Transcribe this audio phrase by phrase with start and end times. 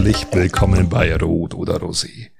[0.00, 2.30] Herzlich willkommen bei Rot oder Rosé,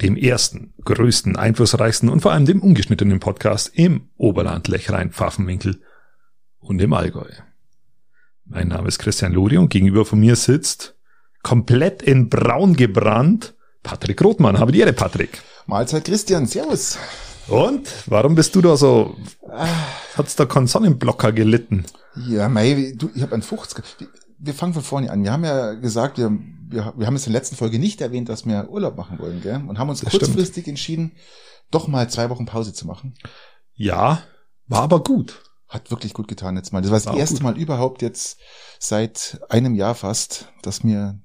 [0.00, 5.82] dem ersten, größten, einflussreichsten und vor allem dem ungeschnittenen Podcast im Oberland, Lechrein, Pfaffenwinkel
[6.60, 7.28] und im Allgäu.
[8.46, 10.96] Mein Name ist Christian Lodi und gegenüber von mir sitzt,
[11.42, 14.58] komplett in braun gebrannt, Patrick Rothmann.
[14.58, 15.42] Habe die Ehre, Patrick.
[15.66, 16.96] Mahlzeit Christian, servus.
[17.48, 19.14] Und warum bist du da so?
[20.16, 21.84] Hat's da keinen Sonnenblocker gelitten?
[22.16, 24.08] Ja, mei, du, ich habe einen 50
[24.40, 25.22] wir fangen von vorne an.
[25.22, 26.32] Wir haben ja gesagt, wir,
[26.70, 29.40] wir, wir haben es in der letzten Folge nicht erwähnt, dass wir Urlaub machen wollen,
[29.40, 29.62] gell?
[29.66, 31.12] Und haben uns Das kurzfristig entschieden,
[31.70, 33.14] doch mal zwei Wochen Pause zu machen.
[33.74, 34.22] Ja,
[34.66, 35.42] war aber gut.
[35.68, 36.82] Hat wirklich gut getan jetzt mal.
[36.82, 37.44] Das war das War erste gut.
[37.44, 38.40] Mal überhaupt jetzt
[38.78, 41.20] seit einem Jahr fast, dass mir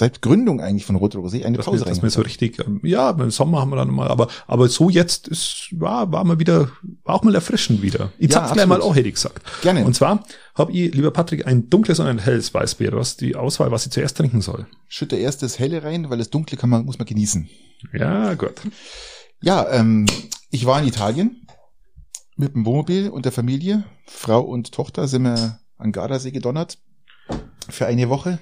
[0.00, 2.02] seit Gründung eigentlich von Rot Rosé eine Pause rein.
[2.02, 5.28] wir so richtig, ähm, ja, im Sommer haben wir dann mal, aber, aber so jetzt
[5.28, 6.70] ist, war, war mal wieder,
[7.04, 8.12] war auch mal erfrischend wieder.
[8.18, 8.92] Ich Ja, sag's gleich mal absolut.
[8.92, 9.42] auch, hätte ich gesagt.
[9.62, 9.84] Gerne.
[9.84, 12.90] Und zwar habe ich, lieber Patrick, ein dunkles und ein helles Weißbier.
[12.90, 14.66] Du hast die Auswahl, was ich zuerst trinken soll.
[14.88, 17.48] Schütte erst das Helle rein, weil das Dunkle kann man, muss man genießen.
[17.92, 18.54] Ja, gut.
[19.42, 20.06] Ja, ähm,
[20.50, 21.46] ich war in Italien
[22.36, 23.84] mit dem Wohnmobil und der Familie.
[24.06, 26.78] Frau und Tochter sind wir an Gardasee gedonnert
[27.68, 28.38] für eine Woche.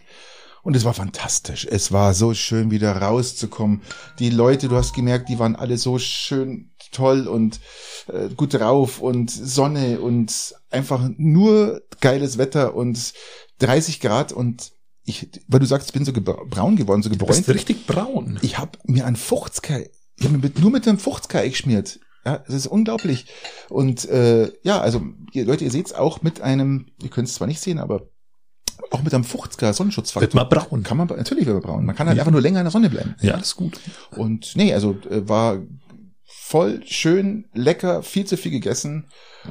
[0.68, 1.66] Und es war fantastisch.
[1.70, 3.80] Es war so schön, wieder rauszukommen.
[4.18, 7.58] Die Leute, du hast gemerkt, die waren alle so schön toll und
[8.08, 13.14] äh, gut drauf und Sonne und einfach nur geiles Wetter und
[13.60, 14.72] 30 Grad und
[15.06, 17.48] ich, weil du sagst, ich bin so braun geworden, so Du bist gebräunt.
[17.48, 18.38] richtig braun.
[18.42, 21.98] Ich habe mir ein 50 ich habe mir mit, nur mit einem 50 geschmiert.
[22.26, 23.24] Ja, das ist unglaublich.
[23.70, 25.00] Und äh, ja, also
[25.32, 28.10] ihr Leute, ihr seht's auch mit einem, ihr könnt es zwar nicht sehen, aber
[28.90, 30.22] auch mit einem 50er Sonnenschutzfaktor.
[30.22, 30.82] Wird man braun.
[30.82, 31.86] Kann man natürlich wird man braun.
[31.86, 32.22] Man kann halt Ja.
[32.22, 33.14] einfach nur länger in der Sonne bleiben.
[33.20, 33.80] Ja, das ist gut.
[34.16, 35.58] Und nee, also äh, war
[36.24, 39.06] voll schön, lecker, viel zu viel gegessen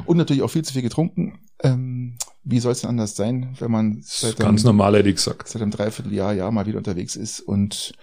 [0.05, 1.39] und natürlich auch viel zu viel getrunken.
[1.63, 5.15] Ähm, wie soll es denn anders sein, wenn man seit ganz einem, normal, hätte ich
[5.15, 5.47] gesagt.
[5.47, 7.93] seit einem Dreivierteljahr, Jahr mal wieder unterwegs ist und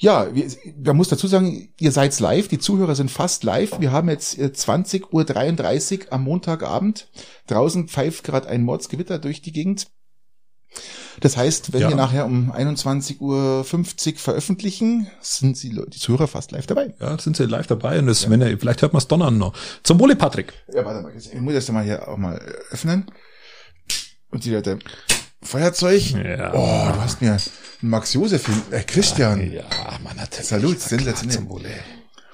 [0.00, 0.46] ja, wir,
[0.84, 3.80] man muss dazu sagen, ihr seid live, die Zuhörer sind fast live.
[3.80, 7.08] Wir haben jetzt äh, 20.33 Uhr am Montagabend.
[7.48, 9.88] Draußen pfeift gerade ein Mordsgewitter durch die Gegend.
[11.20, 11.88] Das heißt, wenn Ja.
[11.88, 13.64] wir nachher um 21.50 Uhr
[14.18, 16.94] veröffentlichen, sind die, Leute, die Zuhörer fast live dabei.
[17.00, 19.54] Ja, sind sie live dabei und das, wenn er, vielleicht hört man es donnern noch.
[19.82, 20.52] Zum Wohle, Patrick.
[20.72, 22.38] Ja, warte mal, ich muss das mal hier auch mal
[22.70, 23.06] öffnen.
[24.30, 24.78] Und die Leute,
[25.42, 26.10] Feuerzeug.
[26.10, 26.52] Ja.
[26.52, 27.40] Oh, du hast mir einen
[27.80, 29.50] Max Josef, äh, Christian.
[29.52, 29.64] Ja,
[30.04, 30.46] man natürlich.
[30.48, 31.80] Salut, sensationell.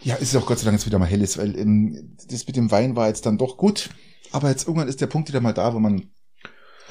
[0.03, 2.57] Ja, ist auch Gott sei Dank jetzt wieder mal hell ist, weil ähm, das mit
[2.57, 3.91] dem Wein war jetzt dann doch gut.
[4.33, 6.11] Aber jetzt irgendwann ist der Punkt wieder mal da, wo man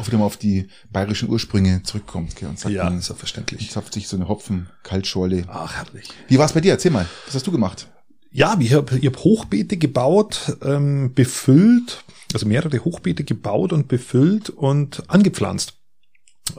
[0.07, 2.35] wieder mal auf die bayerischen Ursprünge zurückkommt.
[2.35, 3.69] Gell, und sagt, Ja, man ist ja verständlich.
[3.71, 5.45] zapft sich so eine Hopfen-Kaltschorle.
[5.47, 6.09] Ach, herrlich.
[6.27, 6.71] Wie war's bei dir?
[6.71, 7.87] Erzähl mal, was hast du gemacht?
[8.31, 14.49] Ja, ich habe ich hab Hochbeete gebaut, ähm, befüllt, also mehrere Hochbeete gebaut und befüllt
[14.49, 15.73] und angepflanzt.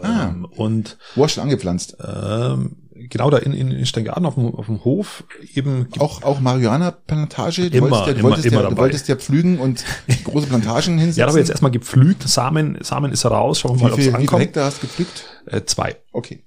[0.01, 0.29] Ah.
[0.29, 1.97] Ähm, und Wo hast du schon angepflanzt?
[2.03, 2.77] ähm,
[3.09, 7.71] genau da in, in, in Steingarten auf dem, auf dem Hof eben Auch, auch Marihuana-Plantage?
[7.71, 9.85] Du Immer, wolltest ja, du immer, wolltest immer ja, du wolltest ja pflügen und
[10.25, 11.21] große Plantagen hinsetzen.
[11.21, 14.07] Ja, ich jetzt erstmal gepflügt, Samen, Samen ist raus, schauen wir mal, wie ob es
[14.07, 14.43] wie viel ankommt.
[14.43, 15.25] Hektar hast du gepflückt?
[15.47, 15.97] Äh, zwei.
[16.13, 16.45] Okay.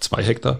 [0.00, 0.58] zwei Hektar.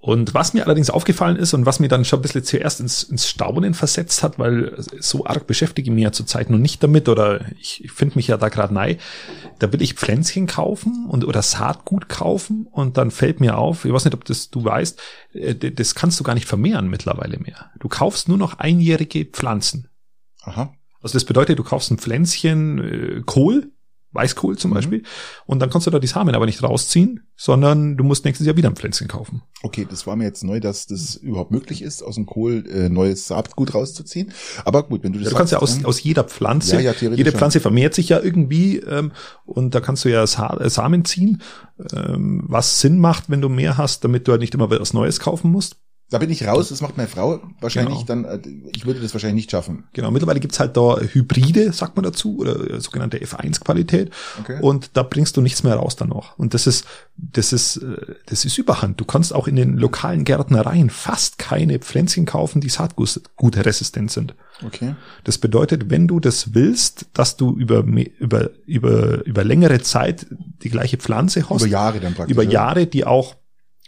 [0.00, 3.02] Und was mir allerdings aufgefallen ist und was mir dann schon ein bisschen zuerst ins,
[3.02, 7.08] ins Staunen versetzt hat, weil so arg beschäftige ich mich ja zurzeit noch nicht damit
[7.08, 8.98] oder ich, ich finde mich ja da gerade nei,
[9.58, 13.92] da will ich Pflänzchen kaufen und oder Saatgut kaufen und dann fällt mir auf, ich
[13.92, 15.00] weiß nicht, ob das du weißt,
[15.32, 17.70] äh, das kannst du gar nicht vermehren mittlerweile mehr.
[17.80, 19.88] Du kaufst nur noch einjährige Pflanzen.
[20.42, 20.72] Aha.
[21.02, 23.72] Also das bedeutet, du kaufst ein Pflänzchen äh, Kohl,
[24.12, 24.74] Weißkohl zum Mhm.
[24.74, 25.02] Beispiel,
[25.46, 28.56] und dann kannst du da die Samen aber nicht rausziehen, sondern du musst nächstes Jahr
[28.56, 29.42] wieder ein Pflänzchen kaufen.
[29.62, 32.88] Okay, das war mir jetzt neu, dass das überhaupt möglich ist, aus dem Kohl äh,
[32.88, 34.32] neues Saatgut rauszuziehen.
[34.64, 37.10] Aber gut, wenn du das Ja, du kannst ja aus, aus jeder Pflanze, Ja, ja,
[37.10, 37.32] jede.
[37.32, 39.12] Pflanze vermehrt sich ja irgendwie ähm,
[39.44, 41.42] und da kannst du ja Sa äh, Samen ziehen,
[41.92, 45.20] ähm, was Sinn macht, wenn du mehr hast, damit du halt nicht immer was Neues
[45.20, 45.76] kaufen musst.
[46.10, 48.22] Da bin ich raus, das macht meine Frau wahrscheinlich Genau.
[48.22, 48.40] dann, äh,
[48.74, 49.84] ich würde das wahrscheinlich nicht schaffen.
[49.92, 54.10] Genau, mittlerweile gibt's halt da Hybride, sagt man dazu, oder äh, sogenannte F1-Qualität.
[54.40, 54.58] Okay.
[54.62, 56.38] Und da bringst du nichts mehr raus dann noch.
[56.38, 58.98] Und das ist, das ist, äh, das ist Überhand.
[58.98, 64.34] Du kannst auch in den lokalen Gärtnereien fast keine Pflänzchen kaufen, die saatgutresistent sind.
[64.64, 64.94] Okay.
[65.24, 67.84] Das bedeutet, wenn du das willst, dass du über,
[68.18, 70.26] über, über, über längere Zeit
[70.62, 72.32] die gleiche Pflanze hast, Über Jahre dann praktisch.
[72.34, 72.42] über?
[72.42, 73.36] Jahre, die auch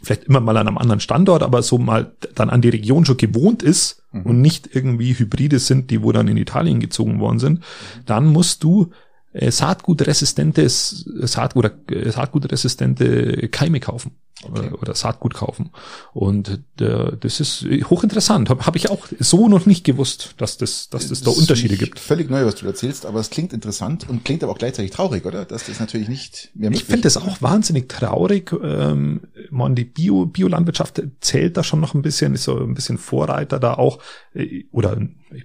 [0.02, 3.16] vielleicht immer mal an einem anderen Standort, aber so mal dann an die Region schon
[3.16, 4.22] gewohnt ist Mhm.
[4.22, 7.62] und nicht irgendwie Hybride sind, die wo dann in Italien gezogen worden sind,
[8.06, 8.90] dann musst du
[9.32, 14.12] äh, saatgutresistentes Saatgut, äh, saatgutresistente Keime kaufen.
[14.44, 14.70] Okay.
[14.72, 15.70] oder, Saatgut kaufen.
[16.12, 18.48] Und äh, das ist hochinteressant.
[18.50, 21.76] Habe hab ich auch so noch nicht gewusst, dass das, dass das, das da Unterschiede
[21.76, 21.98] gibt.
[21.98, 25.24] Völlig neu, was du erzählst, aber es klingt interessant und klingt aber auch gleichzeitig traurig,
[25.24, 25.44] oder?
[25.44, 28.52] Dass das natürlich nicht mehr möglich Ich finde das auch wahnsinnig traurig.
[28.62, 32.98] Ähm, man, die Bio, Biolandwirtschaft zählt da schon noch ein bisschen, ist so ein bisschen
[32.98, 34.00] Vorreiter da auch,
[34.34, 34.96] äh, oder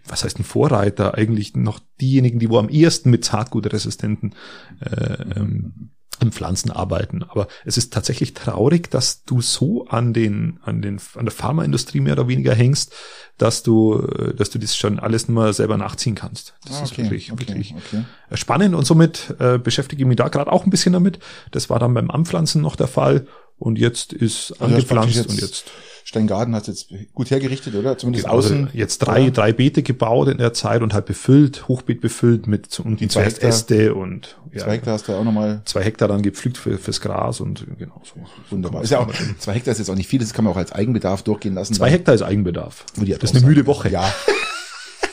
[0.08, 1.16] was heißt ein Vorreiter?
[1.16, 4.34] Eigentlich noch diejenigen, die wo am ehesten mit Saatgutresistenten
[4.80, 5.92] äh, ähm,
[6.22, 7.24] im Pflanzen arbeiten.
[7.24, 12.00] Aber es ist tatsächlich traurig, dass du so an den, an den, an der Pharmaindustrie
[12.00, 12.94] mehr oder weniger hängst,
[13.38, 14.02] dass du,
[14.36, 16.54] dass du das schon alles nur selber nachziehen kannst.
[16.64, 18.04] Das ah, okay, ist wirklich, okay, wirklich okay.
[18.34, 21.20] spannend und somit äh, beschäftige ich mich da gerade auch ein bisschen damit.
[21.52, 23.28] Das war dann beim Anpflanzen noch der Fall
[23.58, 25.66] und jetzt ist also angepflanzt jetzt und jetzt
[26.08, 27.98] Steingarten hat jetzt gut hergerichtet, oder?
[27.98, 28.66] Zumindest genau, außen.
[28.66, 32.80] Also jetzt drei, drei Beete gebaut in der Zeit und halt befüllt, Hochbeet befüllt mit
[32.80, 35.64] und die zuerst Äste und ja, zwei Hektar hast du auch nochmal.
[35.66, 38.22] Zwei Hektar dann gepflückt für, fürs Gras und genau so.
[38.52, 38.84] Wunderbar.
[38.84, 40.72] Ist ja auch, zwei Hektar ist jetzt auch nicht viel, das kann man auch als
[40.72, 41.74] Eigenbedarf durchgehen lassen.
[41.74, 42.86] Zwei Hektar ist Eigenbedarf.
[42.96, 43.90] Das ist eine müde Woche.
[43.90, 44.14] Ja.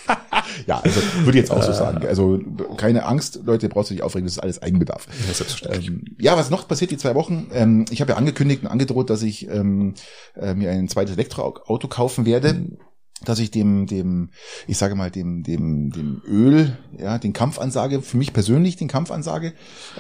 [0.67, 2.07] ja, also würde ich jetzt auch so sagen.
[2.07, 2.41] Also
[2.77, 5.07] keine Angst, Leute, brauchst du nicht aufregen, das ist alles Eigenbedarf.
[5.27, 5.89] Ja, selbstverständlich.
[5.89, 7.49] Ähm, ja, was noch passiert die zwei Wochen?
[7.53, 9.95] Ähm, ich habe ja angekündigt und angedroht, dass ich ähm,
[10.37, 12.55] äh, mir ein zweites Elektroauto kaufen werde.
[12.55, 12.79] Mhm
[13.25, 14.31] dass ich dem, dem,
[14.67, 19.53] ich sage mal, dem, dem, dem Öl, ja, den Kampfansage, für mich persönlich den Kampfansage.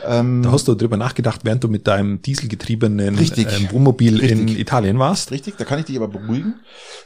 [0.04, 4.40] Ähm, da hast du drüber nachgedacht, während du mit deinem dieselgetriebenen richtig, ähm, Wohnmobil richtig,
[4.40, 5.30] in Italien warst.
[5.30, 6.54] Richtig, da kann ich dich aber beruhigen,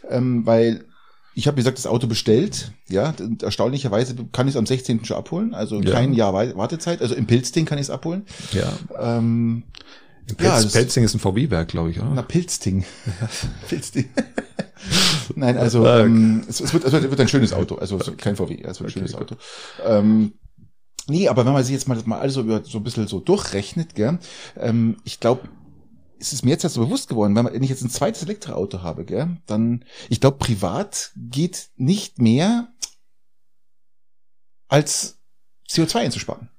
[0.08, 0.84] ähm, weil
[1.36, 2.72] ich habe, wie gesagt, das Auto bestellt.
[2.88, 3.12] Ja,
[3.42, 5.04] erstaunlicherweise kann ich es am 16.
[5.04, 5.52] schon abholen.
[5.52, 5.92] Also ja.
[5.92, 7.02] kein Jahr Wartezeit.
[7.02, 8.24] Also im Pilzding kann ich es abholen.
[8.52, 8.72] Ja.
[8.98, 9.64] Ähm,
[10.26, 12.10] Pilz, ja, Pilzding ist ein VW-Werk, glaube ich, oder?
[12.14, 12.86] Na, Pilzding.
[13.68, 14.08] Pilzding.
[15.34, 17.74] Nein, also ah, ähm, es, es, wird, es wird ein schönes Auto.
[17.74, 18.14] Also okay.
[18.16, 19.36] kein VW, es wird ein okay, schönes Auto.
[19.84, 20.32] Ähm,
[21.08, 23.20] Nee, aber wenn man sich jetzt mal das mal alles so, so ein bisschen so
[23.20, 24.18] durchrechnet, gell,
[24.58, 25.48] ähm, ich glaube,
[26.18, 29.04] ist es mir jetzt erst so bewusst geworden, wenn ich jetzt ein zweites Elektroauto habe,
[29.04, 32.68] gell, dann, ich glaube, privat geht nicht mehr
[34.68, 35.18] als
[35.68, 36.50] CO2 einzusparen.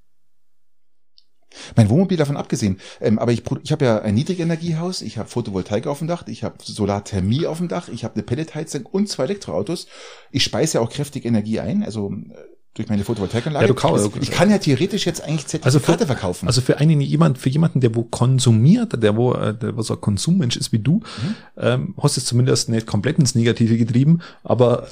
[1.75, 2.79] Mein Wohnmobil davon abgesehen.
[2.99, 6.43] Ähm, aber ich, ich habe ja ein Niedrigenergiehaus, ich habe Photovoltaik auf dem Dach, ich
[6.43, 9.87] habe Solarthermie auf dem Dach, ich habe eine Pelletheizung und zwei Elektroautos.
[10.31, 13.65] Ich speise ja auch kräftig Energie ein, also äh, durch meine Photovoltaikanlage.
[13.65, 16.47] Ja, du kaufst, also, ich kann ja theoretisch jetzt eigentlich Zertifikate also für, verkaufen.
[16.47, 19.95] Also für einen jemand, für jemanden, der wo konsumiert, der wo, äh, der wo so
[19.95, 21.35] ein Konsummensch ist wie du, mhm.
[21.57, 24.87] ähm, hast du es zumindest nicht komplett ins Negative getrieben, aber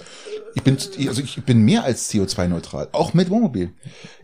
[0.56, 3.72] ich bin, also ich bin mehr als CO2-neutral, auch mit Wohnmobil.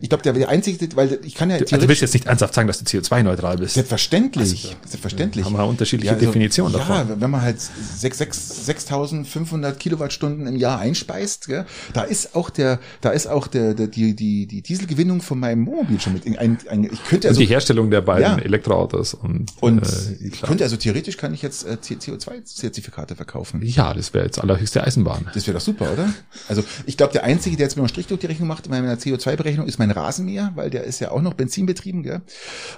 [0.00, 2.24] Ich glaube, der, der einzige, weil ich kann ja du, also du willst jetzt nicht
[2.26, 3.74] ernsthaft sagen, dass du CO2-neutral bist.
[3.74, 5.44] Selbstverständlich, also, selbstverständlich.
[5.44, 6.96] Haben wir unterschiedliche ja, also, Definitionen davon.
[6.96, 13.10] Ja, wenn man halt 6.500 Kilowattstunden im Jahr einspeist, gell, da ist auch der, da
[13.10, 16.26] ist auch der, der die, die, die Dieselgewinnung von meinem Wohnmobil schon mit.
[16.38, 18.42] Ein, ein, ich könnte also, und die Herstellung der beiden ja.
[18.42, 23.60] Elektroautos und, und äh, ich könnte also theoretisch kann ich jetzt äh, CO2-Zertifikate verkaufen.
[23.62, 25.28] Ja, das wäre jetzt allerhöchste Eisenbahn.
[25.34, 26.08] Das wäre doch super, oder?
[26.48, 28.70] Also ich glaube, der Einzige, der jetzt mir noch Strich durch die Rechnung macht in
[28.70, 32.02] meiner CO2-Berechnung, ist mein Rasenmäher, weil der ist ja auch noch benzinbetrieben.
[32.02, 32.22] Gell?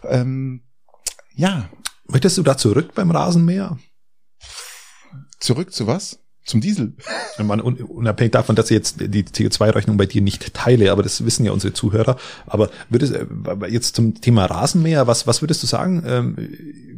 [0.05, 0.63] Ähm,
[1.35, 1.69] ja.
[2.07, 3.79] Möchtest du da zurück beim Rasenmäher?
[5.41, 6.19] Zurück zu was?
[6.45, 6.93] Zum Diesel.
[7.39, 11.47] Man, unabhängig davon, dass ich jetzt die CO2-Rechnung bei dir nicht teile, aber das wissen
[11.47, 12.19] ja unsere Zuhörer.
[12.47, 13.27] Aber würdest äh,
[13.69, 16.37] jetzt zum Thema Rasenmäher, was, was würdest du sagen?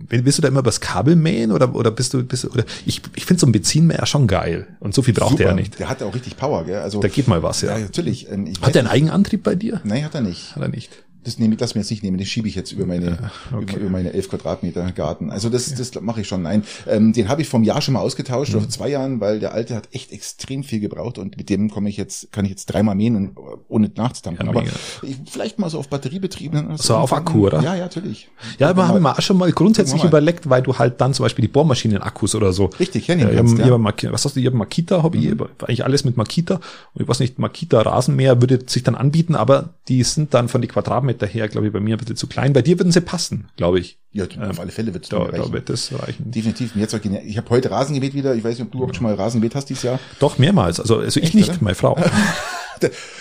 [0.08, 3.02] Willst du da immer übers Kabel mähen oder, oder bist du, bist du, oder ich,
[3.14, 4.66] ich finde so ein Benzinmäher schon geil.
[4.80, 5.44] Und so viel braucht Super.
[5.44, 5.78] der ja nicht.
[5.78, 6.78] Der hat ja auch richtig Power, gell?
[6.78, 7.00] Also.
[7.00, 7.76] Da geht mal was, ja.
[7.76, 8.30] Ja, natürlich.
[8.30, 9.80] Ähm, hat der einen Eigenantrieb bei dir?
[9.84, 10.54] Nein, hat er nicht.
[10.54, 10.90] Hat er nicht
[11.26, 13.18] das nehme ich, das mir jetzt nicht nehmen, den schiebe ich jetzt über meine,
[13.50, 13.80] ja, okay.
[13.80, 15.30] über, meine elf Quadratmeter Garten.
[15.30, 15.76] Also das, ja.
[15.76, 16.42] das mache ich schon.
[16.42, 18.56] Nein, ähm, den habe ich vom Jahr schon mal ausgetauscht, mhm.
[18.56, 21.68] oder vor zwei Jahren, weil der alte hat echt extrem viel gebraucht und mit dem
[21.68, 23.36] komme ich jetzt, kann ich jetzt dreimal mähen, und,
[23.68, 24.46] ohne nachzutanken.
[24.46, 26.76] Ja, Aber ich, vielleicht mal so auf Batteriebetrieben.
[26.76, 27.60] So auf Akku, oder?
[27.60, 28.28] Ja, ja, natürlich.
[28.60, 30.08] Ja, wir haben wir auch schon mal grundsätzlich mal.
[30.08, 32.66] überlegt, weil du halt dann zum Beispiel die Bohrmaschinen-Akkus oder so.
[32.78, 33.76] Richtig, hernehmen äh, kannst, ja.
[33.76, 35.24] Makita, Was hast du, ich habe Makita, habe mhm.
[35.24, 36.54] ich eigentlich alles mit Makita.
[36.94, 40.62] Und ich weiß nicht, Makita Rasenmäher würde sich dann anbieten, aber die sind dann von
[40.62, 42.52] die Quadratmeter her, glaube ich, bei mir ein bisschen zu klein.
[42.52, 43.98] Bei dir würden sie passen, glaube ich.
[44.12, 45.36] Ja, auf ähm, alle Fälle wird es da, reichen.
[45.36, 46.30] Da wird das reichen.
[46.30, 46.74] Definitiv.
[46.74, 48.34] Mir jetzt ich habe heute Rasengebet wieder.
[48.34, 49.98] Ich weiß nicht, ob du überhaupt schon mal Rasengebet hast dieses Jahr.
[50.18, 50.80] Doch, mehrmals.
[50.80, 51.58] Also, also ich nicht, oder?
[51.62, 51.96] meine Frau.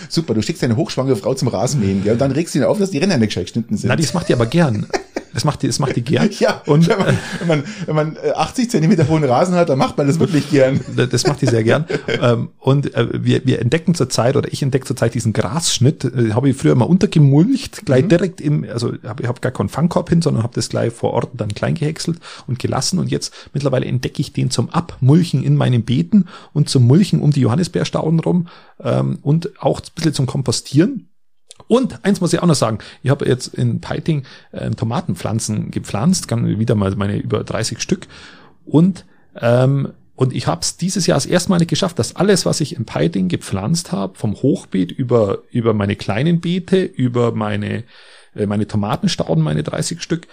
[0.10, 2.14] Super, du schickst deine hochschwangere Frau zum Rasenmähen, gell?
[2.14, 3.90] Und dann regst du ihn auf, dass die Ränder nicht geschnitten sind.
[3.90, 4.88] Na, das macht die aber gern.
[5.36, 6.30] Das macht die, das macht die gern.
[6.40, 9.78] Ja, und wenn man, wenn man, wenn man 80 äh, Zentimeter hohen Rasen hat, dann
[9.78, 10.80] macht man das wirklich gern.
[10.96, 11.86] Das macht die sehr gern.
[12.08, 16.50] Ähm, und äh, wir, wir entdecken zurzeit, oder ich entdecke zurzeit diesen Grasschnitt, äh, habe
[16.50, 18.10] ich früher mal untergemulcht, gleich mhm.
[18.10, 21.12] direkt im, also hab, ich habe gar keinen Fangkorb hin, sondern habe das gleich vor
[21.12, 23.00] Ort dann klein gehäckselt und gelassen.
[23.00, 27.32] Und jetzt mittlerweile entdecke ich den zum Abmulchen in meinen Beeten und zum Mulchen um
[27.32, 28.48] die Johannisbeerstauden rum
[28.84, 31.10] ähm, und auch ein bisschen zum Kompostieren.
[31.68, 36.28] Und eins muss ich auch noch sagen, ich habe jetzt in Peiting äh, Tomatenpflanzen gepflanzt,
[36.28, 38.08] kann wieder mal meine über 30 Stück.
[38.66, 39.06] Und
[39.40, 42.62] ähm, und ich habe es dieses Jahr das erste Mal nicht geschafft, dass alles, was
[42.62, 47.84] ich in Peiting gepflanzt habe, vom Hochbeet über, über meine kleinen Beete, über meine,
[48.34, 50.28] äh, meine Tomatenstauden, meine 30 Stück,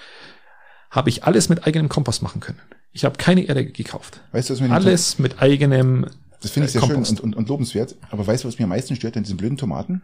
[0.88, 2.61] habe ich alles mit eigenem Kompost machen können.
[2.92, 4.21] Ich habe keine Erde gekauft.
[4.31, 6.07] Weißt du, was mir alles mit eigenem
[6.42, 7.08] Das finde ich sehr Kompost.
[7.08, 7.96] schön und, und, und lobenswert.
[8.11, 10.02] Aber weißt du, was mir am meisten stört an diesen blöden Tomaten?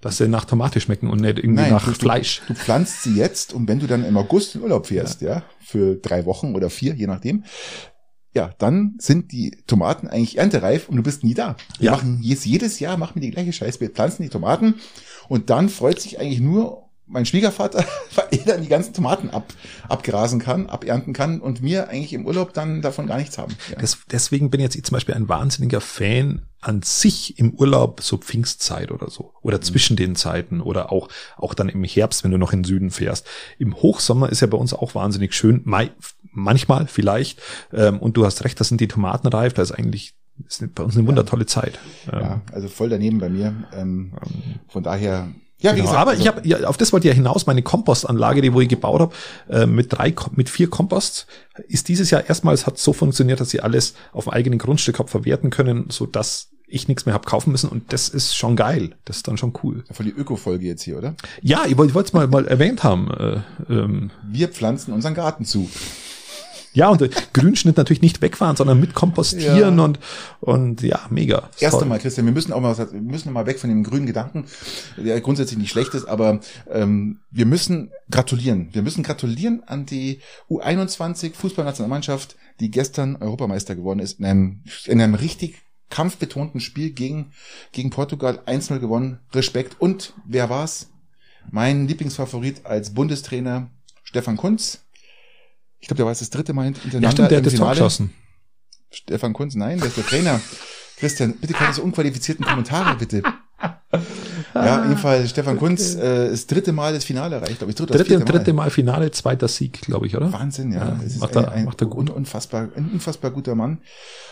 [0.00, 2.42] Dass sie nach Tomate schmecken und nicht irgendwie Nein, nach du, Fleisch.
[2.46, 5.36] Du, du pflanzt sie jetzt und wenn du dann im August in Urlaub fährst, ja.
[5.36, 7.44] ja, für drei Wochen oder vier, je nachdem,
[8.34, 11.56] ja, dann sind die Tomaten eigentlich erntereif und du bist nie da.
[11.78, 11.92] Wir ja.
[11.92, 13.80] machen jetzt jedes Jahr machen wir die gleiche Scheiße.
[13.80, 14.74] Wir pflanzen die Tomaten
[15.28, 17.84] und dann freut sich eigentlich nur mein Schwiegervater,
[18.14, 19.52] weil er dann die ganzen Tomaten ab,
[19.88, 23.54] abgrasen kann, abernten kann und mir eigentlich im Urlaub dann davon gar nichts haben.
[23.70, 23.78] Ja.
[23.78, 28.16] Das, deswegen bin jetzt ich zum Beispiel ein wahnsinniger Fan an sich im Urlaub, so
[28.16, 29.34] Pfingstzeit oder so.
[29.42, 29.62] Oder mhm.
[29.62, 32.90] zwischen den Zeiten oder auch, auch dann im Herbst, wenn du noch in den Süden
[32.90, 33.26] fährst.
[33.58, 35.60] Im Hochsommer ist ja bei uns auch wahnsinnig schön.
[35.64, 35.90] Mai,
[36.32, 37.42] manchmal vielleicht.
[37.72, 39.52] Ähm, und du hast recht, das sind die Tomaten reif.
[39.52, 40.14] Da ist eigentlich
[40.48, 41.78] ist bei uns eine wundertolle Zeit.
[42.10, 43.54] Ja, also voll daneben bei mir.
[43.72, 45.84] Ähm, ähm von daher ja, genau.
[45.84, 46.00] gesagt.
[46.00, 48.60] Aber also, ich habe, ja, auf das wollte ich ja hinaus, meine Kompostanlage, die wo
[48.60, 49.14] ich gebaut habe,
[49.48, 51.26] äh, mit drei, mit vier Komposts,
[51.68, 55.10] ist dieses Jahr erstmals hat so funktioniert, dass sie alles auf dem eigenen Grundstück hab
[55.10, 58.96] verwerten können, so dass ich nichts mehr hab kaufen müssen und das ist schon geil.
[59.04, 59.84] Das ist dann schon cool.
[59.90, 61.14] Voll die Öko-Folge jetzt hier, oder?
[61.40, 63.10] Ja, ich wollte es mal, mal erwähnt haben.
[63.10, 63.40] Äh,
[63.72, 64.10] ähm.
[64.28, 65.68] Wir pflanzen unseren Garten zu.
[66.74, 69.84] Ja, und Grünschnitt natürlich nicht wegfahren, sondern mit kompostieren ja.
[69.84, 70.00] und,
[70.40, 71.48] und ja, mega.
[71.60, 74.46] Erst einmal, Christian, wir müssen auch mal, wir müssen mal weg von dem grünen Gedanken,
[74.96, 78.70] der grundsätzlich nicht schlecht ist, aber ähm, wir müssen gratulieren.
[78.72, 85.00] Wir müssen gratulieren an die U21 Fußballnationalmannschaft, die gestern Europameister geworden ist, in einem, in
[85.00, 87.32] einem richtig kampfbetonten Spiel gegen,
[87.70, 89.20] gegen Portugal 1-0 gewonnen.
[89.32, 89.80] Respekt.
[89.80, 90.90] Und wer war's?
[91.50, 93.70] Mein Lieblingsfavorit als Bundestrainer
[94.02, 94.83] Stefan Kunz
[95.84, 97.06] ich glaube, der war jetzt das dritte Mal hintereinander.
[97.06, 98.10] Ja, stimmt, der hat das Tor geschossen.
[98.90, 100.40] Stefan Kunz, nein, der ist der Trainer.
[100.96, 103.22] Christian, bitte keine so unqualifizierten Kommentare, bitte.
[104.54, 107.76] Ja, jedenfalls Stefan Kunz äh, das dritte Mal das Finale erreicht, glaube ich.
[107.76, 108.24] Dritte, dritte, Mal.
[108.24, 110.32] dritte Mal Finale, zweiter Sieg, glaube ich, oder?
[110.32, 110.86] Wahnsinn, ja.
[110.86, 112.08] ja es macht, er, ein, macht er gut.
[112.08, 113.82] Unfassbar, ein unfassbar guter Mann.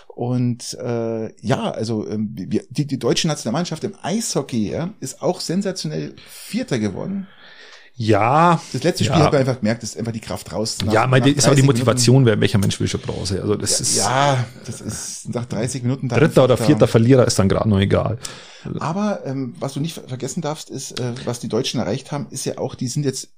[0.06, 6.14] Und äh, ja, also wir, die, die deutsche Nationalmannschaft im Eishockey ja, ist auch sensationell
[6.26, 7.26] Vierter geworden.
[7.94, 8.60] Ja.
[8.72, 9.24] Das letzte Spiel ja.
[9.26, 10.78] hat man einfach gemerkt, ist einfach die Kraft raus.
[10.84, 13.40] Nach, ja, meine, ist auch die Motivation, wer, welcher Mensch will schon Bronze.
[13.40, 13.96] Also das ja, ist.
[13.96, 16.08] Ja, das ist nach 30 Minuten.
[16.08, 18.18] Dritter oder vierter Verlierer ist dann gerade noch egal.
[18.78, 22.44] Aber ähm, was du nicht vergessen darfst, ist, äh, was die Deutschen erreicht haben, ist
[22.44, 23.30] ja auch, die sind jetzt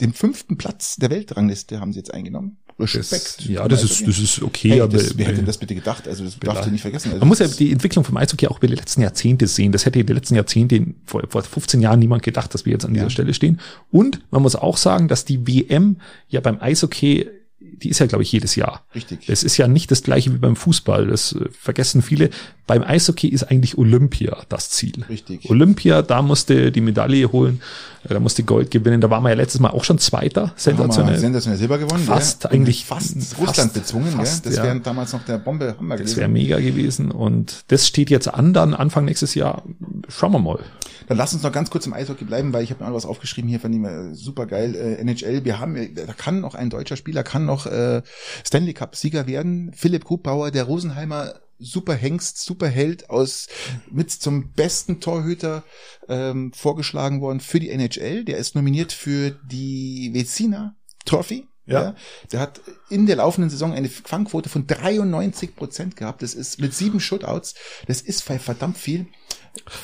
[0.00, 2.58] den fünften Platz der Weltrangliste haben sie jetzt eingenommen.
[2.78, 3.38] Respekt.
[3.38, 4.70] Das, ja, das ist, das ist okay.
[4.70, 6.06] Hey, aber das, wer hätte das bitte gedacht?
[6.06, 7.08] Also das darfst du nicht vergessen.
[7.08, 9.72] Also man muss ja die Entwicklung vom Eishockey auch über die letzten Jahrzehnte sehen.
[9.72, 12.84] Das hätte in den letzten Jahrzehnten, vor, vor 15 Jahren niemand gedacht, dass wir jetzt
[12.84, 13.10] an dieser ja.
[13.10, 13.60] Stelle stehen.
[13.90, 15.96] Und man muss auch sagen, dass die WM
[16.28, 17.26] ja beim Eishockey
[17.58, 18.84] die ist ja, glaube ich, jedes Jahr.
[18.94, 19.28] Richtig.
[19.28, 21.06] Es ist ja nicht das gleiche wie beim Fußball.
[21.08, 22.30] Das äh, vergessen viele.
[22.66, 25.04] Beim Eishockey ist eigentlich Olympia das Ziel.
[25.08, 25.48] Richtig.
[25.48, 27.60] Olympia, da musste die Medaille holen,
[28.04, 29.00] äh, da musste Gold gewinnen.
[29.00, 30.52] Da waren wir ja letztes Mal auch schon Zweiter.
[30.56, 31.18] Sensationell.
[31.18, 32.04] Sensationell Silber gewonnen.
[32.04, 32.50] Fast ja.
[32.50, 32.84] eigentlich.
[32.84, 34.08] Fast, fast Russland bezwungen.
[34.08, 34.50] Fast, ja.
[34.50, 36.12] Das wäre damals noch der Bombe Hammer gewesen.
[36.12, 37.12] Das wäre mega gewesen.
[37.12, 39.62] Und das steht jetzt an, dann Anfang nächstes Jahr.
[40.08, 40.58] Schauen wir mal.
[41.06, 43.06] Dann lass uns noch ganz kurz im Eishockey bleiben, weil ich habe mir noch was
[43.06, 45.44] aufgeschrieben hier von dem äh, super geil äh, NHL.
[45.44, 48.02] Wir haben, da kann noch ein deutscher Spieler, kann noch äh,
[48.44, 49.70] Stanley Cup Sieger werden.
[49.72, 53.48] Philipp Kubbauer, der Rosenheimer super Hengst, super Held aus
[53.90, 55.64] mit zum besten Torhüter
[56.08, 58.24] ähm, vorgeschlagen worden für die NHL.
[58.24, 61.46] Der ist nominiert für die Vezina Trophy.
[61.66, 61.82] Ja.
[61.82, 61.94] ja.
[62.32, 62.60] Der hat
[62.90, 66.22] in der laufenden Saison eine Fangquote von 93 Prozent gehabt.
[66.22, 67.54] Das ist mit sieben Shutouts.
[67.86, 69.06] Das ist verdammt viel.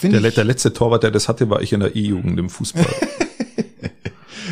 [0.03, 2.87] Der, der, letzte Torwart, der das hatte, war ich in der E-Jugend im Fußball.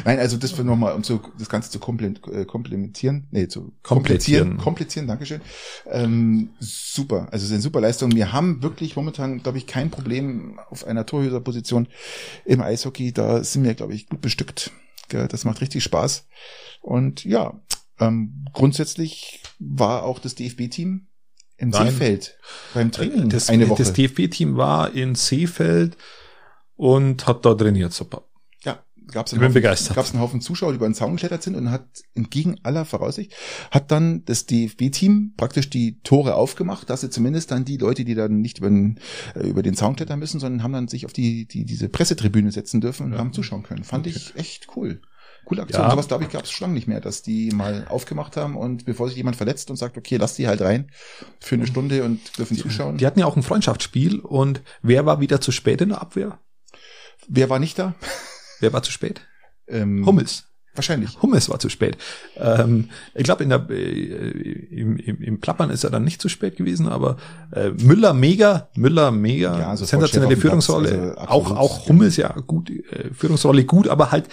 [0.05, 4.57] Nein, also das für nochmal, um so das Ganze zu äh, komplementieren, nee, zu komplizieren,
[4.57, 5.41] komplizieren, Dankeschön.
[5.87, 8.15] Ähm, super, also sind super Leistungen.
[8.15, 11.89] Wir haben wirklich momentan, glaube ich, kein Problem auf einer Torhüterposition
[12.45, 13.13] im Eishockey.
[13.13, 14.71] Da sind wir, glaube ich, gut bestückt.
[15.09, 16.27] Das macht richtig Spaß.
[16.81, 17.61] Und ja,
[17.99, 21.09] ähm, grundsätzlich war auch das DFB-Team
[21.57, 21.91] in Nein.
[21.91, 22.39] Seefeld
[22.75, 23.83] beim Training das, eine Woche.
[23.83, 25.97] Das DFB-Team war in Seefeld
[26.77, 27.93] und hat da trainiert.
[27.93, 28.25] Super
[29.13, 31.87] gab's einen, Haufen, gab's einen Haufen Zuschauer, die über den Zaun geklettert sind und hat
[32.15, 33.35] entgegen aller Voraussicht,
[33.71, 38.15] hat dann das DFB-Team praktisch die Tore aufgemacht, dass sie zumindest dann die Leute, die
[38.15, 39.01] dann nicht über den,
[39.35, 42.53] äh, über den Zaun klettern müssen, sondern haben dann sich auf die, die diese Pressetribüne
[42.53, 43.19] setzen dürfen und ja.
[43.19, 43.85] haben zuschauen können.
[43.85, 44.17] Fand okay.
[44.17, 45.01] ich echt cool.
[45.45, 45.83] Coole Aktion.
[45.83, 45.91] Ja.
[45.91, 48.85] Sowas, glaube ich, gab es schon lange nicht mehr, dass die mal aufgemacht haben und
[48.85, 50.91] bevor sich jemand verletzt und sagt, okay, lass die halt rein
[51.41, 52.99] für eine Stunde und dürfen die, zuschauen.
[52.99, 56.39] Die hatten ja auch ein Freundschaftsspiel und wer war wieder zu spät in der Abwehr?
[57.29, 57.95] Wer war nicht da?
[58.61, 59.23] Wer war zu spät?
[59.67, 60.45] Ähm, Hummels.
[60.75, 61.21] Wahrscheinlich.
[61.21, 61.99] Hummels war zu spät.
[62.37, 63.83] Ähm, ich glaube, in der äh,
[64.71, 67.17] im, im, im Plappern ist er dann nicht zu spät gewesen, aber
[67.53, 71.17] äh, Müller mega, Müller mega, Ja, sofort sensationelle Führungsrolle.
[71.19, 74.29] also auch auch Hummels ja gut, äh, Führungsrolle gut, aber halt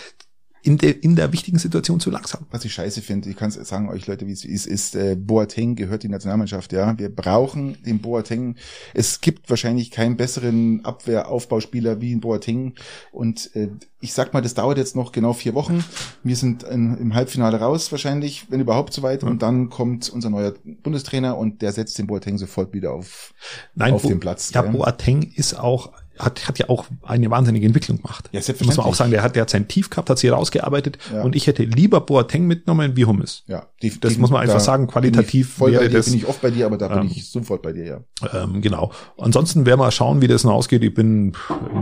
[0.67, 2.45] in der in der wichtigen Situation zu langsam.
[2.51, 5.15] Was ich scheiße finde, ich kann es sagen euch Leute, wie es ist, ist äh,
[5.15, 6.97] Boateng gehört die Nationalmannschaft, ja.
[6.99, 8.55] Wir brauchen den Boateng.
[8.93, 12.73] Es gibt wahrscheinlich keinen besseren Abwehraufbauspieler wie ein Boateng.
[13.13, 13.69] Und äh,
[14.01, 15.83] ich sag mal, das dauert jetzt noch genau vier Wochen.
[16.23, 19.23] Wir sind in, im Halbfinale raus wahrscheinlich, wenn überhaupt soweit.
[19.23, 23.33] Und dann kommt unser neuer Bundestrainer und der setzt den Boateng sofort wieder auf,
[23.73, 24.51] Nein, auf Bo- den Platz.
[24.53, 24.73] Ja, gell?
[24.73, 28.29] Boateng ist auch hat, hat ja auch eine wahnsinnige Entwicklung gemacht.
[28.31, 28.77] Ja, muss selbstverständlich.
[28.77, 31.23] man auch sagen, der hat, der hat sein Tief gehabt, hat sich rausgearbeitet Ja.
[31.23, 33.43] und ich hätte lieber Boateng mitgenommen wie Hummels.
[33.47, 35.97] ja, die, Das die, muss man einfach sagen, qualitativ bin ich voll wäre bei dir,
[35.97, 38.43] das- bin ich oft bei dir, aber da bin Ähm, ich sofort bei dir, ja.
[38.43, 38.91] Ähm, genau.
[39.17, 40.83] Ansonsten werden wir schauen, wie das noch ausgeht.
[40.83, 41.33] Ich bin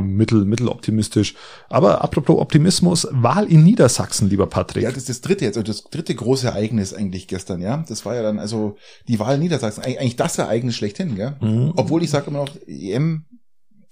[0.01, 1.35] mittel, mitteloptimistisch.
[1.69, 4.83] Aber apropos Optimismus, Wahl in Niedersachsen, lieber Patrick.
[4.83, 7.83] Ja, das ist das dritte jetzt, also das dritte große Ereignis eigentlich gestern, ja.
[7.87, 8.75] Das war ja dann also
[9.07, 11.35] die Wahl in Niedersachsen, Eig- eigentlich das Ereignis schlechthin, gell?
[11.41, 11.73] Mhm.
[11.75, 13.23] Obwohl ich sage immer noch, EM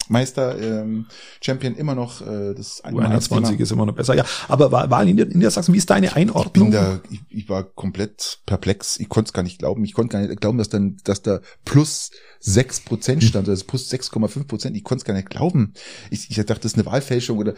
[0.10, 1.08] Meister, ähm,
[1.42, 3.60] Champion immer noch äh, das Nummer eins U21 Thema.
[3.62, 4.16] ist immer noch besser.
[4.16, 6.72] Ja, aber Wahl Wahl in Nieder- Niedersachsen, wie ist deine Ich bin Einordnung?
[6.72, 9.00] da, ich, ich war komplett perplex.
[9.00, 9.84] Ich konnte es gar nicht glauben.
[9.86, 13.64] Ich konnte gar nicht glauben, dass dann, dass da plus sechs Prozent stand, oder das
[13.64, 14.76] plus 6,5 Prozent.
[14.76, 15.74] Ich konnte es gar nicht glauben.
[16.12, 17.56] Ich, ich dachte, das ist eine Wahlfälschung oder äh,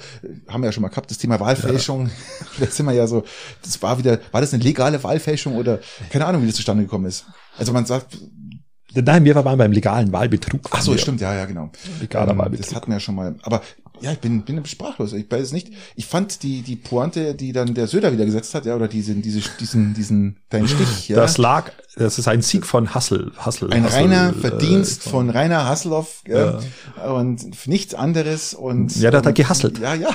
[0.48, 2.10] haben wir ja schon mal gehabt, das Thema Wahlfälschung.
[2.60, 3.24] da sind wir ja so,
[3.64, 5.80] das war wieder, war das eine legale Wahlfälschung oder
[6.12, 7.26] keine Ahnung, wie das zustande gekommen ist.
[7.58, 8.18] Also man sagt,
[8.96, 10.62] Nein, wir waren beim legalen Wahlbetrug.
[10.72, 11.70] ach so, stimmt, ja, ja, genau.
[12.00, 12.66] Legaler Ähm, Wahlbetrug.
[12.68, 13.36] das hatten wir ja schon mal.
[13.44, 13.62] Aber
[14.02, 15.14] ja, ich bin, bin sprachlos.
[15.14, 15.70] Ich weiß es nicht.
[15.96, 19.22] Ich fand die, die Pointe, die dann der Söder wieder gesetzt hat, ja, oder diesen,
[19.22, 21.18] diese, diesen, diesen, deinen Stich, ja.
[21.18, 23.32] Das lag, das ist ein Sieg von Hassel.
[23.38, 26.60] Hassel ein Hassel, reiner äh, Verdienst von Rainer Hasselhoff gell?
[27.08, 29.80] und nichts anderes und Ja, der hat und, gehasselt.
[29.80, 30.10] Ja, ja.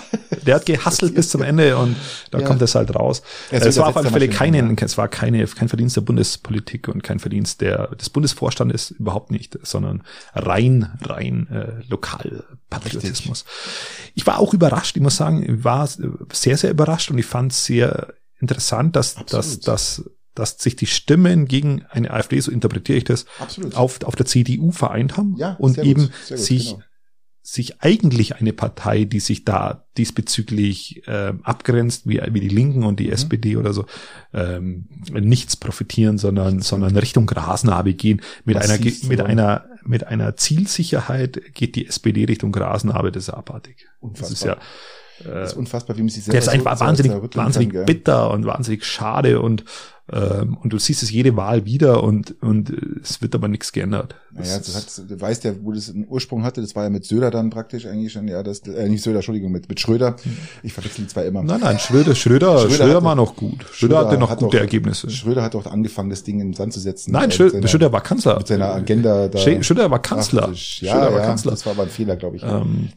[0.46, 1.96] Der hat gehasselt bis zum Ende und
[2.30, 2.46] da Ja.
[2.46, 3.22] kommt es halt raus.
[3.50, 6.02] Ja, es war auf alle Fälle mal keine, schön, es war keine, kein Verdienst der
[6.02, 10.02] Bundespolitik und kein Verdienst der, des Bundesvorstandes überhaupt nicht, sondern
[10.34, 13.44] rein, rein äh, Lokalpatriotismus.
[14.14, 15.88] Ich war auch überrascht, ich muss sagen, ich war
[16.32, 19.68] sehr, sehr überrascht und ich fand es sehr interessant, dass, dass, Absolut.
[19.68, 23.74] dass, dass sich die Stimmen gegen eine AfD, so interpretiere ich das, Absolut.
[23.76, 26.84] auf, auf der CDU vereint haben Ja, und gut, eben gut, sich genau.
[27.52, 33.00] Sich eigentlich eine Partei, die sich da diesbezüglich äh, abgrenzt, wie, wie die Linken und
[33.00, 33.12] die Mhm.
[33.12, 33.86] SPD oder so,
[34.32, 38.20] ähm, nichts profitieren, sondern, sondern Richtung Grasnarbe gehen.
[38.44, 43.24] Mit einer, Massiv ge- mit einer, mit einer Zielsicherheit geht die SPD Richtung Grasnarbe, das
[43.24, 43.88] ist abartig.
[44.00, 45.34] Das ist ja, Unfassbar.
[45.40, 48.30] Das ist unfassbar, wie man sich selber der ist einfach so wahnsinnig, wahnsinnig kann, bitter
[48.30, 49.64] und wahnsinnig schade und,
[50.12, 53.72] ähm, und du siehst es jede Wahl wieder und, und äh, es wird aber nichts
[53.72, 54.16] geändert.
[54.32, 57.04] Naja, Das hat, du weißt ja, wo das einen Ursprung hatte, das war ja mit
[57.04, 60.16] Söder dann praktisch eigentlich schon, ja, das, äh, nicht Söder, Entschuldigung, mit, mit Schröder.
[60.62, 61.42] Ich verwechsel die zwei immer.
[61.42, 63.64] Nein, nein, Schröder, Schröder, Schröder Schröder, hatte- war noch gut.
[63.72, 65.10] Schröder, hatte noch hat gute doch- Ergebnisse.
[65.10, 67.12] Schröder hat auch angefangen, das Ding in den Sand zu setzen.
[67.12, 68.36] Nein, Mit Schröder, seiner- Schröder war Kanzler.
[68.38, 69.38] Mit seiner Agenda da.
[69.38, 70.44] Sch- Schröder war Kanzler.
[70.44, 70.54] Ach, ja,
[70.92, 71.50] Schröder war ja, Kanzler.
[71.52, 72.42] das war aber ein Fehler, glaube ich.
[72.42, 72.90] Ähm,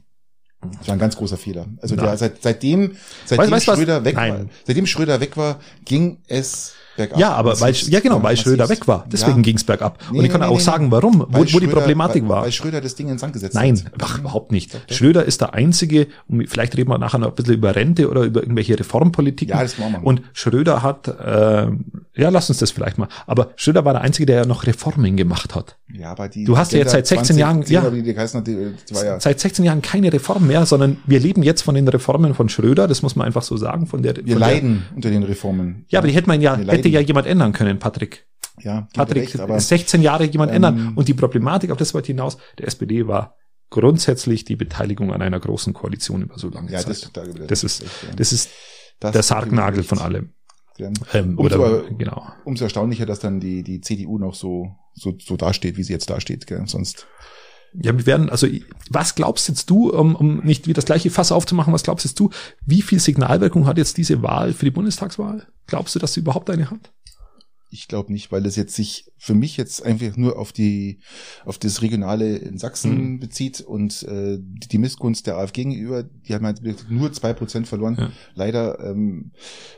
[0.79, 1.65] Das war ein ganz großer Fehler.
[1.81, 2.91] Also der, seit, seitdem,
[3.25, 3.77] seitdem weißt du was?
[3.77, 4.49] Schröder weg war, Nein.
[4.65, 7.19] seitdem Schröder weg war, ging es bergab.
[7.19, 8.43] ja, aber weil, ja genau, weil Massivst.
[8.43, 9.05] Schröder weg war.
[9.11, 9.41] Deswegen Ja.
[9.43, 9.99] ging's bergab.
[10.11, 12.23] Nee, und ich kann nee, auch nee, sagen, warum, wo, Weil wo die Schröder- Problematik
[12.23, 12.43] weil, war.
[12.43, 13.93] Weil Schröder das Ding in den Sand gesetzt Nein, hat.
[14.01, 14.77] ach, überhaupt nicht.
[14.91, 18.21] Schröder ist der Einzige, und vielleicht reden wir nachher noch ein bisschen über Rente oder
[18.23, 19.55] über irgendwelche Reformpolitiken.
[19.55, 20.03] Ja, das machen wir.
[20.05, 21.67] Und Schröder hat, äh,
[22.15, 23.07] ja, lass uns das vielleicht mal.
[23.27, 25.77] Aber Schröder war der Einzige, der ja noch Reformen gemacht hat.
[25.91, 26.43] Ja, aber die.
[26.43, 27.83] Du hast ja jetzt seit 16 Jahren- ja.
[27.83, 27.89] ja.
[27.89, 28.67] Die die, die.
[29.19, 32.87] Seit 16 Jahren keine Reform mehr, sondern wir leben jetzt von den Reformen von Schröder,
[32.87, 35.85] das muss man einfach so sagen, von der, Wir von der leiden unter den Reformen.
[35.89, 38.27] Ja, aber die hätte man ja, hätte ja jemand ändern können, Patrick.
[38.59, 40.93] Ja, Patrick, recht, aber 16 Jahre jemand ähm, ändern.
[40.95, 43.35] Und die Problematik, auf das wollte ich hinaus, der SPD war
[43.69, 46.89] grundsätzlich die Beteiligung an einer großen Koalition über so lange ja, Zeit.
[46.89, 48.15] das, da, Das ist, recht, ja.
[48.15, 48.49] das ist
[48.99, 50.33] Das der Sargnagel von allem.
[50.79, 52.27] Ähm, Umso- oder, genau.
[52.45, 56.09] Umso erstaunlicher, dass dann die, die CDU noch so, so, so dasteht, wie sie jetzt
[56.09, 56.63] dasteht, gell?
[56.67, 57.07] Sonst.
[57.81, 58.47] Ja, wir werden, also,
[58.89, 62.19] was glaubst jetzt du, um, um nicht wieder das gleiche Fass aufzumachen, was glaubst jetzt
[62.19, 62.29] du,
[62.65, 65.47] wie viel Signalwirkung hat jetzt diese Wahl für die Bundestagswahl?
[65.67, 66.91] Glaubst du, dass sie überhaupt eine hat?
[67.69, 70.99] Ich glaube nicht, weil das jetzt sich für mich jetzt einfach nur auf die
[71.45, 73.19] auf das Regionale in Sachsen Mhm.
[73.21, 77.67] bezieht und äh, die Missgunst der AfD gegenüber, die haben halt wirklich nur zwei Prozent
[77.67, 77.95] verloren.
[77.97, 78.09] Ja.
[78.35, 79.31] Leider, ähm,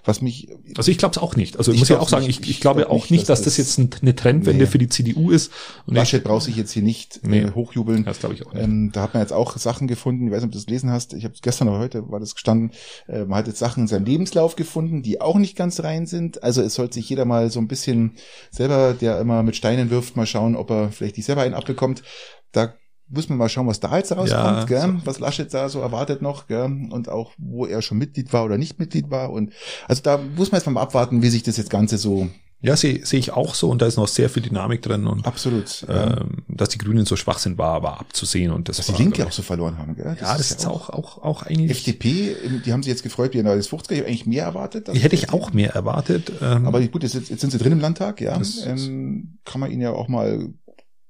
[0.03, 1.57] was mich Also ich glaube es auch nicht.
[1.57, 2.39] Also ich muss ja auch sagen, nicht.
[2.43, 4.69] ich, Ich glaube glaub auch nicht, dass das das- jetzt ein- eine Trendwende Nee.
[4.69, 5.51] für die CDU ist.
[5.85, 7.41] Und Laschet ich, braucht sich jetzt hier nicht Nee.
[7.41, 8.03] äh, hochjubeln.
[8.03, 8.63] das glaube ich auch nicht.
[8.63, 10.89] Ähm, da hat man jetzt auch Sachen gefunden, ich weiß nicht, ob du das gelesen
[10.89, 12.71] hast, ich habe gestern oder heute war das gestanden,
[13.07, 16.41] äh, man hat jetzt Sachen in seinem Lebenslauf gefunden, die auch nicht ganz rein sind.
[16.41, 18.13] Also es sollte sich jeder mal so ein bisschen
[18.49, 22.03] selber, der immer mit Steinen wirft, mal schauen, ob er vielleicht nicht selber einen abbekommt.
[22.51, 22.73] Da
[23.07, 24.81] muss man mal schauen, was da jetzt rauskommt, Ja, gell?
[24.81, 25.05] so.
[25.05, 26.63] was Laschet da so erwartet noch, gell?
[26.89, 29.31] und auch wo er schon Mitglied war oder nicht Mitglied war.
[29.31, 29.53] Und
[29.87, 32.29] also da muss man jetzt mal abwarten, wie sich das jetzt Ganze so
[32.65, 35.25] Ja, sehe sehe ich auch so und da ist noch sehr viel Dynamik drin und
[35.25, 35.85] absolut.
[35.87, 36.17] ja.
[36.21, 39.25] ähm, dass die Grünen so schwach sind, war aber abzusehen und das dass die Linke
[39.25, 39.95] auch so verloren haben.
[39.95, 40.13] Gell?
[40.15, 43.39] ich- ja, das ist auch auch auch eigentlich FDP, die haben sich jetzt gefreut, wie
[43.39, 43.91] ein neues 50er.
[43.91, 44.87] Ich habe eigentlich mehr erwartet.
[44.93, 46.31] die hätte ich auch mehr erwartet.
[46.41, 48.37] Ähm, Aber gut, jetzt, jetzt sind sie drin im Landtag, ja.
[48.37, 50.49] Das ist- Ähm, kann man ihnen ja auch mal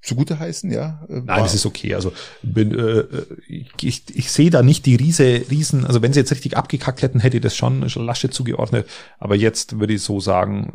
[0.05, 1.03] zugute heißen, ja.
[1.09, 1.95] Äh, Nein, war- das ist okay.
[1.95, 2.13] Also
[2.43, 3.03] bin, äh,
[3.47, 7.01] ich, ich, ich sehe da nicht die riese, riesen, also wenn sie jetzt richtig abgekackt
[7.01, 8.87] hätten, hätte ich das schon schon Lasche zugeordnet.
[9.19, 10.71] Aber jetzt würde ich so sagen,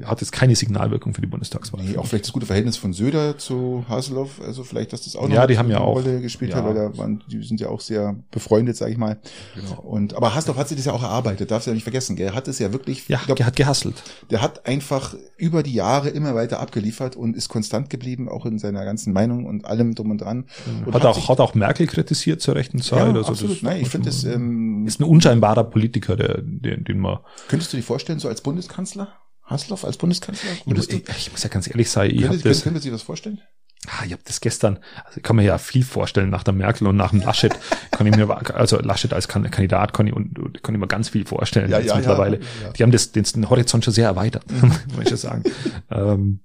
[0.00, 1.82] äh, hat jetzt keine Signalwirkung für die Bundestagswahl.
[1.84, 5.28] Nee, auch vielleicht das gute Verhältnis von Söder zu Haseloff, also vielleicht, dass das auch
[5.28, 6.56] Ja, die eine haben ja auch- Rolle gespielt ja.
[6.58, 9.18] hat, weil da waren, die sind ja auch sehr befreundet, sage ich mal.
[9.54, 9.80] Genau.
[9.82, 12.28] Und aber Haseloff hat sich das ja auch erarbeitet, darfst du ja nicht vergessen, gell?
[12.28, 14.02] Er hat es ja wirklich, Ja, glaub, der hat gehasselt.
[14.30, 18.58] der hat einfach über die Jahre immer weiter abgeliefert und ist konstant geblieben, auch in
[18.62, 20.46] seiner ganzen Meinung und allem drum und dran.
[20.86, 22.98] Und Hat, sich- auch, hat auch Merkel kritisiert zur rechten Zeit.
[23.00, 23.56] ja, also absolut.
[23.56, 27.18] das Nein, ich finde das, ähm, ist ein unscheinbarer Politiker, der, den, den man.
[27.48, 29.08] könntest du dir vorstellen, so als Bundeskanzler?
[29.44, 30.50] Haseloff als Bundeskanzler?
[30.52, 32.92] Ich, du, ich, ich muss ja ganz ehrlich sein, ich habe das, könntest du dir
[32.92, 33.40] das vorstellen?
[33.88, 36.86] ah, ich hab das gestern, also ich kann mir ja viel vorstellen nach der Merkel
[36.86, 37.52] und nach dem Laschet,
[37.90, 41.08] kann ich mir, also Laschet als Kan- Kandidat kann ich, und, kann ich mir ganz
[41.08, 42.38] viel vorstellen Ja, jetzt ja, ja, mittlerweile.
[42.62, 42.70] ja.
[42.78, 44.44] Die haben das, den, Horizont schon sehr erweitert,
[44.94, 45.42] muss ich ja sagen.
[45.90, 46.40] ähm,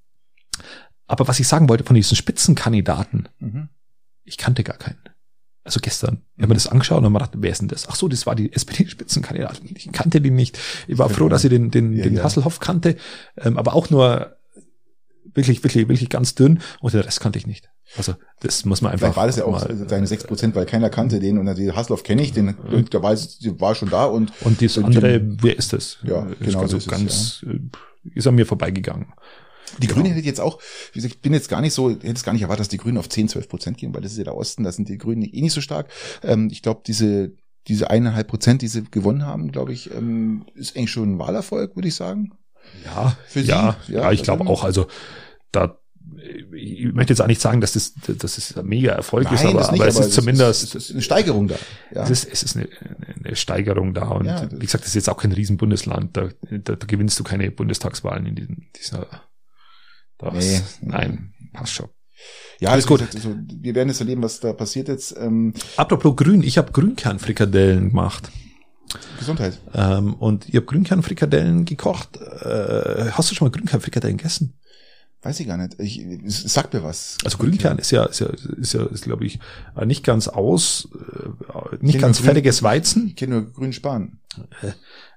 [1.07, 3.69] aber was ich sagen wollte von diesen Spitzenkandidaten, Mhm.
[4.23, 4.99] ich kannte gar keinen.
[5.63, 6.21] Also gestern.
[6.37, 7.89] Ich habe mir das angeschaut und habe mir gedacht, wer ist denn das?
[7.89, 9.75] Ach so, das war die SPD-Spitzenkandidatin.
[9.75, 10.57] Ich kannte die nicht.
[10.87, 12.23] Ich war Ja, froh, dass ich den, den, ja, den ja.
[12.23, 12.95] Hasselhoff kannte,
[13.37, 14.37] ähm, aber auch nur
[15.33, 17.69] wirklich, wirklich, wirklich ganz dünn und den Rest kannte ich nicht.
[17.97, 20.89] Also das muss man einfach Vielleicht war das ja auch mal, deine 6%, weil keiner
[20.89, 22.55] kannte den und die Haseloff kenne ich, den,
[22.91, 25.97] der war, war schon da und Und das Und andere, den- wer ist das?
[26.03, 27.59] Ja, Äh, genau also so ist es, ganz, äh,
[28.17, 29.13] ist an mir vorbeigegangen.
[29.81, 29.99] Die Genau.
[30.01, 30.59] Grünen hätte jetzt auch,
[30.93, 32.77] wie gesagt, ich bin jetzt gar nicht so, hätte es gar nicht erwartet, dass die
[32.77, 34.97] Grünen auf 10, 12 Prozent gehen, weil das ist ja der Osten, da sind die
[34.97, 35.89] Grünen eh nicht so stark.
[36.23, 37.31] Ähm, ich glaube, diese,
[37.67, 41.75] diese eineinhalb Prozent, die sie gewonnen haben, glaube ich, ähm, ist eigentlich schon ein Wahlerfolg,
[41.75, 42.31] würde ich sagen.
[42.85, 43.47] Ja, Für Sie?
[43.49, 44.63] ja, Ja, ja, ich also- glaube auch.
[44.63, 44.87] Also
[45.51, 45.77] da,
[46.55, 49.59] ich möchte jetzt auch nicht sagen, dass das, das ist ein mega Erfolg ist, aber,
[49.59, 51.55] das nicht, aber es ist zumindest, Es ist eine Steigerung da.
[51.93, 52.03] Ja.
[52.03, 52.67] es ist, es ist eine,
[53.23, 54.07] eine Steigerung da.
[54.09, 54.49] Und Ja.
[54.51, 56.15] wie gesagt, das ist jetzt auch kein Riesenbundesland.
[56.15, 59.05] Da, da, da gewinnst du keine Bundestagswahlen in diesem, dieser,
[60.19, 60.61] das, Nee.
[60.81, 61.89] nein, passt schon.
[62.59, 63.01] ja, alles gut.
[63.13, 65.15] Also, wir werden jetzt erleben, was da passiert jetzt.
[65.17, 68.31] Ähm, Apropos Grün, ich habe Grünkernfrikadellen gemacht.
[69.19, 69.59] Gesundheit.
[69.73, 72.17] Ähm, und ich habe Grünkernfrikadellen gekocht.
[72.17, 74.53] Äh, hast du schon mal Grünkernfrikadellen gegessen?
[75.23, 75.79] Weiß ich gar nicht.
[75.79, 77.17] Ich, sagt mir was.
[77.25, 79.39] Also Grünkern ist ja, ist ja, ist ja, ist, glaube ich,
[79.75, 83.07] äh, nicht ganz aus, äh, nicht ganz Grün- fertiges Weizen.
[83.07, 84.19] Ich kenne nur grünen Span.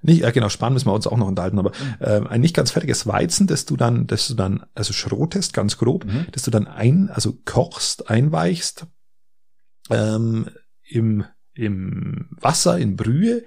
[0.00, 2.70] Nicht, ja genau, Span müssen wir uns auch noch unterhalten, aber ähm, ein nicht ganz
[2.70, 6.26] fertiges Weizen, das du dann, das du dann, also schrotest, ganz grob, Mhm.
[6.32, 8.86] das du dann ein, also kochst, einweichst,
[9.90, 10.48] ähm,
[10.88, 13.44] im, im Wasser, in Brühe,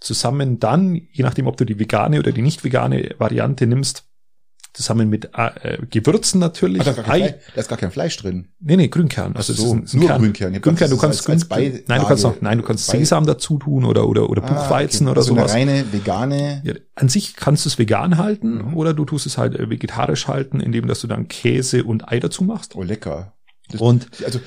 [0.00, 4.04] zusammen dann, je nachdem, ob du die vegane oder die nicht vegane Variante nimmst,
[4.76, 7.90] zusammen mit äh, Gewürzen natürlich, da, ist gar kein Ei, Fleisch, da ist gar kein
[7.90, 8.48] Fleisch drin.
[8.60, 9.34] Nee, nee, Grünkern.
[9.34, 10.20] Also so, ein, nur Kern.
[10.20, 10.54] Grünkern.
[10.54, 13.00] Ich Grünkern, du kannst als- Grün, als nein, du kannst noch, nein, du kannst Beil-
[13.00, 15.18] Sesam dazu tun oder oder oder Buchweizen Ah, okay.
[15.18, 15.52] oder also sowas.
[15.54, 16.62] Eine reine vegane.
[16.64, 18.76] Ja, an sich kannst du es vegan halten Mhm.
[18.76, 22.20] oder du tust es halt äh, vegetarisch halten, indem dass du dann Käse und Ei
[22.20, 22.76] dazu machst.
[22.76, 23.32] Oh, lecker.
[23.70, 24.38] Das, Und also,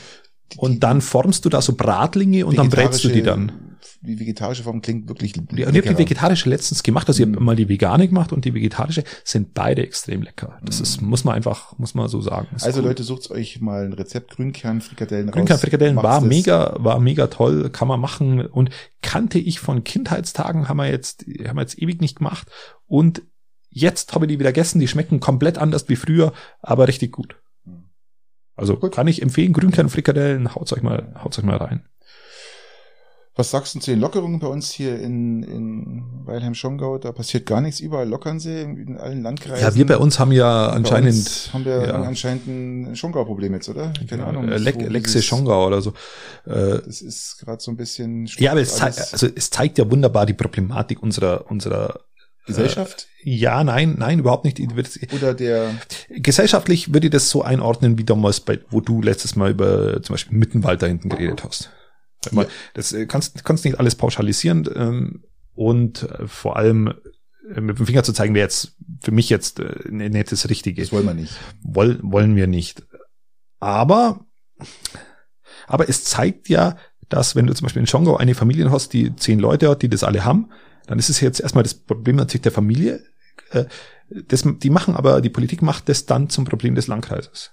[0.54, 3.52] die- und dann formst du da so Bratlinge und dann brätst du die dann.
[4.02, 7.28] Die vegetarische Form klingt wirklich Ja, und ich habe die vegetarische letztens gemacht, also ich
[7.28, 7.36] Mhm.
[7.36, 10.58] habe mal die vegane gemacht und die vegetarische sind beide extrem lecker.
[10.64, 12.48] Das ist, muss man einfach, muss man so sagen.
[12.56, 12.68] Ist Mhm.
[12.68, 12.88] Also cool.
[12.88, 15.34] Leute, sucht euch mal ein Rezept Grünkernfrikadellen raus.
[15.36, 16.30] Grünkernfrikadellen war das.
[16.30, 18.70] mega, war mega toll, kann man machen und
[19.02, 22.48] kannte ich von Kindheitstagen, haben wir jetzt, haben wir jetzt ewig nicht gemacht
[22.88, 23.22] und
[23.70, 26.32] jetzt habe ich die wieder gegessen, die schmecken komplett anders wie früher,
[26.62, 27.36] aber richtig gut.
[28.56, 28.94] Also Gut.
[28.94, 31.84] kann ich empfehlen, Grünkernfrikadellen, haut's euch mal, haut's euch mal rein.
[33.40, 36.98] Was sagst du zu den Lockerungen bei uns hier in, in Weilheim-Schongau?
[36.98, 37.80] Da passiert gar nichts.
[37.80, 39.66] Überall lockern sie in allen Landkreisen.
[39.66, 42.02] Ja, wir bei uns haben ja anscheinend haben wir ja.
[42.02, 43.94] anscheinend ein Schongau-Problem jetzt, oder?
[44.10, 44.50] Keine Ahnung.
[44.50, 45.92] äh, Le wo Lexe Schongau oder so.
[46.48, 48.26] Äh, Das ist gerade so ein bisschen.
[48.40, 52.02] ja, aber es, zei also es zeigt ja wunderbar die Problematik unserer, unserer
[52.46, 54.60] Gesellschaft ja, nein, nein, überhaupt nicht.
[55.14, 55.76] Oder der
[56.10, 60.14] Gesellschaftlich würde ich das so einordnen, wie damals bei, wo du letztes Mal über zum
[60.14, 61.70] Beispiel Mittenwald da hinten geredet hast.
[62.32, 62.46] Ja.
[62.74, 66.94] Das äh, kannst, kannst nicht alles pauschalisieren ähm, und äh, vor allem
[67.54, 70.50] äh, mit dem Finger zu zeigen, wäre jetzt für mich jetzt äh, ne- nicht das
[70.50, 70.82] Richtige.
[70.82, 71.34] das wollen wir nicht.
[71.62, 72.84] Woll, wollen wir nicht.
[73.60, 74.26] Aber,
[75.68, 76.76] aber es zeigt ja,
[77.08, 79.90] dass wenn du zum Beispiel in Schongau eine Familie hast, die zehn Leute hat, die
[79.90, 80.52] das alle haben,
[80.88, 83.04] dann ist es jetzt erstmal das Problem natürlich der Familie.
[83.52, 83.66] Äh,
[84.28, 87.52] Das, die machen aber, die Politik macht das dann zum Problem des Landkreises.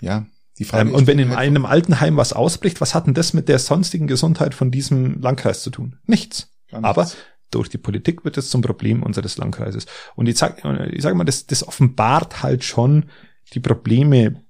[0.00, 0.26] Ja,
[0.58, 3.48] Die Frage ähm, und wenn in einem Altenheim was ausbricht, was hat denn das mit
[3.48, 5.96] der sonstigen Gesundheit von diesem Landkreis zu tun?
[6.06, 6.48] Nichts.
[6.70, 6.84] nichts.
[6.84, 7.10] Aber
[7.50, 9.86] durch die Politik wird es zum Problem unseres Landkreises.
[10.14, 13.06] Und ich sage ich sag mal, das, das offenbart halt schon
[13.52, 14.44] die Probleme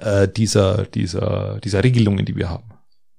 [0.00, 2.70] äh, dieser, dieser, dieser Regelungen, die wir haben.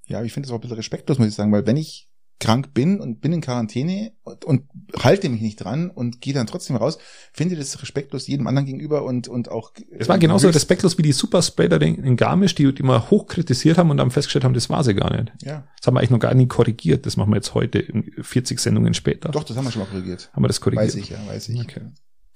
[0.08, 2.07] Ja, ich finde es auch ein bisschen respektlos, muss ich sagen, weil wenn ich
[2.39, 4.63] krank bin und bin in Quarantäne und, und
[4.97, 7.00] halte mich nicht dran und gehe dann trotzdem raus,
[7.34, 9.71] finde das respektlos jedem anderen gegenüber und, und auch.
[9.97, 13.89] Es war genauso respektlos wie die Superspreader in Garmisch, die, die mal hoch kritisiert haben
[13.89, 15.32] und dann festgestellt haben, das war sie gar nicht.
[15.41, 15.67] Ja.
[15.78, 17.06] Das haben wir eigentlich noch gar nie korrigiert.
[17.06, 17.86] Das machen wir jetzt heute
[18.21, 19.30] 40 Sendungen später.
[19.30, 20.30] Doch, das haben wir schon mal korrigiert.
[20.34, 20.88] Haben wir das korrigiert?
[20.88, 21.60] Weiß ich, ja, weiß ich.
[21.60, 21.82] Okay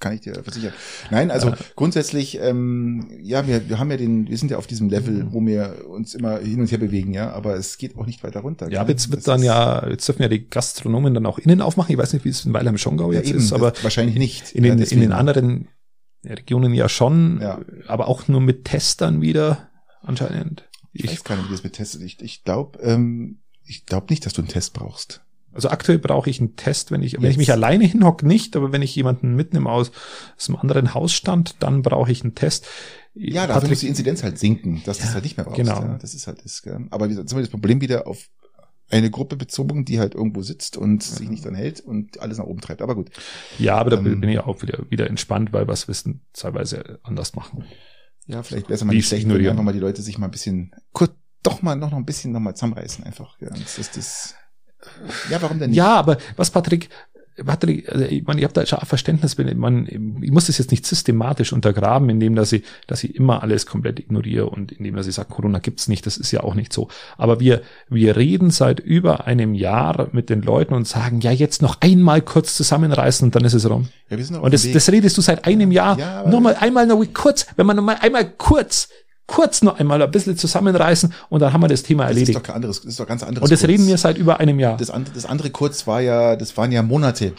[0.01, 0.73] kann ich dir versichern.
[1.09, 1.57] Nein, also ja.
[1.75, 5.39] grundsätzlich, ähm, ja, wir, wir haben ja den, wir sind ja auf diesem Level, wo
[5.45, 8.69] wir uns immer hin und her bewegen, ja, aber es geht auch nicht weiter runter.
[8.69, 11.93] Ja, aber jetzt wird dann ja, jetzt dürfen ja die Gastronomen dann auch innen aufmachen.
[11.93, 14.51] Ich weiß nicht, wie es in Weilheim Schongau jetzt ja, eben, ist, aber wahrscheinlich nicht.
[14.51, 15.69] In den, ja, in den anderen
[16.25, 17.59] Regionen ja schon, ja.
[17.87, 19.69] aber auch nur mit Testern wieder
[20.01, 20.67] anscheinend.
[20.93, 22.01] Ich, ich weiß gar nicht, wie das mit Tests ist.
[22.01, 25.21] Ich, ich glaube, ähm, ich glaube nicht, dass du einen Test brauchst.
[25.53, 27.21] Also aktuell brauche ich einen Test, wenn ich, Jetzt.
[27.21, 29.91] wenn ich mich alleine hinhocke, nicht, aber wenn ich jemanden mitnehme aus,
[30.37, 32.67] aus einem anderen Hausstand, dann brauche ich einen Test.
[33.13, 35.57] Ja, dafür muss die Inzidenz halt sinken, dass ja, das halt nicht mehr brauchst.
[35.57, 35.81] Genau.
[35.81, 36.63] Ja, das ist halt das.
[36.91, 38.29] Aber wie gesagt, das Problem wieder auf
[38.89, 41.15] eine Gruppe bezogen, die halt irgendwo sitzt und ja.
[41.17, 42.81] sich nicht dran hält und alles nach oben treibt.
[42.81, 43.09] Aber gut.
[43.57, 47.35] Ja, aber da ähm, bin ich auch wieder, wieder entspannt, weil was wissen teilweise anders
[47.35, 47.65] machen.
[48.27, 50.75] Ja, vielleicht es mal nicht schlecht, wenn einfach mal die Leute sich mal ein bisschen
[50.93, 51.11] kurz,
[51.43, 53.39] doch mal noch, noch ein bisschen noch mal zusammenreißen einfach.
[53.39, 54.35] Ja, das ist das
[55.29, 55.77] ja, warum denn nicht?
[55.77, 56.89] Ja, aber was Patrick,
[57.45, 59.87] Patrick, also ich meine, ich habe da schon Verständnis, wenn man,
[60.21, 63.99] ich muss das jetzt nicht systematisch untergraben, indem dass ich, dass ich immer alles komplett
[63.99, 66.89] ignoriere und indem dass ich sage, Corona gibt's nicht, das ist ja auch nicht so.
[67.17, 71.61] Aber wir, wir reden seit über einem Jahr mit den Leuten und sagen, ja, jetzt
[71.61, 73.87] noch einmal kurz zusammenreißen und dann ist es rum.
[74.09, 75.97] Ja, wir sind und das, das redest du seit einem Jahr.
[75.97, 78.89] Ja, Nochmal einmal noch kurz, wenn man nochmal einmal kurz
[79.31, 82.29] kurz noch einmal ein bisschen zusammenreißen und dann haben wir das Thema erledigt.
[82.29, 83.43] Das ist doch kein anderes, das ist doch ganz anderes.
[83.43, 83.69] Und das kurz.
[83.69, 84.77] reden wir seit über einem Jahr.
[84.77, 87.33] Das andere, das andere kurz war ja, das waren ja Monate.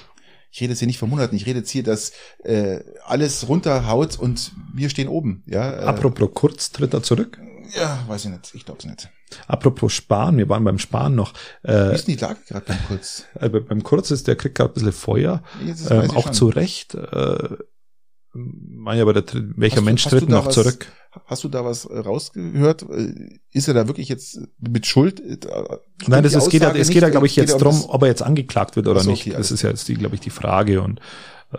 [0.50, 2.12] Ich rede jetzt hier nicht von Monaten, ich rede jetzt hier, dass
[2.44, 5.42] äh, alles runterhaut und wir stehen oben.
[5.46, 7.38] Ja, äh, Apropos kurz, tritt er zurück?
[7.74, 8.54] Ja, weiß ich nicht.
[8.54, 9.08] Ich glaube es nicht.
[9.46, 11.32] Apropos Sparen, wir waren beim Sparen noch.
[11.62, 13.24] Äh, Wie ist denn die Lage gerade beim Kurz?
[13.40, 15.42] Äh, beim Kurz ist, der kriegt gerade ein bisschen Feuer.
[15.88, 16.34] Ähm, auch schon.
[16.34, 16.94] zu Recht.
[16.94, 17.56] Äh,
[18.34, 19.24] mein, aber der,
[19.56, 20.86] welcher hast Mensch du, tritt noch was, zurück?
[21.26, 22.86] Hast du da was äh, rausgehört?
[22.90, 25.20] Äh, ist er da wirklich jetzt mit Schuld?
[25.20, 25.38] Äh,
[26.06, 28.22] Nein, das, es geht ja, es geht ja, glaube ich, jetzt drum, ob er jetzt
[28.22, 29.26] angeklagt wird oder so, nicht.
[29.26, 31.00] Okay, das ist ja jetzt die, glaube ich, die Frage und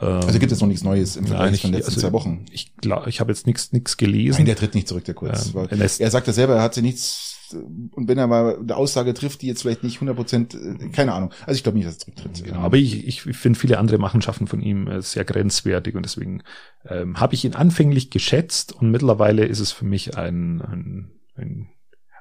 [0.02, 2.02] ähm, also gibt es noch nichts Neues im Vergleich nein, ich, von den letzten also,
[2.02, 2.46] zwei Wochen.
[2.52, 4.38] Ich glaube, ich habe jetzt nichts nichts gelesen.
[4.38, 5.54] Nein, der tritt nicht zurück, der Kurz.
[5.54, 8.76] Ähm, er, er sagt ja selber, er hat sie nichts und wenn er mal eine
[8.76, 11.32] Aussage trifft, die jetzt vielleicht nicht 100 Prozent, äh, keine Ahnung.
[11.46, 12.44] Also ich glaube nicht, dass er zurücktritt.
[12.44, 16.44] Genau, aber ich, ich finde viele andere Machenschaften von ihm äh, sehr grenzwertig und deswegen
[16.88, 21.70] ähm, habe ich ihn anfänglich geschätzt und mittlerweile ist es für mich ein, ein, ein,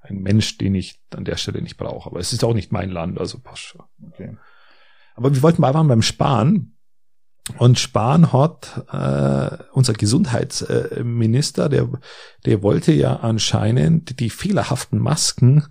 [0.03, 2.11] ein Mensch, den ich an der Stelle nicht brauche.
[2.11, 3.83] Aber es ist auch nicht mein Land, also passt schon.
[4.09, 4.37] Okay.
[5.15, 6.77] Aber wir wollten mal beim Sparen.
[7.59, 11.89] Und Spahn hat, äh, unser Gesundheitsminister, der,
[12.47, 15.65] der wollte ja anscheinend die fehlerhaften Masken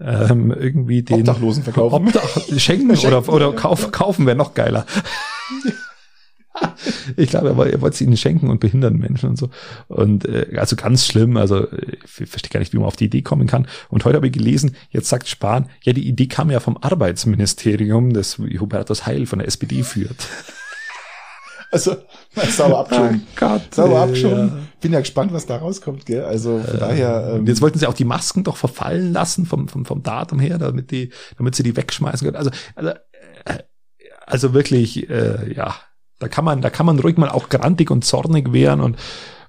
[0.00, 2.08] ähm, irgendwie den Obdachlosen verkaufen.
[2.08, 4.86] Obdach schenken oder, oder kauf, kaufen wäre noch geiler.
[7.16, 9.50] ich glaube, er, er wollte sie ihnen schenken und behindern Menschen und so.
[9.88, 13.22] Und äh, also ganz schlimm, also ich verstehe gar nicht, wie man auf die Idee
[13.22, 13.66] kommen kann.
[13.88, 18.12] Und heute habe ich gelesen, jetzt sagt Spahn, ja, die Idee kam ja vom Arbeitsministerium,
[18.12, 20.28] das Hubertus Heil von der SPD führt.
[21.70, 21.96] Also,
[22.34, 23.26] sauber abgeschoben.
[23.26, 24.48] Oh Gott, sauber abgeschoben.
[24.48, 24.58] Ja.
[24.80, 26.24] Bin ja gespannt, was da rauskommt, gell?
[26.24, 27.34] Also, von äh, daher.
[27.34, 30.58] Ähm, jetzt wollten sie auch die Masken doch verfallen lassen vom, vom, vom Datum her,
[30.58, 32.36] damit die, damit sie die wegschmeißen können.
[32.36, 32.90] Also, also,
[33.44, 33.58] äh,
[34.26, 35.74] also wirklich, äh, ja,
[36.18, 38.96] da kann man, da kann man ruhig mal auch grantig und zornig werden und,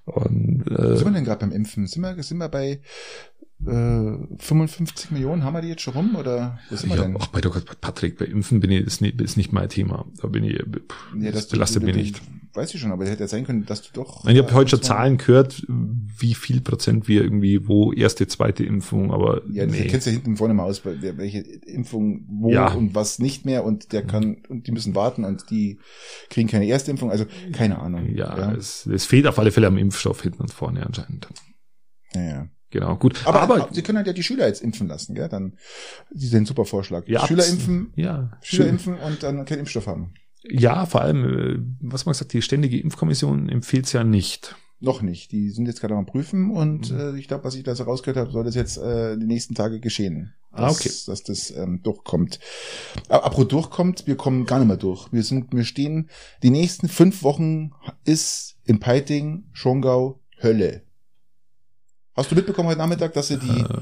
[0.06, 1.88] und äh, Was sind wir denn gerade beim Impfen?
[1.88, 2.82] Sind wir, sind wir bei
[3.66, 7.18] äh, 55 Millionen haben wir die jetzt schon rum oder wir ja, denn?
[7.20, 10.06] Ach, bei Gott, Patrick, bei Impfen bin ich, ist nicht, ist nicht mein Thema.
[10.22, 10.64] Da bin ich,
[11.20, 12.22] ja, das belastet mich nicht.
[12.54, 14.24] Weiß ich schon, aber hätte ja sein können, dass du doch.
[14.24, 18.64] Nein, ich habe heute schon Zahlen gehört, wie viel Prozent wir irgendwie, wo erste, zweite
[18.64, 19.44] Impfung, aber.
[19.52, 19.84] Ja, nee.
[19.84, 22.74] du kennst ja hinten vorne mal aus, welche Impfung wo ja.
[22.74, 25.80] und was nicht mehr und der kann, und die müssen warten und die
[26.32, 28.08] kriegen keine erste Impfung, also keine Ahnung.
[28.16, 28.52] Ja, ja.
[28.54, 31.28] Es, es fehlt auf alle Fälle am Impfstoff hinten und vorne anscheinend.
[32.16, 32.50] Ja, ja.
[32.72, 33.26] Genau, gut.
[33.26, 35.28] Aber, aber, aber Sie können halt ja die Schüler jetzt impfen lassen, gell?
[35.28, 35.58] Dann,
[36.12, 37.08] die sind super Vorschlag.
[37.08, 40.14] Ja, Schüler impfen, ja, Schüler impfen und dann keinen Impfstoff haben.
[40.44, 44.56] Ja, vor allem, äh, was man gesagt, die ständige Impfkommission empfiehlt es ja nicht.
[44.82, 45.34] Noch nicht.
[45.34, 47.00] Die sind jetzt gerade am Prüfen und mhm.
[47.00, 49.54] äh, ich glaube, was ich da so rausgehört habe, soll das jetzt äh, die nächsten
[49.54, 50.34] Tage geschehen.
[50.52, 50.92] Ah, dass, ah, okay.
[51.08, 52.40] Dass das ähm, durchkommt.
[53.10, 55.12] Aber apropos durchkommt, wir kommen gar nicht mehr durch.
[55.12, 56.10] Wir sind, wir stehen,
[56.44, 57.72] die nächsten fünf Wochen
[58.06, 60.84] ist in Peiting, Schongau, Hölle.
[62.20, 63.82] Hast du mitbekommen heute Nachmittag, dass sie die, äh,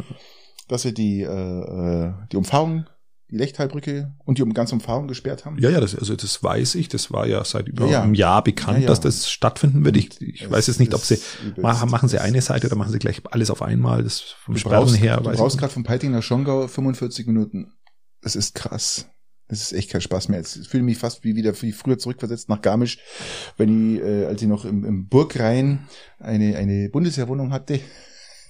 [0.67, 2.86] dass sie die, äh, äh die Umfahrung
[3.32, 5.58] die Lechtalbrücke und die um ganze Umfahrung gesperrt haben?
[5.58, 6.88] Ja, ja, das, also das weiß ich.
[6.88, 9.97] Das war ja seit über ja, einem Jahr bekannt, ja, dass das stattfinden wird.
[9.97, 11.17] Ich, ich weiß jetzt nicht, ob sie
[11.58, 14.04] machen, machen sie eine Seite oder machen sie gleich alles auf einmal.
[14.04, 15.17] Das vom du Sperren brauchst, her.
[15.17, 17.73] Du brauchst gerade von Peiting nach Schongau 45 Minuten.
[18.21, 19.10] Das ist krass.
[19.47, 20.41] Das ist echt kein Spaß mehr.
[20.41, 23.00] Ich fühle mich fast wie wieder wie früher zurückversetzt nach Garmisch,
[23.58, 25.88] wenn ich, äh, als ich noch im, im Burgrhein
[26.19, 27.80] eine, eine Bundeswehrwohnung hatte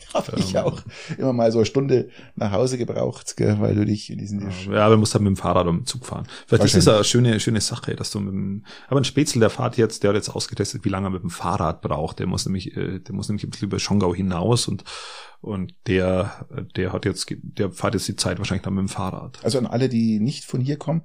[0.13, 0.63] habe ich ähm.
[0.63, 0.82] auch
[1.17, 4.86] immer mal so eine Stunde nach Hause gebraucht, gell, weil du dich in diesen Ja,
[4.86, 6.28] aber du musst halt mit dem Fahrrad oder mit dem Zug fahren.
[6.46, 9.50] Vielleicht ist das eine schöne, schöne Sache, dass du mit dem, aber ein Spätzle, der
[9.50, 12.20] fahrt jetzt, der hat jetzt ausgetestet, wie lange er mit dem Fahrrad braucht.
[12.20, 14.84] Der muss nämlich, äh, der muss nämlich ein bisschen über Schongau hinaus und
[15.39, 19.39] und der, der hat jetzt, der fährt jetzt die Zeit wahrscheinlich dann mit dem Fahrrad.
[19.43, 21.04] Also an alle, die nicht von hier kommen,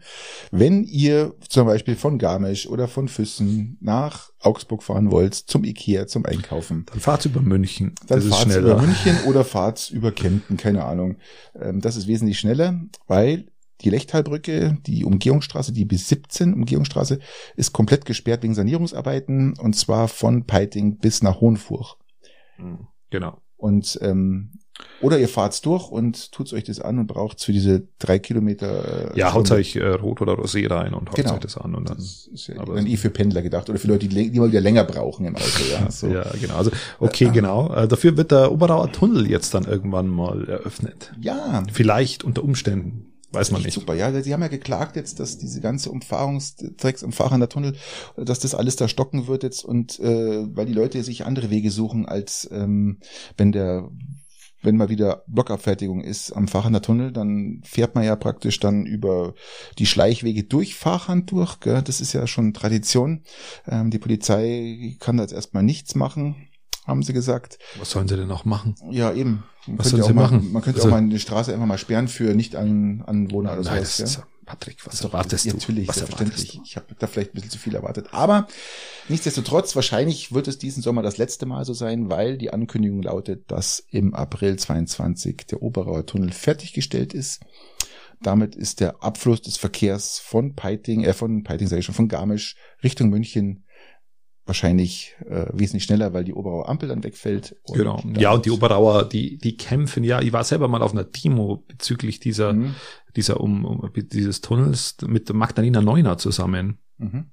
[0.50, 6.06] wenn ihr zum Beispiel von Garmisch oder von Füssen nach Augsburg fahren wollt, zum Ikea,
[6.06, 6.86] zum Einkaufen.
[6.86, 7.94] Dann fahrt über München.
[8.06, 8.91] Dann fahrt über München
[9.26, 11.16] oder fahrt über Kempten, keine Ahnung.
[11.54, 13.46] Ähm, das ist wesentlich schneller, weil
[13.82, 17.18] die Lechtalbrücke, die Umgehungsstraße, die bis 17 Umgehungsstraße,
[17.56, 21.96] ist komplett gesperrt wegen Sanierungsarbeiten und zwar von Peiting bis nach Hohenfurch.
[22.56, 23.38] Hm, genau.
[23.56, 24.52] Und ähm,
[25.00, 29.12] oder ihr fahrt's durch und tut's euch das an und braucht's für diese drei Kilometer.
[29.14, 31.34] Äh, ja, haut euch äh, Rot oder Rosé rein und haut genau.
[31.34, 31.74] euch das an.
[31.74, 34.30] Und dann, das ist ja aber dann eh für Pendler gedacht oder für Leute, die,
[34.30, 35.64] die mal wieder länger brauchen im Auto.
[35.70, 36.06] Ja, so.
[36.06, 36.56] ja genau.
[36.56, 37.74] Also okay, äh, genau.
[37.74, 41.12] Äh, dafür wird der Oberauer Tunnel jetzt dann irgendwann mal eröffnet.
[41.20, 41.62] Ja.
[41.72, 43.12] Vielleicht unter Umständen.
[43.32, 43.72] Weiß man nicht.
[43.72, 44.22] Super, ja.
[44.22, 47.74] Sie haben ja geklagt jetzt, dass diese ganze Umfahrungstracks, Umfahrender Tunnel,
[48.16, 51.70] dass das alles da stocken wird jetzt und äh, weil die Leute sich andere Wege
[51.70, 52.98] suchen, als ähm,
[53.38, 53.88] wenn der
[54.62, 59.34] wenn mal wieder Blockabfertigung ist am Fahrhander Tunnel, dann fährt man ja praktisch dann über
[59.78, 61.60] die Schleichwege durch Fahrhand durch.
[61.60, 61.82] Gell?
[61.82, 63.22] Das ist ja schon Tradition.
[63.66, 66.48] Ähm, die Polizei kann da jetzt erstmal nichts machen
[66.86, 67.58] haben sie gesagt.
[67.78, 68.74] Was sollen sie denn noch machen?
[68.90, 69.44] Ja, eben.
[69.66, 70.52] Man was sollen sie mal, machen?
[70.52, 74.16] Man könnte also, auch mal eine Straße einfach mal sperren für Nicht-Anwohner oder nein, sowas.
[74.16, 74.24] Ja?
[74.52, 75.54] Patrick, was erwartest du?
[75.54, 76.60] Natürlich, was selbstverständlich.
[76.62, 78.08] Ich habe da vielleicht ein bisschen zu viel erwartet.
[78.12, 78.46] Aber
[79.08, 83.50] nichtsdestotrotz, wahrscheinlich wird es diesen Sommer das letzte Mal so sein, weil die Ankündigung lautet,
[83.50, 87.40] dass im April 22 der Oberauer Tunnel fertiggestellt ist.
[88.20, 92.08] Damit ist der Abfluss des Verkehrs von Peiting, äh, von Peiting sage ich schon, von
[92.08, 93.64] Garmisch Richtung München
[94.44, 97.56] wahrscheinlich äh, wesentlich schneller, weil die Oberauer Ampel dann wegfällt.
[97.64, 98.02] Und genau.
[98.18, 101.64] Ja, und die Oberauer, die, die kämpfen, ja, ich war selber mal auf einer Demo
[101.68, 102.74] bezüglich dieser, mhm.
[103.14, 106.78] dieser um, um dieses Tunnels mit Magdalena Neuner zusammen.
[106.98, 107.30] Mhm.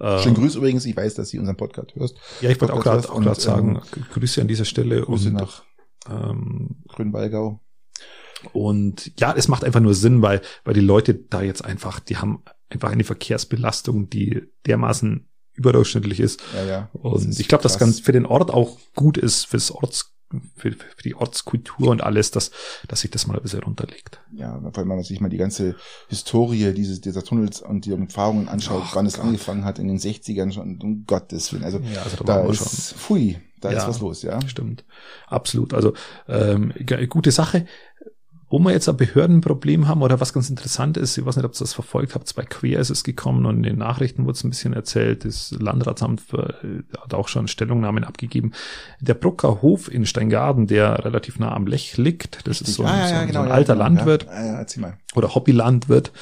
[0.00, 2.16] Äh, Schönen Grüß übrigens, ich weiß, dass sie unseren Podcast hörst.
[2.40, 5.02] Ja, ich wollte auch gerade auch grad sagen, ähm, Grüße an dieser Stelle.
[5.02, 5.62] Grüße und, nach
[6.08, 7.60] ähm, Grünwallgau.
[8.52, 12.16] Und ja, es macht einfach nur Sinn, weil, weil die Leute da jetzt einfach, die
[12.16, 16.42] haben einfach eine Verkehrsbelastung, die dermaßen überdurchschnittlich ist.
[16.54, 16.88] Ja, ja.
[16.92, 20.12] Und ich glaube, das ganz für den Ort auch gut ist, fürs Orts,
[20.56, 22.50] für, für die Ortskultur und alles, dass,
[22.88, 24.20] dass sich das mal ein bisschen runterlegt.
[24.32, 25.76] Ja, vor allem, wenn man sich mal die ganze
[26.08, 29.14] Historie dieses, dieser Tunnels und die Umfahrungen anschaut, oh, wann Gott.
[29.14, 31.64] es angefangen hat in den 60ern schon, um Gottes Willen.
[31.64, 32.98] Also, ja, also da, da ist, schon.
[32.98, 34.40] pfui, da ja, ist was los, ja.
[34.48, 34.84] Stimmt.
[35.26, 35.74] Absolut.
[35.74, 35.92] Also,
[36.28, 36.72] ähm,
[37.08, 37.66] gute Sache.
[38.52, 41.54] Wo wir jetzt ein Behördenproblem haben oder was ganz interessant ist, ich weiß nicht, ob
[41.54, 44.44] ihr das verfolgt habt, bei Quer ist es gekommen und in den Nachrichten wurde es
[44.44, 48.52] ein bisschen erzählt, das Landratsamt äh, hat auch schon Stellungnahmen abgegeben.
[49.00, 52.90] Der Brucker Hof in Steingaden, der relativ nah am Lech liegt, das ist so, ein,
[52.90, 54.26] ah, ja, so, ein, genau, so ein alter genau, Landwirt
[55.14, 56.12] oder Hobbylandwirt,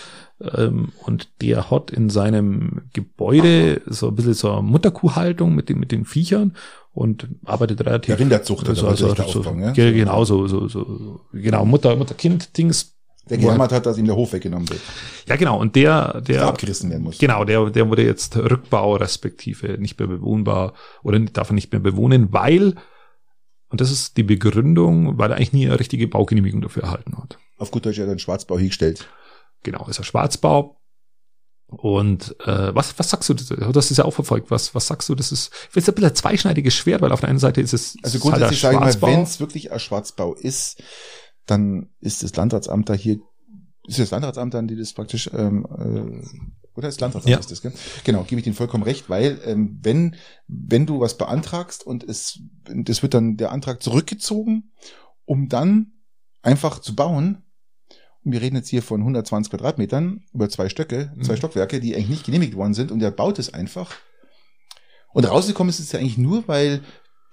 [0.56, 5.78] ähm, und der hat in seinem Gebäude so ein bisschen so eine Mutterkuhhaltung mit den,
[5.78, 6.54] mit den Viechern
[6.92, 8.08] und arbeitet relativ.
[8.08, 9.72] Der Rinderzucht also, also, also, so, ja?
[9.72, 12.96] Genau, so, so, so, genau, Mutter, Mutter-Kind-Dings.
[13.28, 14.80] Der gejammert hat, dass ihm der Hof weggenommen wird.
[15.28, 16.20] Ja, genau, und der, der.
[16.20, 17.18] der abgerissen werden muss.
[17.18, 20.72] Genau, der, der wurde jetzt Rückbau respektive nicht mehr bewohnbar
[21.04, 22.74] oder darf er nicht mehr bewohnen, weil,
[23.68, 27.38] und das ist die Begründung, weil er eigentlich nie eine richtige Baugenehmigung dafür erhalten hat.
[27.58, 29.06] Auf gut Deutsch hat er einen Schwarzbau hingestellt.
[29.62, 30.79] Genau, ist er Schwarzbau.
[31.70, 33.34] Und äh, was, was sagst du?
[33.34, 34.50] Du hast es ja auch verfolgt.
[34.50, 35.14] Was, was sagst du?
[35.14, 37.96] Das ist, ist ein bisschen ein zweischneidiges Schwert, weil auf der einen Seite ist es.
[38.02, 40.82] Also grundsätzlich halt sage ich mal, wenn es wirklich ein Schwarzbau ist,
[41.46, 43.18] dann ist das Landratsamt da hier,
[43.86, 47.38] ist das Landratsamt dann, die das praktisch, ähm, äh, oder das Landratsamt ja.
[47.38, 47.72] ist das, gell?
[48.04, 50.16] Genau, gebe ich Ihnen vollkommen recht, weil ähm, wenn,
[50.48, 54.72] wenn du was beantragst und es, das wird dann der Antrag zurückgezogen,
[55.24, 55.92] um dann
[56.42, 57.44] einfach zu bauen,
[58.22, 61.36] wir reden jetzt hier von 120 Quadratmetern über zwei Stöcke, zwei mhm.
[61.38, 63.96] Stockwerke, die eigentlich nicht genehmigt worden sind und er baut es einfach.
[65.12, 66.82] Und rausgekommen ist es ja eigentlich nur, weil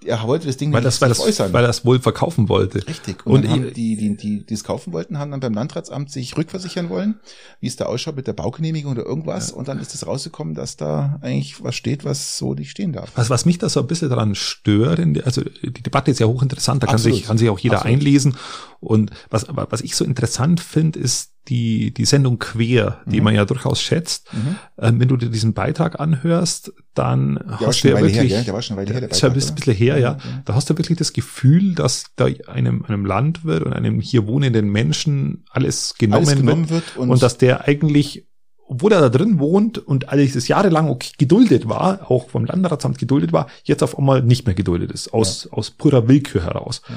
[0.04, 1.52] er wollte das Ding weil das, weil das, äußern.
[1.52, 2.86] weil er das wohl verkaufen wollte.
[2.86, 3.26] Richtig.
[3.26, 6.36] Und dann haben die, die, die, die es kaufen wollten, haben dann beim Landratsamt sich
[6.36, 7.18] rückversichern wollen,
[7.60, 9.50] wie es da ausschaut mit der Baugenehmigung oder irgendwas.
[9.50, 13.10] Und dann ist es rausgekommen, dass da eigentlich was steht, was so nicht stehen darf.
[13.16, 16.20] Was, was mich da so ein bisschen daran stört, in der- also die Debatte ist
[16.20, 17.96] ja hochinteressant, da kann sich, kann sich auch jeder Absolut.
[17.98, 18.36] einlesen.
[18.80, 23.24] Und was, was ich so interessant finde, ist die, die Sendung Quer, die Mhm.
[23.24, 24.32] man ja durchaus schätzt.
[24.32, 24.56] Mhm.
[24.78, 28.44] Ähm, wenn du dir diesen Beitrag anhörst, dann Der hast du ja her, wirklich, gell?
[28.44, 29.98] Der war schon eine Weile her, der ist ja ein bisschen her, ja.
[29.98, 30.42] Ja, ja.
[30.44, 34.68] Da hast du wirklich das Gefühl, dass da einem, einem Landwirt und einem hier wohnenden
[34.68, 36.86] Menschen alles genommen, Alles genommen wird.
[36.86, 38.26] wird und, Und, dass der eigentlich,
[38.66, 42.98] obwohl er da drin wohnt und alles das jahrelang okay geduldet war, auch vom Landratsamt
[42.98, 46.82] geduldet war, jetzt auf einmal nicht mehr geduldet ist, aus, aus purer Willkür heraus.
[46.88, 46.94] Ja.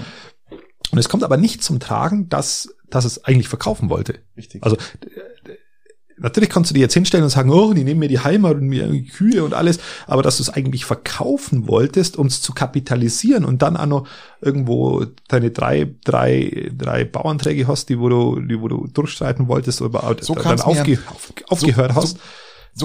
[0.92, 4.20] Und es kommt aber nicht zum Tragen, dass, dass es eigentlich verkaufen wollte.
[4.38, 4.64] richtig.
[4.64, 4.78] Also
[6.18, 8.68] natürlich kannst du dir jetzt hinstellen und sagen, oh, die nehmen mir die Heimat und
[8.68, 12.54] mir die Kühe und alles, aber dass du es eigentlich verkaufen wolltest, um es zu
[12.54, 14.08] kapitalisieren und dann auch noch
[14.40, 19.82] irgendwo deine drei, drei, drei Bauanträge hast, die wo du, die wo du durchstreiten wolltest
[19.82, 22.18] oder So dann mir- aufge, auf, aufgehört so, hast.
[22.18, 22.24] So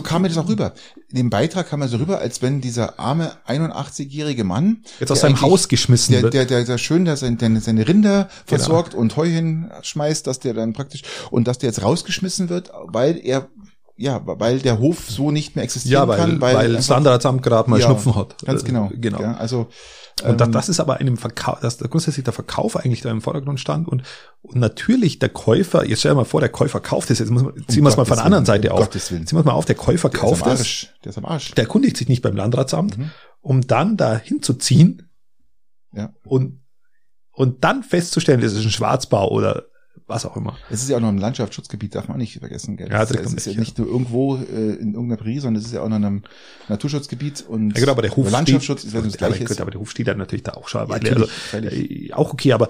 [0.02, 0.74] kam mir das auch rüber.
[1.10, 5.20] In dem Beitrag kam mir so rüber, als wenn dieser arme 81-jährige Mann jetzt aus
[5.20, 6.34] seinem Haus geschmissen der, wird.
[6.34, 8.30] der, der, der schön der seine, der seine Rinder Genau.
[8.46, 13.18] versorgt und Heu hinschmeißt, dass der dann praktisch und dass der jetzt rausgeschmissen wird, weil
[13.24, 13.48] er
[13.96, 17.70] ja, weil der Hof so nicht mehr existieren ja, weil, kann, weil, weil Landratsamt gerade
[17.70, 18.36] mal Ja, Schnupfen hat.
[18.44, 18.90] ganz Äh, genau.
[18.94, 19.20] Genau.
[19.22, 19.68] Ja, also
[20.22, 23.10] Und das, ähm, das ist aber einem Verkauf, dass da grundsätzlich der Verkauf eigentlich da
[23.10, 24.02] im Vordergrund stand und,
[24.42, 27.42] und natürlich der Käufer, jetzt stell dir mal vor, der Käufer kauft es, jetzt muss
[27.42, 28.90] man, ziehen wir es mal von der anderen Seite um auf.
[28.90, 30.88] Ziehen wir es mal auf, der Käufer der kauft es.
[31.04, 31.52] Der ist am Arsch.
[31.52, 33.10] der erkundigt sich nicht beim Landratsamt, Mhm.
[33.40, 35.10] um dann da hinzuziehen
[35.94, 36.12] Ja.
[36.24, 36.60] und,
[37.32, 39.64] und dann festzustellen, das ist ein Schwarzbau oder
[40.06, 40.56] was auch immer.
[40.70, 42.76] Es ist ja auch noch ein Landschaftsschutzgebiet, darf man nicht vergessen.
[42.76, 42.90] Gell?
[42.90, 45.66] Ja, das das ist, ist ja nicht, nur irgendwo äh, in irgendeiner Prärie, sondern es
[45.66, 46.22] ist ja auch noch in einem
[46.68, 49.44] Naturschutzgebiet und Ja, genau, aber der Hof Landschaftsschutz steht, ist ja das aber, gleiche.
[49.44, 50.88] gut, aber der Hof steht dann natürlich da auch schon.
[50.88, 51.26] Ja, also,
[51.56, 52.68] äh, auch okay, aber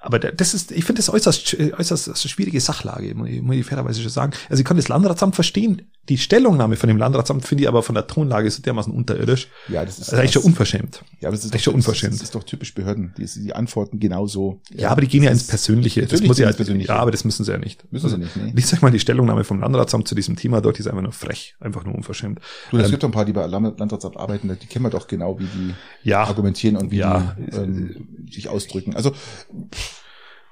[0.00, 4.10] aber das ist, ich finde das äußerst, äußerst äußerst schwierige Sachlage, muss ich, fairerweise schon
[4.10, 4.32] sagen.
[4.48, 5.82] Also ich kann das Landratsamt verstehen.
[6.08, 9.48] Die Stellungnahme von dem Landratsamt finde ich aber von der Tonlage so dermaßen unterirdisch.
[9.68, 11.02] ja, das ist, Das ist schon unverschämt.
[11.20, 12.14] ja, aber das ist echt doch, schon unverschämt.
[12.14, 13.12] Das ist doch typisch Behörden.
[13.18, 14.62] Die, die antworten genauso.
[14.70, 16.06] Ja, aber die gehen ja ins Persönliche.
[16.06, 16.88] Das muss ja, ins Persönliche.
[16.88, 17.92] ja, aber das müssen sie ja nicht.
[17.92, 18.54] Müssen sie nicht, nee.
[18.56, 21.12] Ich sag mal, die Stellungnahme vom Landratsamt zu diesem Thema dort die ist einfach nur
[21.12, 22.38] frech, einfach nur unverschämt.
[22.70, 24.90] Du, es Ähm, gibt doch ein paar, die bei Land- Landratsamt arbeiten, die kennen wir
[24.90, 25.74] doch genau, wie die
[26.08, 27.36] Ja, argumentieren und wie Ja.
[27.36, 28.94] die ähm, sich ausdrücken.
[28.96, 29.12] Also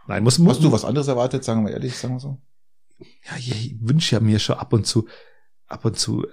[0.09, 2.39] nein, muss, muss hast du was anderes erwartet, sagen wir ehrlich, sagen wir so?
[2.99, 5.07] ja, ich wünsche ja mir schon ab und zu,
[5.67, 6.27] ab und zu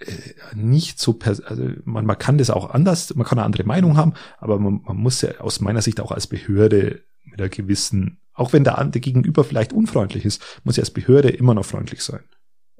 [0.00, 3.64] äh, nicht so, pers also man, man kann das auch anders, man kann eine andere
[3.64, 7.48] Meinung haben, aber man, man muss ja aus meiner Sicht auch als Behörde mit einer
[7.48, 11.64] gewissen, auch wenn der andere Gegenüber vielleicht unfreundlich ist, muss ja als Behörde immer noch
[11.64, 12.24] freundlich sein.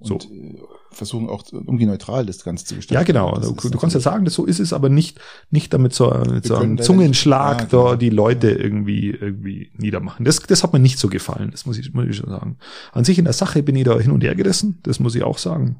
[0.01, 0.15] So.
[0.15, 0.63] Und äh,
[0.93, 3.01] versuchen auch irgendwie neutral das Ganze zu gestalten.
[3.01, 3.35] Ja, genau.
[3.37, 5.21] Das Du, kannst ja sagen, das so ist es, aber nicht,
[5.51, 7.97] nicht damit so, mit so einem Zungenschlag nicht- ja, da genau.
[7.97, 10.25] die Leute irgendwie, irgendwie niedermachen.
[10.25, 11.51] Das, das hat mir nicht so gefallen.
[11.51, 12.57] Das muss ich, muss ich schon sagen.
[12.93, 14.79] An sich in der Sache bin ich da hin und her gerissen.
[14.83, 15.77] Das muss ich auch sagen.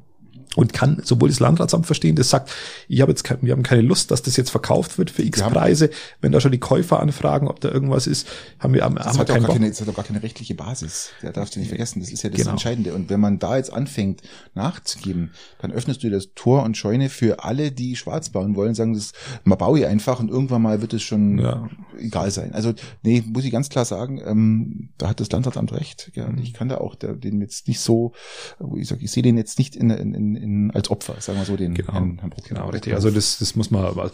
[0.55, 2.51] Und kann sowohl das Landratsamt verstehen, das sagt,
[2.87, 5.41] ich habe jetzt kein, wir haben keine Lust, dass das jetzt verkauft wird für x
[5.41, 5.89] haben- Preise.
[6.21, 8.27] Wenn da schon die Käufer anfragen, ob da irgendwas ist,
[8.59, 10.53] haben wir, haben, Das haben hat, keinen gar keine, das hat auch gar keine rechtliche
[10.55, 11.09] Basis.
[11.23, 12.01] Der darfst du nicht vergessen.
[12.01, 12.51] Das ist ja das Genau.
[12.51, 12.93] Entscheidende.
[12.93, 14.21] Und wenn man da jetzt anfängt
[14.53, 18.93] nachzugeben, dann öffnest du das Tor und Scheune für alle, die schwarz bauen wollen, sagen,
[18.93, 19.11] das,
[19.43, 21.69] man baue ich einfach und irgendwann mal wird es schon Ja.
[21.99, 22.53] egal sein.
[22.53, 26.11] Also, nee, muss ich ganz klar sagen, ähm, da hat das Landratsamt recht.
[26.15, 26.37] Ja, Mhm.
[26.39, 28.13] ich kann da auch der, den jetzt nicht so,
[28.59, 31.39] wo ich sage, ich sehe den jetzt nicht in, in, in, in, als Opfer, sagen
[31.39, 32.59] wir so, den Genau, Herrn, Herrn Bruckner.
[32.59, 32.93] genau, richtig.
[32.93, 34.11] Also das, das muss man,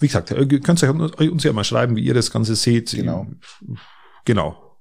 [0.00, 2.92] wie gesagt, ihr könnt euch uns ja mal schreiben, wie ihr das Ganze seht.
[2.92, 3.26] Genau.
[4.24, 4.78] Genau.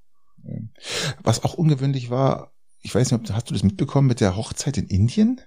[1.24, 4.78] Was auch ungewöhnlich war, ich weiß nicht, ob, hast du das mitbekommen mit der Hochzeit
[4.78, 5.42] in Indien?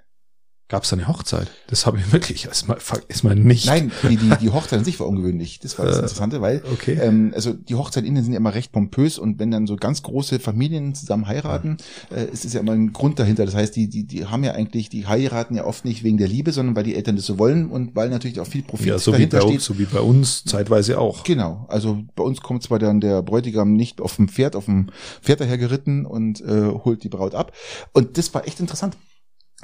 [0.68, 1.48] Gab es eine Hochzeit?
[1.68, 3.66] Das habe ich wirklich erstmal erstmal nicht.
[3.66, 5.60] Nein, die, die, die Hochzeit an sich war ungewöhnlich.
[5.60, 6.98] Das war das Äh, Interessante, weil Okay.
[7.00, 9.76] ähm, also die Hochzeit in Indien sind ja immer recht pompös und wenn dann so
[9.76, 11.76] ganz große Familien zusammen heiraten,
[12.10, 13.44] äh, ist es ja immer ein Grund dahinter.
[13.46, 16.26] Das heißt, die, die, die haben ja eigentlich, die heiraten ja oft nicht wegen der
[16.26, 18.98] Liebe, sondern weil die Eltern das so wollen und weil natürlich auch viel Profit ja,
[18.98, 19.76] so wie, bei dahinter uns, steht.
[19.76, 21.22] so wie bei uns zeitweise auch.
[21.22, 24.90] Genau, also bei uns kommt zwar dann der Bräutigam nicht auf dem Pferd, auf dem
[25.22, 27.52] Pferd daher geritten und äh, holt die Braut ab.
[27.92, 28.96] Und das war echt interessant.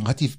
[0.05, 0.33] Hat die,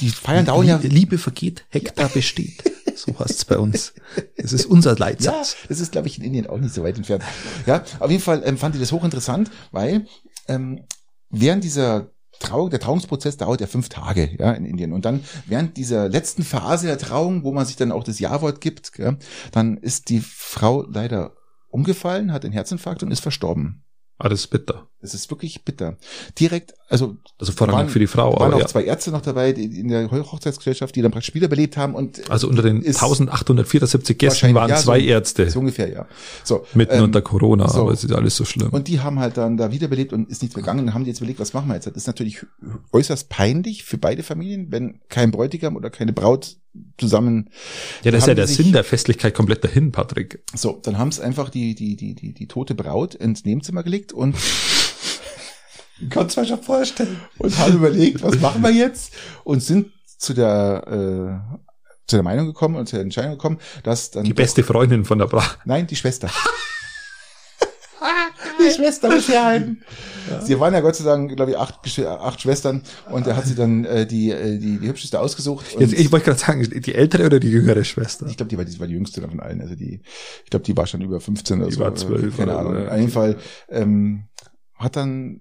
[0.00, 2.62] die feiern dauern ja Liebe, vergeht, Hektar besteht.
[2.96, 3.92] So heißt es bei uns.
[4.38, 5.54] Das ist unser Ja, Leitsatz.
[5.68, 7.22] das ist, glaube ich, in Indien auch nicht so weit entfernt.
[7.66, 10.06] Ja, auf jeden Fall ähm, fand ich das hochinteressant, weil
[10.48, 10.82] ähm,
[11.28, 12.10] während dieser
[12.40, 14.94] Trauung, der Trauungsprozess dauert ja fünf Tage, ja, in Indien.
[14.94, 18.62] Und dann während dieser letzten Phase der Trauung, wo man sich dann auch das Ja-Wort
[18.62, 19.18] gibt, gell,
[19.52, 21.34] dann ist die Frau leider
[21.68, 23.84] umgefallen, hat einen Herzinfarkt und ist verstorben.
[24.16, 24.88] Ah, das ist bitter.
[25.02, 25.96] Es ist wirklich bitter.
[26.40, 28.66] Direkt, also Also vorrangig waren- für die Frau, waren auch ja.
[28.66, 32.48] zwei Ärzte noch dabei die in der Hochzeitsgesellschaft, die dann praktisch wiederbelebt haben und Also
[32.48, 35.48] unter den Ist 1874 Gästen waren ja, so- zwei Ärzte.
[35.50, 36.06] so ungefähr, ja.
[36.44, 37.82] So, Mitten ähm, unter Corona, so.
[37.82, 38.70] aber es ist alles so schlimm.
[38.70, 40.86] Und die haben halt dann da wiederbelebt und ist nichts gegangen.
[40.86, 41.86] Dann haben die jetzt überlegt, was machen wir jetzt?
[41.86, 42.44] Das ist natürlich
[42.92, 46.56] äußerst peinlich für beide Familien, wenn kein Bräutigam oder keine Braut
[46.98, 47.48] zusammen.
[48.02, 50.42] ja, das ist ja der sich- Sinn der Festlichkeit komplett dahin, Patrick.
[50.54, 54.12] So, dann haben es einfach die, die, die, die, die tote Braut ins Nebenzimmer gelegt
[54.12, 54.34] und
[56.10, 57.20] Kannst du mir schon vorstellen.
[57.38, 59.12] und haben überlegt, was machen wir jetzt?
[59.44, 61.56] Und sind zu der, äh,
[62.06, 65.26] zu der Meinung gekommen und zur Entscheidung gekommen, dass dann Die beste Freundin von der
[65.26, 65.44] Bra.
[65.64, 66.30] Nein, die Schwester.
[68.58, 69.82] die Schwester muss herhalten.
[70.42, 73.54] Sie waren ja Gott sei Dank, glaube ich, acht, acht Schwestern und er hat sie
[73.54, 75.64] dann äh, die, äh, die, die hübscheste ausgesucht.
[75.78, 78.26] Jetzt, ich wollte gerade sagen, die ältere oder die jüngere Schwester?
[78.26, 79.60] ich glaube, die war, die war die jüngste von allen.
[79.60, 80.00] Also die,
[80.44, 81.80] ich glaube, die war schon über 15 oder Die so.
[81.80, 82.84] war 12 Keine oder so, Ahnung.
[82.84, 82.90] ja.
[82.90, 83.36] Auf jeden Fall
[83.68, 84.24] ähm,
[84.78, 85.40] hat dann,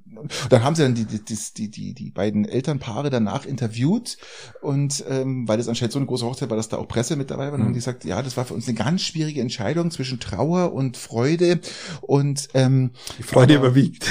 [0.50, 1.20] dann haben sie dann die, die,
[1.58, 4.18] die, die, die beiden Elternpaare danach interviewt
[4.62, 7.32] und ähm, weil das anscheinend so eine große Hochzeit war, dass da auch Presse mit
[7.32, 7.74] dabei war, dann haben Mhm.
[7.74, 11.60] die gesagt, ja, das war für uns eine ganz schwierige Entscheidung zwischen Trauer und Freude
[12.02, 14.10] und ähm, Die Freude aber- überwiegt.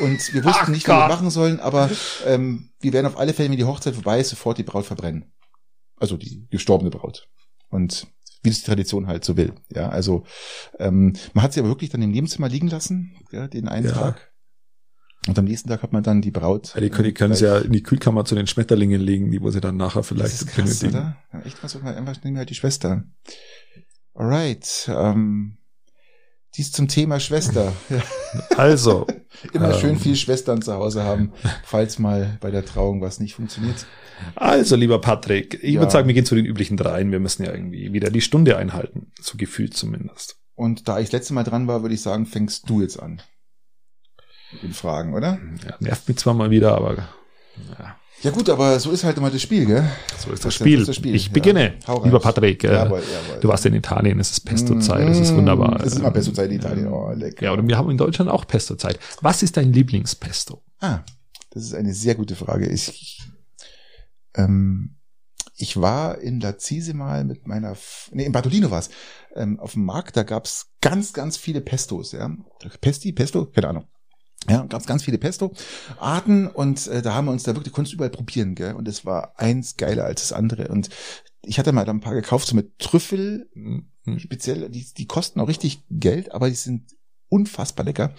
[0.00, 1.08] und wir wussten Ach nicht, was wir Gott.
[1.08, 1.90] machen sollen, aber
[2.26, 5.32] ähm, wir werden auf alle Fälle, wenn die Hochzeit vorbei ist, sofort die Braut verbrennen.
[5.98, 7.26] Also die gestorbene Braut.
[7.70, 8.06] Und
[8.42, 9.54] wie das die Tradition halt so will.
[9.74, 10.24] Ja, also
[10.78, 13.92] ähm, man hat sie aber wirklich dann im Nebenzimmer liegen lassen, ja, den einen Ja.
[13.92, 14.25] Tag.
[15.26, 16.72] Und am nächsten Tag hat man dann die Braut.
[16.74, 19.40] Ja, die können, die können es ja in die Kühlkammer zu den Schmetterlingen legen, die
[19.42, 21.16] wo sie dann nachher das vielleicht ist krass, oder?
[21.32, 23.02] Ja, echt was, einfach nehmen wir halt die Schwester.
[24.14, 24.88] Alright.
[24.88, 25.58] Ähm,
[26.56, 27.72] dies zum Thema Schwester.
[28.56, 29.06] Also,
[29.54, 29.80] Immer Ähm.
[29.80, 31.32] schön viel Schwestern zu Hause haben,
[31.64, 33.86] falls mal bei der Trauung was nicht funktioniert.
[34.34, 35.80] also lieber Patrick, ich Ja.
[35.80, 37.12] würde sagen, wir gehen zu den üblichen dreien.
[37.12, 40.36] Wir müssen ja irgendwie wieder die Stunde einhalten, so gefühlt zumindest.
[40.54, 43.22] Und da ich das letzte Mal dran war, würde ich sagen, fängst du jetzt an.
[44.62, 45.38] Den Fragen, oder?
[45.66, 49.30] Ja, nervt mich zwar mal wieder, aber ja, Ja gut, aber so ist halt immer
[49.30, 49.84] das Spiel, gell?
[50.18, 50.80] so ist Das das Spiel.
[50.80, 51.32] ist das Spiel, Ich ja.
[51.32, 52.04] beginne, rein.
[52.04, 52.64] lieber Patrick.
[52.64, 53.40] Äh, Jawohl, jawohl.
[53.40, 55.80] Du warst in Italien, es ist Pesto-Zeit, es ist wunderbar.
[55.80, 57.44] Es ist immer Pesto-Zeit in Italien, oh, lecker.
[57.44, 58.98] Ja, und wir haben in Deutschland auch Pesto-Zeit.
[59.20, 60.62] Was ist dein Lieblingspesto?
[60.80, 61.00] Ah,
[61.50, 62.66] das ist eine sehr gute Frage.
[62.68, 63.20] Ich,
[64.34, 64.96] ähm,
[65.58, 68.90] ich war in Lazise mal mit meiner, F nee, in Bartolino war's,
[69.34, 72.30] ähm, auf dem Markt, da gab's ganz, ganz viele Pestos, ja.
[72.80, 73.84] Pesti, Pesto, keine Ahnung.
[74.48, 77.96] Ja, gab's ganz viele Pesto-Arten und äh, da haben wir uns da wirklich, konntest du
[77.96, 78.74] überall probieren, gell?
[78.74, 80.68] Und es war eins geiler als das andere.
[80.68, 80.88] Und
[81.42, 84.20] ich hatte mal da ein paar gekauft, so mit Trüffel, Mhm.
[84.20, 86.92] speziell, die, die kosten auch richtig Geld, aber die sind
[87.28, 88.14] unfassbar lecker.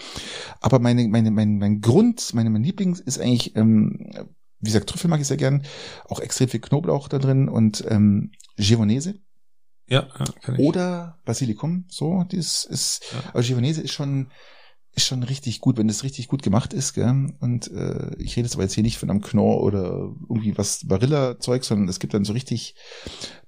[0.59, 4.11] Aber meine, meine, mein, mein Grund, meine, mein Lieblings ist eigentlich, ähm,
[4.59, 5.63] wie gesagt, Trüffel mag ich sehr gern,
[6.09, 9.15] auch extrem viel Knoblauch da drin und ähm, Givonese
[9.87, 10.59] Ja, ja kann ich.
[10.59, 11.85] oder Basilikum.
[11.89, 13.29] So, das ist, Ja.
[13.29, 14.29] aber Givonese ist schon,
[14.97, 17.33] ist schon richtig gut, wenn das richtig gut gemacht ist, gell?
[17.39, 20.85] Und äh, ich rede jetzt aber jetzt hier nicht von einem Knorr oder irgendwie was
[20.87, 22.75] Barilla-Zeug, sondern es gibt dann so richtig,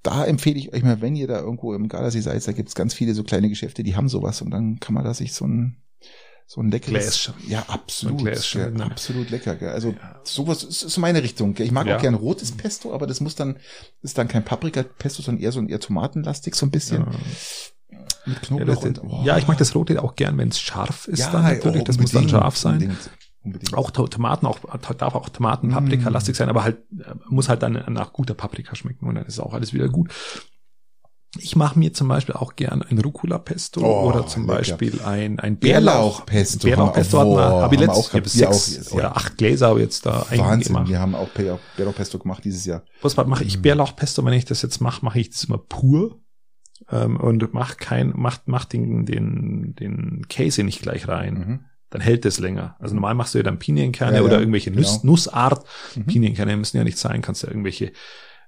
[0.02, 2.94] da empfehle ich euch mal, wenn ihr da irgendwo im Gardasee seid, da gibt's ganz
[2.94, 5.76] viele so kleine Geschäfte, die haben sowas und dann kann man da sich so ein
[6.46, 7.34] so ein leckeres, Gläschen.
[7.48, 8.84] ja absolut, Gläschen, gell, ne?
[8.84, 9.54] absolut lecker.
[9.54, 9.68] Gell?
[9.68, 10.20] Also Ja.
[10.24, 11.54] sowas ist, ist meine Richtung.
[11.54, 11.64] Gell?
[11.66, 11.96] Ich mag Ja.
[11.96, 13.58] auch gern rotes Pesto, aber das muss dann
[14.02, 17.12] ist dann kein Paprika-Pesto, sondern eher so ein eher tomatenlastig so ein bisschen Ja.
[18.26, 19.22] Mit Ja, Knoblauch das, und oh.
[19.24, 21.20] ja, ich mag das Rote auch gern, wenn es scharf ist.
[21.32, 22.74] dann natürlich, oh, das muss dann scharf sein.
[22.74, 23.10] Unbedingt,
[23.42, 23.74] unbedingt.
[23.74, 24.58] Auch To- Tomaten, auch
[24.98, 25.72] darf auch Tomaten, Mm.
[25.72, 29.24] Paprika lastig sein, aber halt äh, muss halt dann nach guter Paprika schmecken und dann
[29.26, 30.10] ist auch alles wieder gut.
[31.38, 34.56] Ich mache mir zum Beispiel auch gern ein Rucola-Pesto Oh, oder zum lecker.
[34.58, 36.22] Beispiel ein, ein Bärlauch.
[36.22, 36.66] Bärlauchpesto.
[36.66, 38.12] Bärlauchpesto man, Boah, habe ich letztes.
[38.12, 38.98] Wir sechs auch, ja.
[38.98, 40.88] oder acht Gläser habe jetzt da Wahnsinn, eingemacht.
[40.88, 42.82] wir haben auch Bär- Bärlauchpesto gemacht dieses Jahr.
[43.00, 43.62] Was mache ich Mhm.
[43.62, 46.18] Bärlauchpesto, wenn ich das jetzt mache, mache ich das immer pur
[46.90, 51.34] ähm, und mach kein, macht macht den, den, den Käse nicht gleich rein.
[51.34, 51.60] Mhm.
[51.90, 52.76] Dann hält es länger.
[52.78, 55.12] Also normal machst du ja dann Pinienkerne Ja, ja, oder irgendwelche Nuss, genau.
[55.12, 55.64] Nussart.
[55.96, 56.06] Mhm.
[56.06, 57.92] Pinienkerne müssen ja nicht sein, kannst ja irgendwelche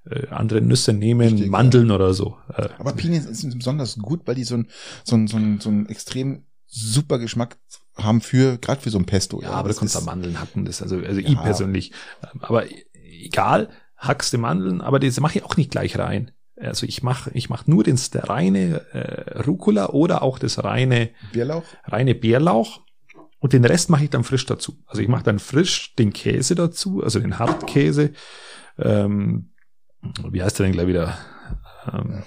[0.09, 2.37] äh, andere Nüsse nehmen, Richtig, Mandeln oder so.
[2.57, 4.69] Äh, Aber Pinien sind besonders gut, weil die so ein
[5.05, 7.59] so ein so ein, so ein extrem super Geschmack
[7.97, 9.43] haben für gerade für so ein Pesto.
[9.43, 11.41] ja, aber du das kannst ist- Mandeln hacken, das also also ich Ja.
[11.43, 11.93] persönlich.
[12.23, 12.65] Ähm, Aber
[12.95, 16.31] egal, hackst du Mandeln, aber das mache ich auch nicht gleich rein.
[16.69, 21.11] Also ich mache ich mach nur den, der reine äh, Rucola oder auch das reine
[21.33, 21.65] Bärlauch.
[21.85, 22.81] reine Bärlauch
[23.39, 24.79] und den Rest mache ich dann frisch dazu.
[24.87, 28.13] Also ich mache dann frisch den Käse dazu, also den Hartkäse.
[28.79, 29.51] Ähm,
[30.31, 31.19] wie heißt der denn gleich wieder?
[31.93, 32.23] Ähm,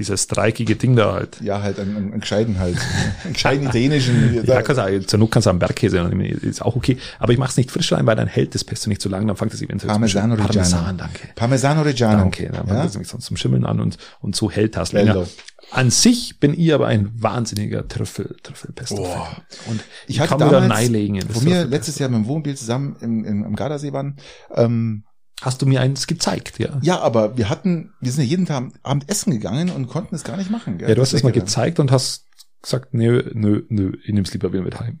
[0.00, 1.38] Dieses dreieckige Ding da halt.
[1.42, 2.76] Ja, halt einen, einen, einen gescheiten halt.
[3.24, 4.44] einen gescheiten italienischen.
[4.46, 6.96] Ja, kannst du, auch- zur Not kannst du einen Bergkäse nehmen, ist auch okay.
[7.18, 9.26] Aber ich mache es nicht frisch rein, weil dann hält das Pesto nicht so lange,
[9.26, 10.36] dann fängt es eventuell Schimmeln- Reggiano.
[10.46, 11.28] Parmesan, danke.
[11.36, 12.16] Parmesano Reggiano.
[12.18, 12.84] Danke, dann fängt ja?
[12.86, 15.12] es nämlich sonst zum Schimmeln an und, und so hält das länger.
[15.12, 15.26] Bello.
[15.72, 18.96] An sich bin ich aber ein wahnsinniger Trüffel, Trüffelpesto.
[18.96, 19.28] Boah.
[19.68, 21.20] Und Ich ich hatte kann mir da damals, neilegen.
[21.28, 24.16] das wo wir letztes Jahr mit dem Wohnmobil zusammen im, im, am Gardasee waren,
[24.56, 25.04] ähm,
[25.40, 26.78] Hast du mir eins gezeigt, ja?
[26.82, 30.24] ja, aber wir hatten, wir sind ja jeden Tag Abend essen gegangen und konnten es
[30.24, 30.78] gar nicht machen.
[30.78, 30.88] Gell?
[30.88, 32.26] Ja, du hast es mal gezeigt und hast
[32.62, 35.00] gesagt, nö, nö, nö, ich nehm's lieber wieder mit heim.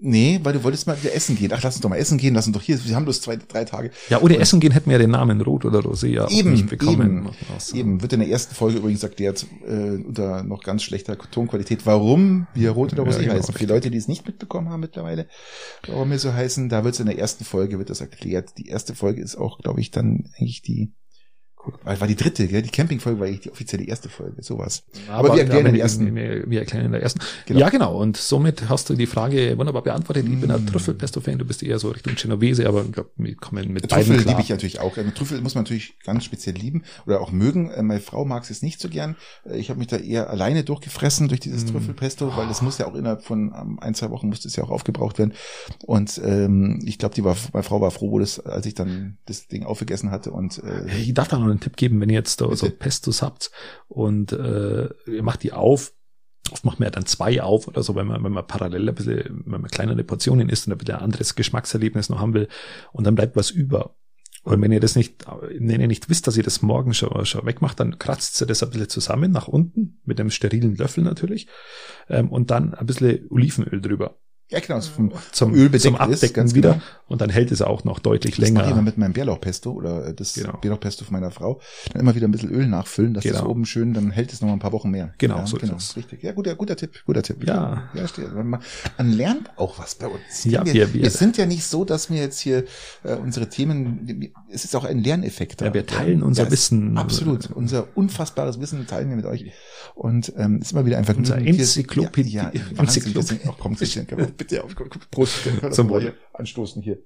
[0.00, 1.50] Nee, weil du wolltest mal wieder essen gehen.
[1.52, 3.36] Ach, lass uns doch mal essen gehen, lass uns doch hier, wir haben bloß zwei,
[3.36, 3.90] drei Tage.
[4.08, 6.68] Ja, ohne Essen gehen hätten wir ja den Namen Rot oder Rosé ja Eben, nicht
[6.68, 7.30] bekommen.
[7.72, 7.78] eben.
[7.78, 12.46] Eben, wird in der ersten Folge übrigens erklärt, äh, unter noch ganz schlechter Tonqualität, warum
[12.54, 13.46] wir Rot oder Ja, Rosé genau, heißen.
[13.46, 13.68] Für richtig.
[13.68, 15.26] Leute, die es nicht mitbekommen haben mittlerweile,
[15.88, 18.50] warum wir so heißen, da wird es in der ersten Folge, wird das erklärt.
[18.58, 20.92] Die erste Folge ist auch, glaube ich, dann eigentlich die,
[21.84, 22.62] war die dritte, gell?
[22.62, 24.84] Die Campingfolge war eigentlich die offizielle erste Folge, sowas.
[25.08, 26.14] Aber wir erklären aber im ersten.
[26.14, 27.20] Wir, wir erklären in der ersten.
[27.46, 27.60] Genau.
[27.60, 27.96] Ja, genau.
[27.98, 30.26] Und somit hast du die Frage wunderbar beantwortet.
[30.28, 30.66] Ich bin ein Mm.
[30.66, 31.38] Trüffelpesto-Fan.
[31.38, 34.34] Du bist eher so Richtung Genovese, aber ich glaube, wir kommen mit Trüffel beiden klar.
[34.34, 34.96] liebe ich natürlich auch.
[35.14, 37.70] Trüffel muss man natürlich ganz speziell lieben oder auch mögen.
[37.70, 39.16] Äh, Meine Frau mag es nicht so gern.
[39.44, 41.68] Äh, Ich habe mich da eher alleine durchgefressen durch dieses Mm.
[41.68, 44.64] Trüffelpesto, weil das muss ja auch innerhalb von ähm, ein, zwei Wochen musste es ja
[44.64, 45.32] auch aufgebraucht werden.
[45.86, 49.18] Und ähm, ich glaube, die war, meine Frau war froh, wo das, als ich dann
[49.26, 52.16] das Ding aufgegessen hatte und äh, Ich darf da noch einen Tipp geben, wenn ihr
[52.16, 52.70] jetzt da so.
[52.70, 53.50] Pestos habt
[53.88, 55.92] und äh, ihr macht die auf.
[56.50, 58.94] Oft macht man ja dann zwei auf oder so, wenn man, wenn man parallel ein
[58.94, 62.48] bisschen, wenn man kleinere Portionen isst und ein bisschen ein anderes Geschmackserlebnis noch haben will
[62.92, 63.96] und dann bleibt was über.
[64.44, 67.44] Und wenn ihr das nicht, wenn ihr nicht wisst, dass ihr das morgen schon, schon
[67.44, 71.48] wegmacht, dann kratzt ihr das ein bisschen zusammen nach unten, mit einem sterilen Löffel natürlich,
[72.08, 74.18] ähm, und dann ein bisschen Olivenöl drüber.
[74.50, 76.72] Ja genau, so vom, Zum, Öl bedeckt zum ist, Abdecken ganz wieder.
[76.74, 76.82] genau.
[77.08, 78.82] Und dann hält es auch noch deutlich Das mache ich immer länger.
[78.82, 80.58] mit meinem Bärlauchpesto oder äh, das Genau.
[80.58, 81.60] Bärlauchpesto von meiner Frau.
[81.92, 83.48] Dann immer wieder ein bisschen Öl nachfüllen, dass das Genau.
[83.50, 85.14] oben schön, dann hält es noch mal ein paar Wochen mehr.
[85.18, 85.96] Genau, ja, so ist genau, es.
[85.96, 86.22] richtig.
[86.22, 87.46] Ja, guter, guter Tipp, guter Tipp.
[87.46, 87.88] Ja.
[87.94, 88.32] ja steht.
[88.34, 88.60] Man,
[88.98, 90.44] lernt auch was bei uns.
[90.44, 92.64] Ja, wir, wir- wir- wir sind ja nicht so, dass wir jetzt hier
[93.04, 95.66] äh, unsere Themen, es ist auch ein Lerneffekt da.
[95.66, 96.96] Ja, wir teilen unser es- Wissen.
[96.98, 97.50] Absolut.
[97.50, 99.52] Unser unfassbares Wissen teilen wir mit euch.
[99.94, 103.76] Und ähm, ist immer wieder einfach Unser Hier- Enzyklopädie- Ja, ja, Enzyklopädie- Ach, komm,
[104.36, 104.74] bitte auf,
[105.10, 105.34] Prost.
[105.72, 106.00] Zum mal Wohl.
[106.02, 106.98] hier Anstoßen hier.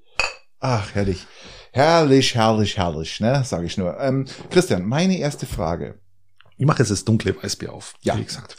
[0.61, 1.27] Ach, herrlich.
[1.73, 3.99] Herrlich, herrlich, herrlich, ne, sage ich nur.
[3.99, 5.99] Ähm, Christian, meine erste Frage.
[6.57, 7.95] Ich mache jetzt das dunkle Weißbier auf.
[8.03, 8.17] Ja.
[8.19, 8.57] Wie gesagt.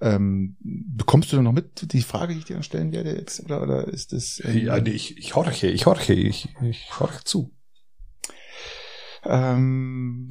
[0.00, 3.44] Ähm, bekommst du noch mit die Frage, die ich dir dann stellen werde jetzt?
[3.44, 4.42] Oder, oder ist das...
[4.44, 7.52] ähm, Ja, nee, ich, ich horche, ich horche, ich, ich horche zu.
[9.24, 10.30] Ähm,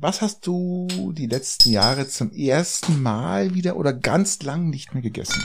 [0.00, 5.02] was hast du die letzten Jahre zum ersten Mal wieder oder ganz lang nicht mehr
[5.02, 5.42] gegessen?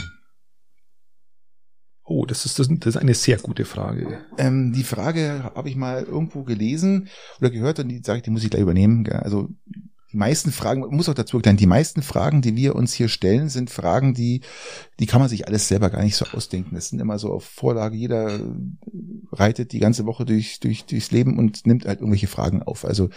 [2.06, 4.26] Oh, das ist, das, ist eine sehr gute Frage.
[4.38, 7.08] Ähm, die Frage habe ich mal irgendwo gelesen
[7.40, 9.08] oder gehört und die sage ich, die muss ich gleich übernehmen.
[9.08, 9.50] Also
[10.14, 13.50] die meisten Fragen, muss auch dazu erklären, die meisten Fragen, die wir uns hier stellen,
[13.50, 14.42] sind Fragen, die,
[15.00, 16.76] die kann man sich alles selber gar nicht so ausdenken.
[16.76, 17.98] Das sind immer so auf Vorlage.
[17.98, 18.40] Jeder
[19.32, 22.86] reitet die ganze Woche durch, durch, durchs Leben und nimmt halt irgendwelche Fragen auf.
[22.86, 23.10] Also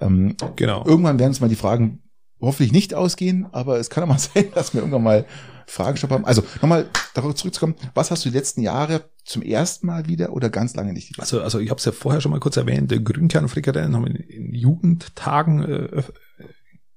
[0.00, 0.84] ähm, Genau.
[0.86, 2.02] irgendwann werden uns mal die Fragen
[2.40, 5.26] hoffentlich nicht ausgehen, aber es kann auch mal sein, dass wir irgendwann mal
[5.66, 6.24] Fragen stopp haben.
[6.24, 10.50] Also nochmal darauf zurückzukommen, was hast du die letzten Jahre zum ersten Mal wieder oder
[10.50, 11.20] ganz lange nicht?
[11.20, 14.16] Also, also ich habe es ja vorher schon mal kurz erwähnt, äh, Grünkernfrikadellen haben in,
[14.16, 16.02] in Jugendtagen äh,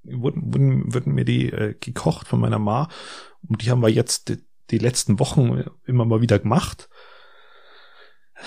[0.03, 2.89] wurden, wurden, wurden mir die äh, gekocht von meiner Ma
[3.47, 6.89] und die haben wir jetzt die, die letzten Wochen immer mal wieder gemacht.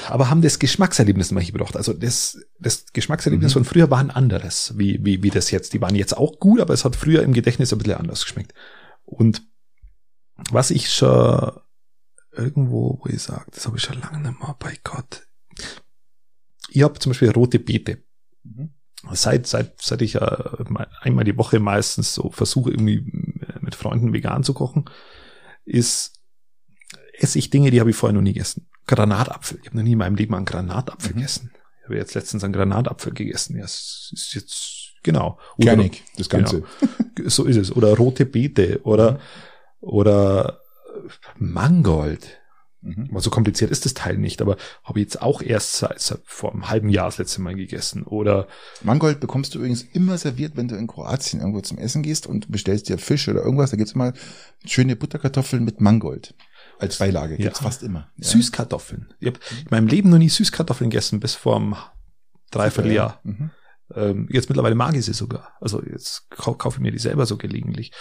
[0.09, 1.75] Aber haben das Geschmackserlebnis immer gebracht.
[1.77, 3.61] Also das, das Geschmackserlebnis Mhm.
[3.61, 5.73] von früher war ein anderes, wie, wie, wie das jetzt.
[5.73, 8.53] Die waren jetzt auch gut, aber es hat früher im Gedächtnis ein bisschen anders geschmeckt.
[9.05, 9.43] Und
[10.51, 11.53] was ich schon
[12.33, 15.27] irgendwo, wo ich sage, das habe ich schon lange nicht mehr, bei Gott.
[16.69, 18.03] Ich habe zum Beispiel rote Beete.
[18.43, 18.75] Mhm.
[19.13, 20.21] Seit, seit, seit ich äh,
[20.69, 23.05] mal- einmal die Woche meistens so versuche, irgendwie
[23.61, 24.87] mit Freunden vegan zu kochen,
[25.65, 26.15] ist,
[27.19, 28.69] esse ich Dinge, die habe ich vorher noch nie gegessen.
[28.87, 29.59] Granatapfel.
[29.61, 31.17] Ich habe noch nie in meinem Leben einen Granatapfel Mhm.
[31.17, 31.51] gegessen.
[31.81, 33.57] Ich habe jetzt letztens einen Granatapfel gegessen.
[33.57, 35.39] Ja, es ist jetzt, genau.
[35.57, 36.65] Oder- Kernig, das Ganze.
[37.27, 37.71] so ist es.
[37.75, 39.21] Oder rote Beete oder,
[39.81, 40.61] oder
[41.39, 42.39] Mangold.
[42.87, 43.09] Mhm.
[43.11, 46.21] Aber so kompliziert ist das Teil nicht, aber habe ich jetzt auch erst seit, seit
[46.25, 48.05] vor einem halben Jahr das letzte Mal gegessen.
[48.05, 48.47] Oder
[48.83, 52.51] Mangold bekommst du übrigens immer serviert, wenn du in Kroatien irgendwo zum Essen gehst und
[52.51, 53.71] bestellst dir Fisch oder irgendwas.
[53.71, 54.13] Da gibt's immer
[54.65, 56.35] schöne Butterkartoffeln mit Mangold
[56.79, 57.37] als Beilage.
[57.37, 57.65] Gibt's Ja.
[57.65, 58.09] fast immer.
[58.17, 58.29] Ja.
[58.29, 59.13] Süßkartoffeln.
[59.21, 61.77] Ich habe in meinem Leben noch nie Süßkartoffeln gegessen, bis vor einem
[62.51, 63.21] Dreivierteljahr.
[63.25, 63.51] Mhm.
[63.95, 65.53] Ähm, jetzt mittlerweile mag ich sie sogar.
[65.61, 67.93] Also jetzt kau kaufe ich mir die selber so gelegentlich.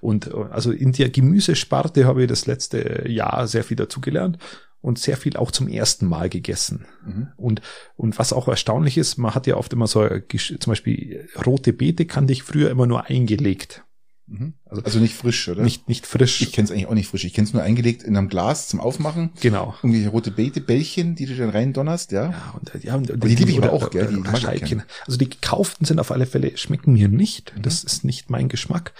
[0.00, 4.38] Und äh, also in der Gemüsesparte habe ich das letzte Jahr sehr viel dazugelernt
[4.82, 6.86] und sehr viel auch zum ersten Mal gegessen.
[7.04, 7.28] Mhm.
[7.36, 7.62] Und,
[7.96, 11.72] und was auch erstaunlich ist, man hat ja oft immer so, äh, zum Beispiel rote
[11.72, 13.84] Beete kannte ich früher immer nur eingelegt.
[14.30, 14.54] Mhm.
[14.64, 15.62] Also, also nicht frisch, oder?
[15.62, 16.40] Nicht, nicht frisch.
[16.40, 17.24] Ich kenne es eigentlich auch nicht frisch.
[17.24, 19.30] Ich kenne es nur eingelegt in einem Glas zum Aufmachen.
[19.40, 19.74] Genau.
[19.82, 22.30] Irgendwie rote Beete, Bällchen, die du dann rein donnerst, ja.
[22.30, 24.78] Ja, und, ja, und, die liebe ich aber auch, gell, die oder Scheibchen.
[24.78, 24.82] gern.
[25.04, 27.56] Also die gekauften sind auf alle Fälle, schmecken mir nicht.
[27.56, 27.62] Mhm.
[27.62, 28.92] Das ist nicht mein Geschmack.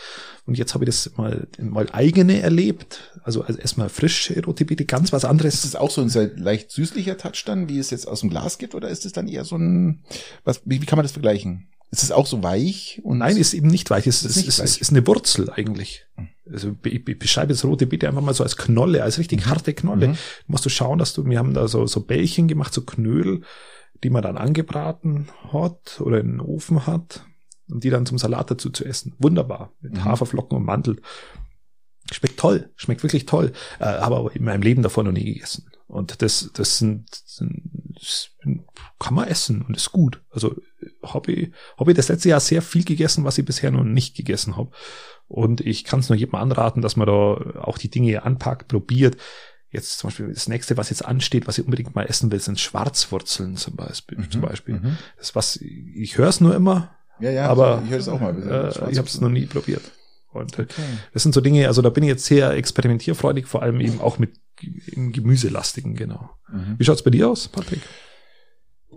[0.46, 3.12] Und jetzt habe ich das mal, mal eigene erlebt.
[3.22, 5.54] Also, also erstmal frische rote Beete, ganz was anderes.
[5.54, 8.30] Ist es auch so ein sehr leicht süßlicher Touch dann, wie es jetzt aus dem
[8.30, 10.02] Glas gibt, oder ist es dann eher so ein,
[10.42, 11.68] was, wie, wie kann man das vergleichen?
[11.92, 13.00] Ist es auch so weich?
[13.02, 14.06] Und Nein, ist eben nicht weich.
[14.06, 16.06] Es Ist ist, ist, ist, ist eine Wurzel eigentlich.
[16.48, 19.74] Also ich ich beschreibe jetzt rote Beete einfach mal so als Knolle, als richtig harte
[19.74, 20.08] Knolle.
[20.08, 20.12] Mhm.
[20.12, 23.42] Du musst du schauen, dass du, wir haben da so, so Bällchen gemacht, so Knödel,
[24.04, 27.24] die man dann angebraten hat oder in den Ofen hat
[27.68, 29.14] und die dann zum Salat dazu zu essen.
[29.18, 29.72] Wunderbar.
[29.80, 30.04] Mit Mhm.
[30.04, 31.00] Haferflocken und Mandel.
[32.12, 33.52] Schmeckt toll, schmeckt wirklich toll.
[33.78, 35.66] Äh, habe aber in meinem Leben davon noch nie gegessen.
[35.90, 37.06] Und das, das sind,
[37.94, 38.30] das
[38.98, 40.22] kann man essen und ist gut.
[40.30, 40.54] Also
[41.02, 44.16] habe ich, hab ich das letzte Jahr sehr viel gegessen, was ich bisher noch nicht
[44.16, 44.70] gegessen habe.
[45.26, 49.16] Und ich kann es nur jedem anraten, dass man da auch die Dinge anpackt, probiert.
[49.72, 52.58] Jetzt zum Beispiel das nächste, was jetzt ansteht, was ich unbedingt mal essen will, sind
[52.58, 54.28] Schwarzwurzeln zum Beispiel.
[54.28, 54.74] zum Beispiel.
[54.80, 54.98] Mhm.
[55.18, 58.34] Das was ich höre es nur immer, Ja, ja, aber ich höre das auch mal.
[58.36, 59.82] äh, ich habe es noch nie probiert.
[60.32, 60.82] Und äh, Okay.
[61.12, 64.18] das sind so Dinge, also da bin ich jetzt sehr experimentierfreudig, vor allem eben auch
[64.18, 64.32] mit
[64.62, 66.30] im Gemüselastigen, genau.
[66.48, 66.76] Mhm.
[66.78, 67.80] Wie schaut's bei dir aus, Patrick?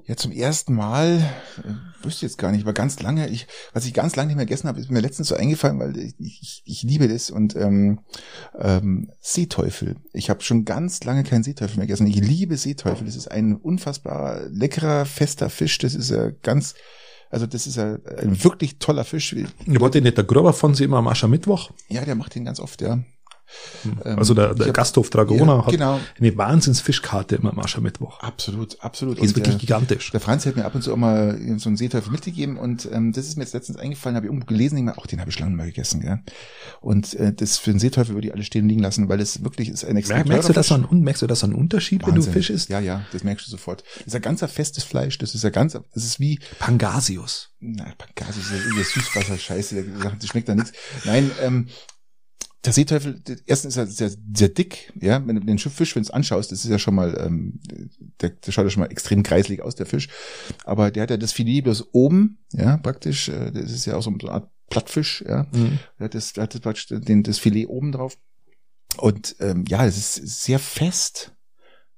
[0.05, 1.21] Ja, zum ersten Mal,
[1.63, 4.45] äh, wüsste jetzt gar nicht, aber ganz lange, ich, was ich ganz lange nicht mehr
[4.45, 7.99] gegessen habe, ist mir letztens so eingefallen, weil ich, ich, ich liebe das und ähm,
[8.59, 9.95] ähm, Seeteufel.
[10.11, 12.07] Ich habe schon ganz lange keinen Seeteufel mehr gegessen.
[12.07, 13.05] Ich liebe Seeteufel.
[13.05, 15.77] Das ist ein unfassbar leckerer, fester Fisch.
[15.77, 16.75] Das ist ja ganz,
[17.29, 19.31] also das ist ja ein wirklich toller Fisch.
[19.33, 21.71] Ich wollte nicht der Gruber von sie immer am Aschermittwoch.
[21.87, 22.99] Ja, der macht den ganz oft, ja.
[24.05, 25.99] Ähm, Also der, der Gasthof Dragoner Ja, hat genau.
[26.19, 28.19] eine Wahnsinnsfischkarte immer am Aschermittwoch.
[28.21, 29.17] Absolut, absolut.
[29.19, 30.11] Die ist Und, wirklich äh, gigantisch.
[30.11, 33.11] Der Franz hat mir ab und zu auch mal so einen Seeteufel mitgegeben und ähm,
[33.13, 35.29] das ist mir jetzt letztens eingefallen, habe ich irgendwo gelesen, ich meine, auch den habe
[35.29, 36.19] ich schon lange mal gegessen, gell?
[36.81, 39.69] Und äh, das für einen Seeteufel würde ich alles stehen liegen lassen, weil es wirklich
[39.69, 42.21] ist ein extrem Merk, merkst, du das an, merkst du das an Unterschied, wenn du
[42.21, 42.33] Wahnsinn.
[42.33, 42.69] Fisch isst?
[42.69, 43.83] Ja, ja, das merkst du sofort.
[43.99, 47.49] Das ist ein ganzer festes Fleisch, das ist ja ganz, das ist wie, Pangasius.
[47.59, 50.71] na, Pangasius, das ist irgendwie Süßwasser-Scheiße, der sagt, das schmeckt da nichts.
[51.05, 51.67] Nein, ähm,
[52.65, 56.07] der Seeteufel, erstens ist er sehr, sehr dick, ja, wenn du den Fisch, wenn du
[56.07, 57.59] es anschaust, das ist ja schon mal, ähm,
[58.21, 60.07] der, der schaut ja schon mal extrem kreislig aus, der Fisch.
[60.63, 64.03] Aber der hat ja das Filet bloß oben, ja, praktisch, äh, das ist ja auch
[64.03, 65.45] so eine Art Plattfisch, ja.
[65.51, 65.79] Mhm.
[65.99, 68.17] Der hat das, der hat das praktisch den, das Filet oben drauf.
[68.97, 71.35] Und ähm, ja, es ist sehr fest,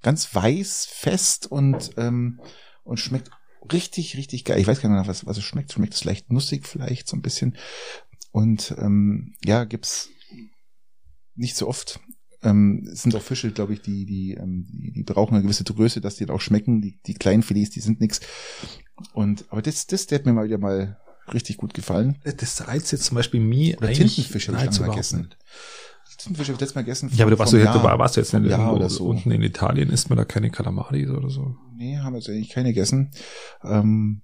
[0.01, 2.39] ganz weiß, fest und, ähm,
[2.83, 3.29] und schmeckt
[3.71, 4.59] richtig, richtig geil.
[4.59, 5.73] Ich weiß gar nicht, was, was es schmeckt.
[5.73, 7.57] Schmeckt es leicht nussig vielleicht so ein bisschen.
[8.31, 10.09] Und ähm, ja, gibt's
[11.35, 11.99] nicht so oft.
[12.43, 15.63] Ähm, es sind auch Fische, glaube ich, die, die, ähm, die, die brauchen eine gewisse
[15.63, 16.81] Größe, dass die dann auch schmecken.
[16.81, 18.21] Die, die kleinen Filets, die sind nix.
[19.13, 20.97] Und aber das, das, der hat mir mal wieder mal
[21.33, 22.19] richtig gut gefallen.
[22.23, 25.21] Das reizt jetzt zum Beispiel mir Oder eigentlich Tintenfisch habe ich lange mal gegessen.
[25.21, 25.37] nicht.
[26.17, 27.11] Tintenfisch habe ich letztes Mal gegessen.
[27.13, 29.05] Ja, aber du warst, du, du warst jetzt nicht Jahr irgendwo oder so.
[29.05, 31.55] unten in Italien, isst man da keine Kalamaris oder so.
[31.75, 33.11] Nee, haben wir jetzt eigentlich keine gegessen.
[33.63, 34.21] Ähm,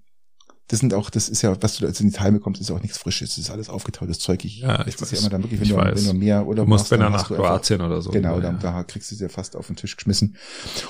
[0.68, 2.76] das sind auch, das ist ja, was du da jetzt in Italien bekommst, ist ja
[2.76, 3.32] auch nichts Frisches.
[3.32, 4.46] Das ist alles aufgetautes Zeug.
[4.46, 5.12] Ich, Ja, ich weiß.
[5.12, 7.12] ja immer dann wirklich, wenn, du, wenn du mehr oder Du musst, machst, wenn dann
[7.12, 8.12] nach Kroatien oder so.
[8.12, 8.42] Genau, ja.
[8.42, 10.38] dann, da kriegst du sie ja fast auf den Tisch geschmissen.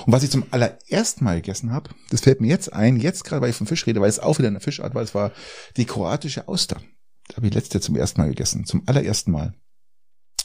[0.06, 3.42] Und was ich zum allerersten Mal gegessen habe, das fällt mir jetzt ein, jetzt gerade,
[3.42, 5.32] weil ich vom Fisch rede, weil es auch wieder eine Fischart war, es war
[5.76, 6.80] die kroatische Auster.
[7.28, 9.54] Da habe ich letztes Jahr zum ersten Mal gegessen, zum allerersten Mal.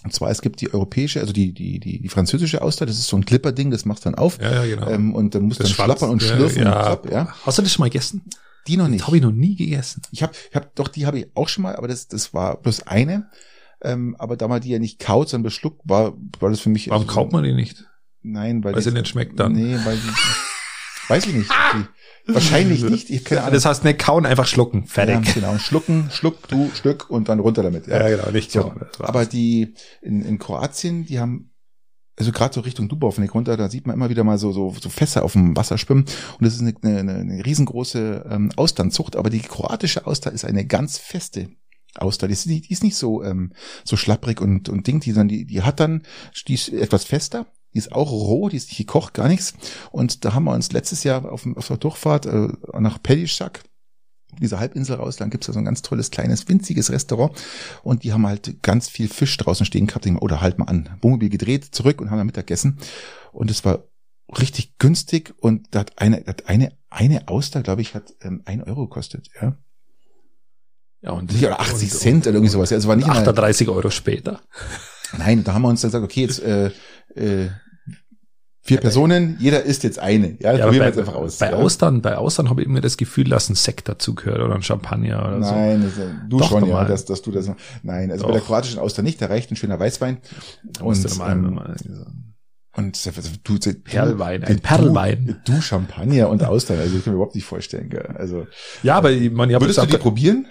[0.04, 3.08] Und zwar, es gibt die europäische, also die, die, die, die französische Auster, das ist
[3.08, 4.40] so ein Clipperding, das machst dann auf.
[4.40, 4.90] Ja, ja, genau.
[4.90, 6.76] Ähm, und dann musst du dann schlappern und ja, schlürfen ja.
[6.76, 7.36] und klapp, ja.
[7.46, 8.24] Hast du das schon mal gegessen?
[8.68, 9.01] Die noch nicht.
[9.01, 10.01] Das habe ich noch nie gegessen.
[10.11, 12.61] Ich habe, ich hab, doch, die habe ich auch schon mal, aber das, das war
[12.61, 13.30] bloß eine.
[13.82, 16.89] Ähm, aber da man die ja nicht kaut, sondern beschluckt, war, war das für mich.
[16.89, 17.86] Warum so- kauft man die nicht?
[18.24, 19.53] Nein, weil Weil die- sie nicht schmeckt dann.
[19.53, 21.49] Nee, weil die, weiß ich nicht.
[22.28, 23.09] Die, wahrscheinlich nicht.
[23.09, 23.53] Ich keine Ahnung.
[23.53, 24.82] Das heißt nicht kauen, einfach schlucken.
[24.82, 25.34] ja, Fertig.
[25.36, 25.57] genau.
[25.59, 27.88] Schlucken, schluck, du, Stück und dann runter damit.
[27.88, 28.61] Ja, genau, nicht so.
[28.63, 28.82] kauen.
[28.99, 31.51] Aber die in, in Kroatien, die haben
[32.18, 34.89] also gerade so Richtung Dubrovnik runter, da sieht man immer wieder mal so, so, so
[34.89, 36.05] Fässer auf dem Wasser schwimmen.
[36.39, 40.65] Und das ist eine, eine, eine riesengroße ähm, Austernzucht, aber die kroatische Auster ist eine
[40.65, 41.49] ganz feste
[41.95, 42.28] Auster.
[42.28, 43.53] Die ist, nicht- die ist nicht so, ähm,
[43.84, 46.03] so schlapprig und, und Ding, die, sondern die, die hat dann,
[46.47, 47.45] die ist etwas fester.
[47.74, 49.53] Die ist auch roh, die ist nicht gekocht, gar nichts.
[49.91, 52.47] Und da haben wir uns letztes Jahr auf, auf der Durchfahrt äh,
[52.80, 53.61] nach Pelišac,
[54.40, 57.38] diese Halbinsel raus, dann gibt's da so ein ganz tolles, kleines, winziges Restaurant
[57.84, 60.06] und die haben halt ganz viel Fisch draußen stehen gehabt.
[60.06, 60.90] Ich Oder halt mal an.
[61.02, 62.78] Wohnmobil gedreht, zurück und haben dann Mittagessen.
[63.32, 63.84] Und es war
[64.38, 68.62] richtig günstig und da hat eine, hat eine, eine Auster, glaube ich, hat ähm, ein
[68.64, 69.58] Euro gekostet, ja.
[71.02, 72.72] ja, und, Oder 80 Cent oder irgendwie sowas.
[72.74, 74.42] Also war nicht mal, 38 Euro später.
[75.18, 76.72] Nein, da haben wir uns dann gesagt, okay, jetzt äh,
[77.16, 77.50] äh,
[78.68, 80.36] Vier Personen, jeder isst jetzt eine.
[80.41, 81.38] Ja, Ja, aber probieren wir bei, jetzt einfach aus.
[81.38, 81.55] bei ja.
[81.55, 85.26] Austern, bei Austern habe ich immer das Gefühl, dass ein Sekt dazugehört oder ein Champagner
[85.26, 85.55] oder so.
[85.55, 87.49] Nein, das, äh, du Doch, schon, ja, dass, dass du das.
[87.84, 88.32] Nein, also Doch.
[88.32, 90.18] bei der kroatischen Auster nicht, da reicht ein schöner Weißwein.
[90.63, 91.76] Da Und, normal, ähm, normal,
[92.76, 93.05] Und
[93.47, 95.39] du, du Perlwein, ein Perlwein.
[95.45, 97.89] Du, du Champagner und Austern, also das kann ich mir überhaupt nicht vorstellen.
[97.89, 98.15] Gell?
[98.18, 98.47] Also
[98.84, 100.45] ja, aber ich, man, ich hab würdest du die probieren?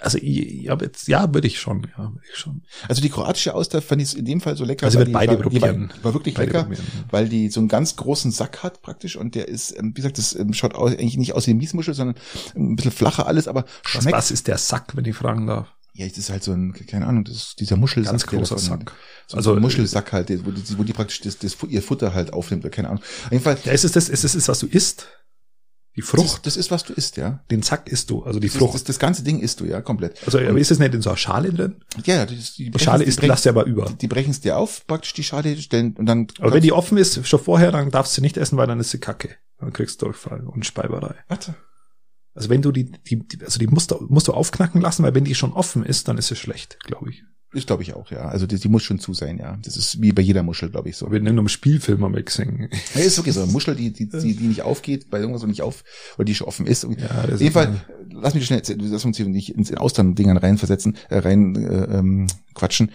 [0.00, 2.62] Also hab jetzt, ja, würde ich schon, ja, würde ich schon.
[2.88, 4.86] Also die kroatische Auster fand ich in dem Fall so lecker.
[4.86, 5.92] Also wird beide war, die war, probieren.
[6.02, 6.84] war wirklich Beide lecker, probieren.
[7.10, 10.18] weil die so einen ganz großen Sack hat praktisch und der ist, ähm, wie gesagt,
[10.18, 12.16] das ähm, schaut aus, eigentlich nicht aus wie eine Miesmuschel, sondern
[12.54, 14.16] ein bisschen flacher alles, aber Was, schmeckt.
[14.16, 15.68] was ist der Sack, wenn ich fragen darf?
[15.94, 18.12] Ja, das ist halt so ein, keine Ahnung, das ist dieser Muschelsack.
[18.12, 18.92] Ganz großer davon- Sack.
[19.26, 22.14] So Also, also ein Muschelsack halt, wo die, wo die praktisch das, das, ihr Futter
[22.14, 23.02] halt aufnimmt, oder keine Ahnung.
[23.24, 25.08] Auf jeden Fall, Ja, ist es das, ist es das, was du isst?
[25.98, 27.40] Die das Frucht, ist, das ist, was du isst, ja.
[27.50, 28.74] den Sack isst du, also die Das, Frucht.
[28.74, 30.16] das, das ganze Ding isst du, ja, komplett.
[30.24, 31.74] also aber ist es nicht in so einer Schale drin?
[32.04, 33.90] Ja, das, die, Die Schale ist, die, lass dir aber über.
[34.00, 36.28] die brechen es dir auf, praktisch die Schale stellen und dann.
[36.38, 38.92] Aber wenn die offen ist, schon vorher, dann darfst du nicht essen, weil dann ist
[38.92, 39.30] sie kacke.
[39.58, 41.16] Dann kriegst du Durchfall und Speiberei.
[41.26, 41.56] Warte.
[42.34, 45.16] Also wenn du die, die, die also die musst du, musst du aufknacken lassen, weil
[45.16, 47.24] wenn die schon offen ist, dann ist sie schlecht, glaube ich.
[47.50, 48.28] Ist, glaube ich, auch, ja.
[48.28, 49.58] Also die, die muss schon zu sein, ja.
[49.62, 51.06] Das ist wie bei jeder Muschel, glaube ich, so.
[51.06, 52.68] Aber in einem Spielfilm am gesehen.
[52.94, 53.42] Ja, ist wirklich so.
[53.42, 55.82] Eine Muschel, die, die, die, die nicht aufgeht, bei irgendwas so nicht auf,
[56.16, 56.84] oder die schon offen ist.
[56.84, 57.80] Und Ja, das auf jeden Fall,
[58.10, 62.90] lass mich schnell, lass uns hier nicht ins Austern-Dingern reinversetzen, äh, rein äh, ähm, quatschen.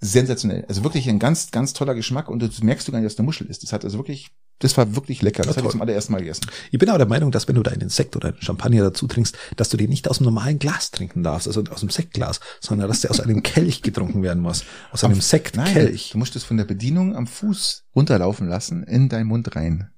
[0.00, 0.64] Sensationell.
[0.66, 3.26] Also wirklich ein ganz, ganz toller Geschmack und das merkst du gar nicht, dass eine
[3.26, 3.62] Muschel ist.
[3.62, 5.42] Das hat also wirklich, das war wirklich lecker.
[5.42, 6.46] Das Ja, habe ich zum allerersten Mal gegessen.
[6.70, 9.06] Ich bin aber der Meinung, dass wenn du da einen Sekt oder einen Champagner dazu
[9.06, 12.40] trinkst, dass du den nicht aus dem normalen Glas trinken darfst, also aus dem Sektglas,
[12.60, 14.64] sondern dass der aus einem Kelch getrunken werden muss.
[14.90, 16.10] Aus einem Nein, Sektkelch.
[16.12, 19.90] du musst es von der Bedienung am Fuß runterlaufen lassen, in deinen Mund rein.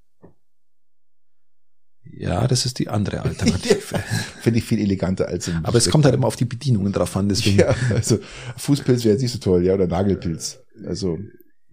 [2.17, 4.03] Ja, das ist die andere Alternative.
[4.41, 7.17] Finde ich viel eleganter als im aber es kommt halt immer auf die Bedienungen drauf
[7.17, 7.59] an, deswegen.
[7.59, 8.19] Ja, also
[8.57, 10.61] Fußpilz wäre jetzt nicht so toll, ja, oder Nagelpilz.
[10.87, 11.19] Also,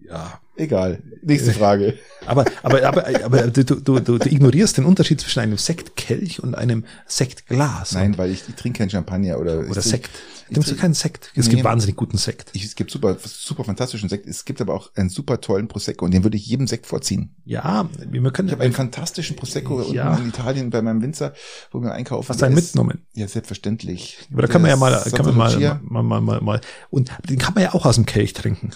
[0.00, 0.40] ja.
[0.60, 1.02] Egal.
[1.22, 1.94] Nächste Frage.
[2.26, 6.54] Aber, aber, aber, aber du, du, du, du ignorierst den Unterschied zwischen einem Sektkelch und
[6.54, 7.92] einem Sektglas.
[7.92, 10.10] Nein, weil ich, ich trinke keinen Champagner oder Oder Sekt.
[10.50, 11.32] ich du trink- keinen Sekt?
[11.34, 11.52] Es Nee.
[11.54, 12.50] gibt wahnsinnig guten Sekt.
[12.52, 14.26] Ich, es gibt super, super fantastischen Sekt.
[14.28, 17.34] Es gibt aber auch einen super tollen Prosecco und den würde ich jedem Sekt vorziehen.
[17.46, 20.10] Ja, wir können Ich habe einen fantastischen Prosecco Ja.
[20.10, 21.32] unten in Italien bei meinem Winzer,
[21.72, 22.28] wo wir einkaufen.
[22.28, 23.06] was Der einen mitgenommen.
[23.14, 24.18] Ja, selbstverständlich.
[24.30, 27.38] Aber da kann man ja mal, kann man mal, mal, mal, mal, mal, und den
[27.38, 28.70] kann man ja auch aus dem Kelch trinken.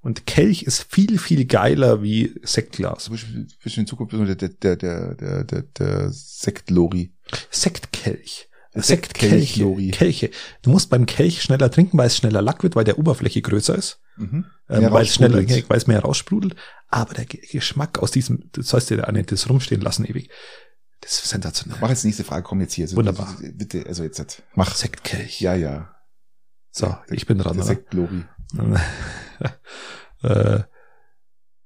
[0.00, 3.04] Und Kelch ist viel, viel geiler wie Sektglas.
[3.04, 7.14] Zum Beispiel, bisschen in Zukunft der, der, der, der, der, der, Sektlori.
[7.50, 8.48] Sektkelch.
[8.74, 9.90] Sektkelch, Sektkelche.
[9.90, 10.30] Kelche.
[10.62, 13.74] Du musst beim Kelch schneller trinken, weil es schneller Lack wird, weil der Oberfläche größer
[13.76, 14.00] ist.
[14.16, 14.46] Mhm.
[14.68, 16.56] Ähm, weil es schneller, weil es mehr raussprudelt.
[16.88, 20.30] Aber der Ge- Geschmack aus diesem, das sollst du ja nicht das rumstehen lassen ewig.
[21.00, 21.78] Das ist sensationell.
[21.80, 22.84] Mach jetzt die nächste Frage, komm jetzt hier.
[22.84, 23.36] Also, Wunderbar.
[23.54, 24.74] Bitte, also jetzt, jetzt mach.
[24.74, 25.40] Sektkelch.
[25.40, 25.94] Ja, ja.
[26.70, 27.60] So, ich bin dran.
[27.62, 28.24] Sektlori.
[30.22, 30.60] äh,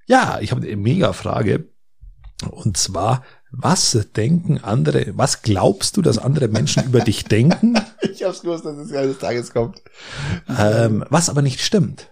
[0.07, 1.69] ja, ich habe eine mega Frage.
[2.51, 7.79] Und zwar, was denken andere, was glaubst du, dass andere Menschen über dich denken,
[8.13, 9.83] Ich hab's gewusst, dass es eines Tages kommt.
[10.49, 12.11] ähm, was aber nicht stimmt?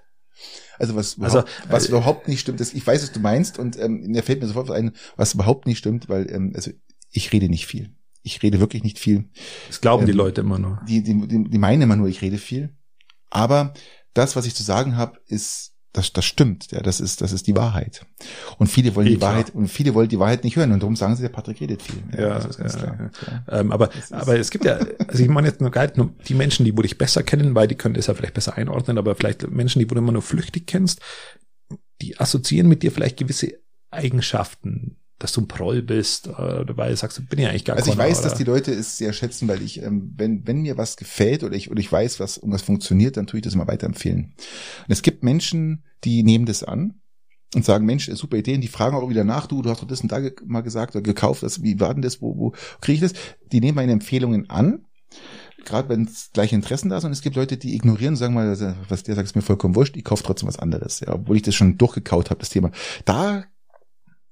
[0.79, 3.59] Also was, Also, überhaupt, was äh, überhaupt nicht stimmt, ist, ich weiß, was du meinst
[3.59, 6.71] und ähm, mir fällt mir sofort was ein, was überhaupt nicht stimmt, weil ähm, also
[7.11, 7.95] ich rede nicht viel.
[8.23, 9.29] Ich rede wirklich nicht viel.
[9.69, 10.81] Das glauben die Ähm, Leute immer nur.
[10.89, 12.75] Die, die, die, die meinen immer nur, ich rede viel.
[13.31, 13.75] Aber
[14.15, 16.73] das, was ich zu sagen habe, ist, das, das stimmt.
[16.73, 18.05] Ja, das ist, das ist die Wahrheit.
[18.59, 19.31] Und viele wollen Eh, die klar.
[19.31, 21.83] Wahrheit und viele wollen die Wahrheit nicht hören und darum sagen sie, der Patrick redet
[21.83, 22.03] viel.
[22.13, 23.11] Ja, das ist ganz ja, klar.
[23.47, 23.61] Ja.
[23.61, 26.35] Ähm, aber, aber es gibt ja, also ich meine jetzt nur gar nicht nur die
[26.35, 29.15] Menschen, die wo dich besser kennen, weil die können das ja vielleicht besser einordnen, aber
[29.15, 31.01] vielleicht Menschen, die wo du immer nur flüchtig kennst,
[32.03, 33.55] die assoziieren mit dir vielleicht gewisse
[33.91, 37.91] Eigenschaften, dass du ein Proll bist, äh, du sagst, du bin ja eigentlich gar Also
[37.91, 38.29] ich keiner, weiß, oder?
[38.29, 41.57] dass die Leute es sehr schätzen, weil ich, ähm, wenn, wenn mir was gefällt oder
[41.57, 44.35] ich, oder ich weiß, was irgendwas funktioniert, dann tue ich das immer weiterempfehlen.
[44.37, 47.01] Und es gibt Menschen, die nehmen das an
[47.55, 50.03] und sagen, Mensch, super Ideen, die fragen auch wieder nach, du, du hast doch das
[50.03, 52.53] und da mal gesagt oder gekauft, das, wie war denn das, wo, wo
[52.83, 53.19] kriege ich das?
[53.51, 54.85] Die nehmen meine Empfehlungen an,
[55.65, 57.09] gerade wenn es gleiche Interessen da sind.
[57.09, 59.97] Und es gibt Leute, die ignorieren, sagen mal, was der sagt, ist mir vollkommen wurscht,
[59.97, 62.73] ich kaufe trotzdem was anderes, ja, obwohl ich das schon durchgekaut habe, das Thema.
[63.07, 63.45] Da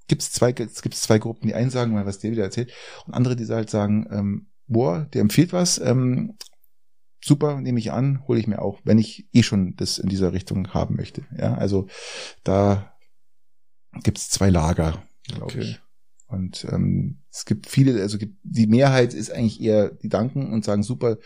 [0.06, 2.72] gibt's zwei, es gibt zwei Gruppen, die einen sagen mal, was der wieder erzählt,
[3.06, 6.36] und andere, die halt sagen, ähm, boah, der empfiehlt was, ähm,
[7.24, 10.32] super, nehme ich an, hole ich mir auch, wenn ich eh schon das in dieser
[10.32, 11.24] Richtung haben möchte.
[11.36, 11.86] Ja, also
[12.44, 12.94] da
[14.02, 15.60] gibt's zwei Lager, glaube Okay.
[15.60, 15.80] ich.
[16.26, 20.64] Und ähm, es gibt viele, also gibt, die Mehrheit ist eigentlich eher, die danken und
[20.64, 21.18] sagen super,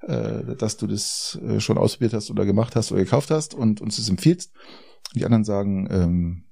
[0.00, 3.82] äh, dass du das äh, schon ausprobiert hast oder gemacht hast oder gekauft hast und
[3.82, 4.52] uns das empfiehlst.
[5.14, 6.44] Die anderen sagen, ähm,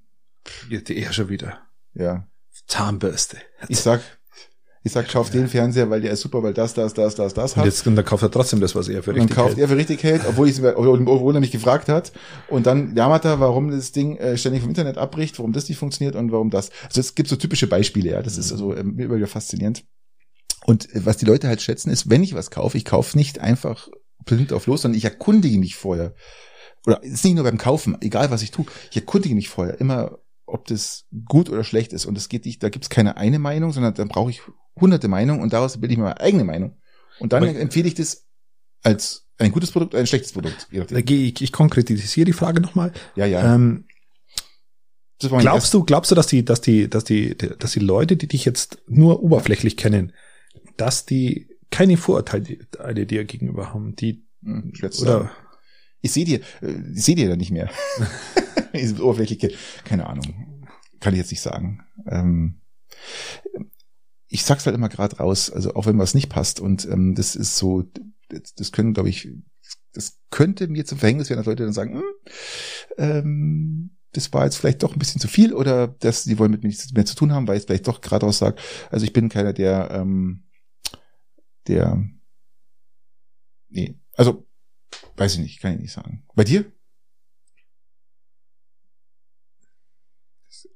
[0.71, 1.59] Jetzt eher schon wieder.
[1.95, 2.27] ja,
[2.67, 3.39] Zahnbürste.
[3.69, 4.01] ich sag,
[4.83, 7.53] Ich sag, kauf den Fernseher, weil der ist super, weil das, das, das, das, das
[7.53, 7.65] Und hat.
[7.65, 9.59] jetzt und dann kauft er trotzdem das, was er für Und dann richtig kauft hält.
[9.59, 12.13] er für richtig hält, obwohl, ich, obwohl er mich gefragt hat.
[12.49, 15.79] Und dann jammert er, warum das Ding äh, ständig vom Internet abbricht, warum das nicht
[15.79, 16.71] funktioniert und warum das.
[16.85, 18.23] Also es gibt so typische Beispiele, ja.
[18.23, 19.85] Das ist also ähm, immer wieder faszinierend.
[20.67, 23.41] Und äh, was die Leute halt schätzen, ist, wenn ich was kaufe, ich kaufe nicht
[23.41, 23.89] einfach
[24.25, 26.15] blind auf los, sondern ich erkundige mich vorher.
[26.87, 29.81] Oder es ist nicht nur beim Kaufen, egal was ich tue, ich erkundige mich vorher
[29.81, 32.07] immer, ob das gut oder schlecht ist.
[32.07, 34.41] Und es geht nicht, da gibt es keine eine Meinung, sondern dann brauche ich
[34.81, 36.77] hunderte Meinungen und daraus bilde ich mir meine eigene Meinung.
[37.19, 38.27] Und dann Aber- empfehle ich das
[38.83, 40.69] als ein gutes Produkt oder ein schlechtes Produkt.
[40.71, 42.93] Da ich, ich konkretisiere die Frage nochmal.
[43.17, 43.55] Ja, ja.
[43.55, 43.87] Ähm,
[45.21, 48.45] glaubst du, glaubst du, dass die, dass die, dass die, dass die Leute, die dich
[48.45, 50.13] jetzt nur oberflächlich kennen,
[50.77, 55.31] dass die keine Vorurteile dir gegenüber haben, die Hm, oder sagen.
[56.07, 57.69] Ich sehe dir, äh, ich sehe dir da nicht mehr.
[58.75, 59.51] Diese Oberflächliche,
[59.85, 60.69] keine Ahnung.
[61.01, 61.85] Kann ich jetzt nicht sagen.
[62.07, 62.61] Ähm,
[64.29, 67.35] ich sag's halt immer gerade raus, also auch wenn was nicht passt und ähm, das
[67.35, 67.85] ist so,
[68.29, 69.29] das, das können, glaube ich,
[69.93, 72.05] das könnte mir zum Verhängnis werden, dass Leute dann sagen, hm,
[72.99, 76.63] ähm, das war jetzt vielleicht doch ein bisschen zu viel oder dass sie wollen mit
[76.63, 78.57] mir nichts mehr zu tun haben, weil ich es vielleicht doch geradeaus sage.
[78.91, 80.45] Also ich bin keiner, der, ähm,
[81.67, 82.01] der,
[83.69, 84.46] nee, also
[85.17, 86.23] weiß ich nicht, kann ich nicht sagen.
[86.35, 86.65] Bei dir?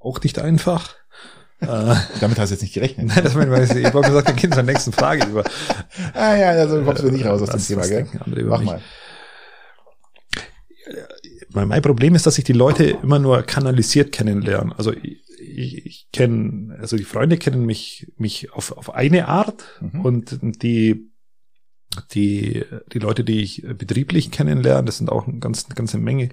[0.00, 0.94] auch nicht einfach.
[1.60, 3.08] äh, Damit hast du jetzt nicht gerechnet.
[3.08, 5.44] nein, das meine ich, ich wollte gesagt, wir gehen zur nächsten Frage über.
[6.14, 8.06] ah ja, also kommst du nicht raus aus dem Thema, gell?
[8.44, 8.80] Mach mal.
[11.52, 14.72] Mein, Problem ist, dass ich die Leute immer nur kanalisiert kennenlernen.
[14.72, 19.64] Also ich, ich, ich kenne, also die Freunde kennen mich, mich auf, auf eine Art
[19.80, 20.00] Mhm.
[20.00, 21.09] und die,
[22.14, 26.28] die, die Leute, die ich betrieblich kennenlerne, das sind auch eine ganz, ganze Menge,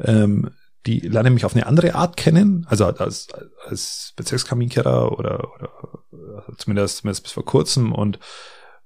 [0.00, 0.50] ähm,
[0.86, 3.28] die lernen mich auf eine andere Art kennen, also als,
[3.66, 5.70] als Bezirkskaminkehrer oder, oder
[6.38, 8.18] also zumindest, zumindest bis vor kurzem und,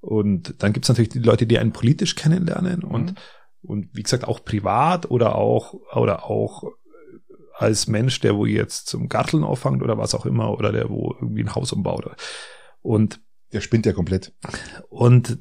[0.00, 3.16] und dann gibt's natürlich die Leute, die einen politisch kennenlernen und Mhm.
[3.62, 6.64] und wie gesagt auch privat oder auch oder auch
[7.56, 11.14] als Mensch, der wo jetzt zum Garteln auffangt oder was auch immer oder der wo
[11.20, 12.10] irgendwie ein Haus umbaut
[12.80, 13.20] und
[13.52, 14.32] Der spinnt ja komplett.
[14.88, 15.38] und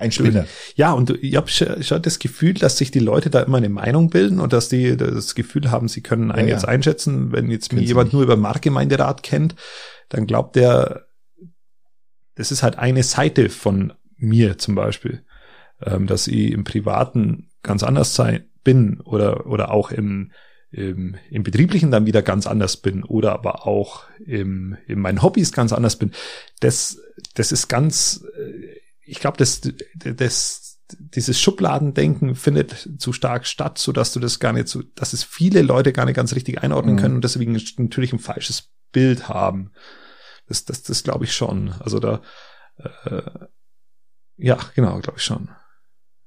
[0.00, 0.46] Ein Spinner.
[0.74, 4.10] ja und ich habe schon das Gefühl, dass sich die Leute da immer eine Meinung
[4.10, 6.56] bilden und dass die das Gefühl haben, sie können einen Ja, ja.
[6.56, 8.12] jetzt einschätzen, wenn jetzt mir Können jemand nicht.
[8.14, 9.54] nur über Marktgemeinderat kennt,
[10.08, 11.06] dann glaubt der,
[12.34, 15.22] das ist halt eine Seite von mir zum Beispiel,
[15.82, 20.32] ähm, dass ich im Privaten ganz anders sein bin oder oder auch im
[20.72, 25.50] im, im Betrieblichen dann wieder ganz anders bin oder aber auch im, in meinen Hobbys
[25.52, 26.12] ganz anders bin.
[26.60, 27.00] Das,
[27.34, 28.78] das ist ganz, äh,
[29.10, 29.60] ich glaube, das,
[29.94, 35.12] das, dieses Schubladendenken findet zu stark statt, so dass du das gar nicht so, dass
[35.12, 37.00] es viele Leute gar nicht ganz richtig einordnen Mhm.
[37.00, 39.72] können und deswegen natürlich ein falsches Bild haben.
[40.46, 41.72] Das, das, das glaube ich schon.
[41.78, 42.22] Also da,
[43.04, 43.22] äh,
[44.36, 45.50] ja, genau, glaube ich schon.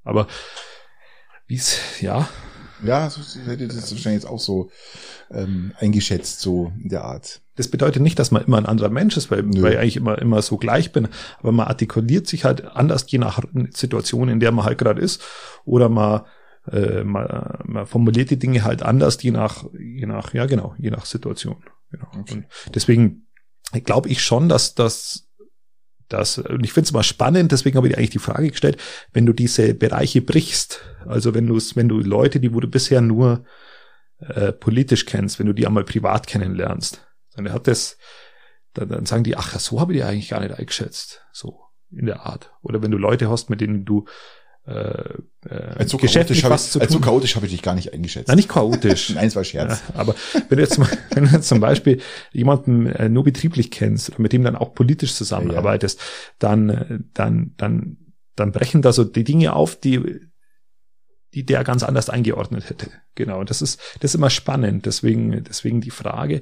[0.04, 0.28] Aber
[1.48, 2.30] wie es, ja,
[2.84, 4.70] Ja, so so hätte das wahrscheinlich jetzt auch so
[5.32, 7.42] ähm, eingeschätzt, so in der Art.
[7.56, 9.62] das bedeutet nicht, dass man immer ein anderer Mensch ist, weil, Nö.
[9.62, 11.08] weil ich eigentlich immer, immer so gleich bin.
[11.40, 15.22] Aber man artikuliert sich halt anders, je nach Situation, in der man halt gerade ist.
[15.66, 16.22] Oder man,
[16.72, 20.90] äh, man, man formuliert die Dinge halt anders, je nach, je nach, ja genau, je
[20.90, 21.64] nach Situation.
[21.92, 22.08] Genau.
[22.20, 22.46] Okay.
[22.66, 23.28] Und deswegen
[23.84, 25.28] glaube ich schon, dass das
[26.10, 28.78] das, und ich finde es mal spannend, deswegen habe ich dir eigentlich die Frage gestellt,
[29.12, 33.01] wenn du diese Bereiche brichst, also wenn du wenn du Leute, die wo du bisher
[33.01, 33.45] nur
[34.20, 37.97] äh, politisch kennst, wenn du die einmal privat kennenlernst, dann hat das,
[38.74, 42.06] dann, dann sagen die, ach, so habe ich die eigentlich gar nicht eingeschätzt, so in
[42.06, 42.51] der Art.
[42.62, 44.06] Oder wenn du Leute hast, mit denen du
[44.66, 44.72] äh,
[45.49, 47.76] äh, Als so geschäftlich was ich, zu als so tun chaotisch habe ich dich gar
[47.76, 48.30] nicht eingeschätzt.
[48.30, 49.09] Nein, nicht chaotisch.
[49.16, 49.82] Nein, es war Scherz.
[49.89, 50.16] Ja, aber
[50.47, 51.99] wenn du jetzt, zum- wenn du zum Beispiel
[52.32, 55.99] jemanden äh, nur betrieblich kennst oder mit dem dann auch politisch zusammenarbeitest,
[56.39, 57.97] dann, äh, dann, dann,
[58.36, 60.22] dann brechen da so die Dinge auf, die,
[61.34, 62.89] die der ganz anders eingeordnet hätte.
[63.16, 63.39] Genau.
[63.39, 64.86] Und das ist, das ist immer spannend.
[64.86, 66.41] Deswegen, deswegen die Frage.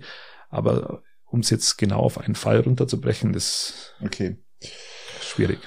[0.50, 4.38] Aber um es jetzt genau auf einen Fall runterzubrechen, ist Okay.
[5.22, 5.60] schwierig.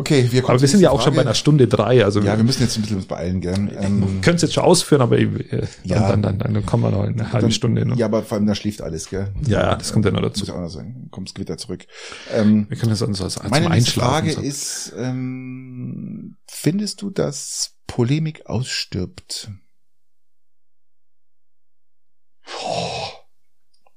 [0.00, 1.28] Okay, wir kommen Aber wir sind ja auch schon bei Frage.
[1.30, 2.04] einer Stunde drei.
[2.04, 3.56] Also Ja, wir müssen jetzt ein bisschen uns beeilen, gell?
[3.68, 6.08] wir Ähm, können es jetzt schon ausführen, aber äh, Ja.
[6.08, 7.84] dann, dann, dann, dann kommen wir noch in eine halbe dann- Stunde.
[7.84, 7.96] Ne?
[7.96, 9.32] ja, aber vor allem da schläft alles, gell?
[9.44, 10.40] Ja, das kommt ja noch dazu.
[10.42, 11.08] Muss ich auch noch sagen.
[11.10, 11.84] Kommt's Gewitter zurück.
[12.32, 14.08] Ähm, Wir können das sonst als, als meine Einschlafen.
[14.28, 14.40] Frage so.
[14.40, 19.50] ist, ähm, findest du, dass Polemik ausstirbt?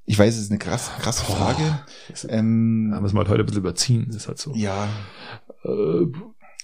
[0.05, 1.23] Ich weiß, es ist eine krass, krasse.
[1.23, 1.79] Frage.
[2.09, 4.51] Das- Ähm, Da müssen wir halt heute ein bisschen überziehen, ist halt so.
[4.55, 4.89] ja,
[5.63, 6.05] Äh,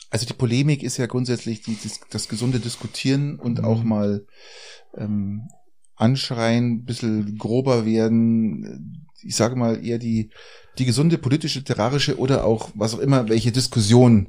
[0.10, 3.66] also die Polemik ist ja grundsätzlich die, das, das gesunde Diskutieren und Mhm.
[3.66, 4.26] auch mal
[4.96, 5.50] ähm,
[5.96, 10.30] anschreien, ein bisschen grober werden, ich sage mal, eher die,
[10.78, 14.28] die gesunde politische, literarische oder auch was auch immer, welche Diskussion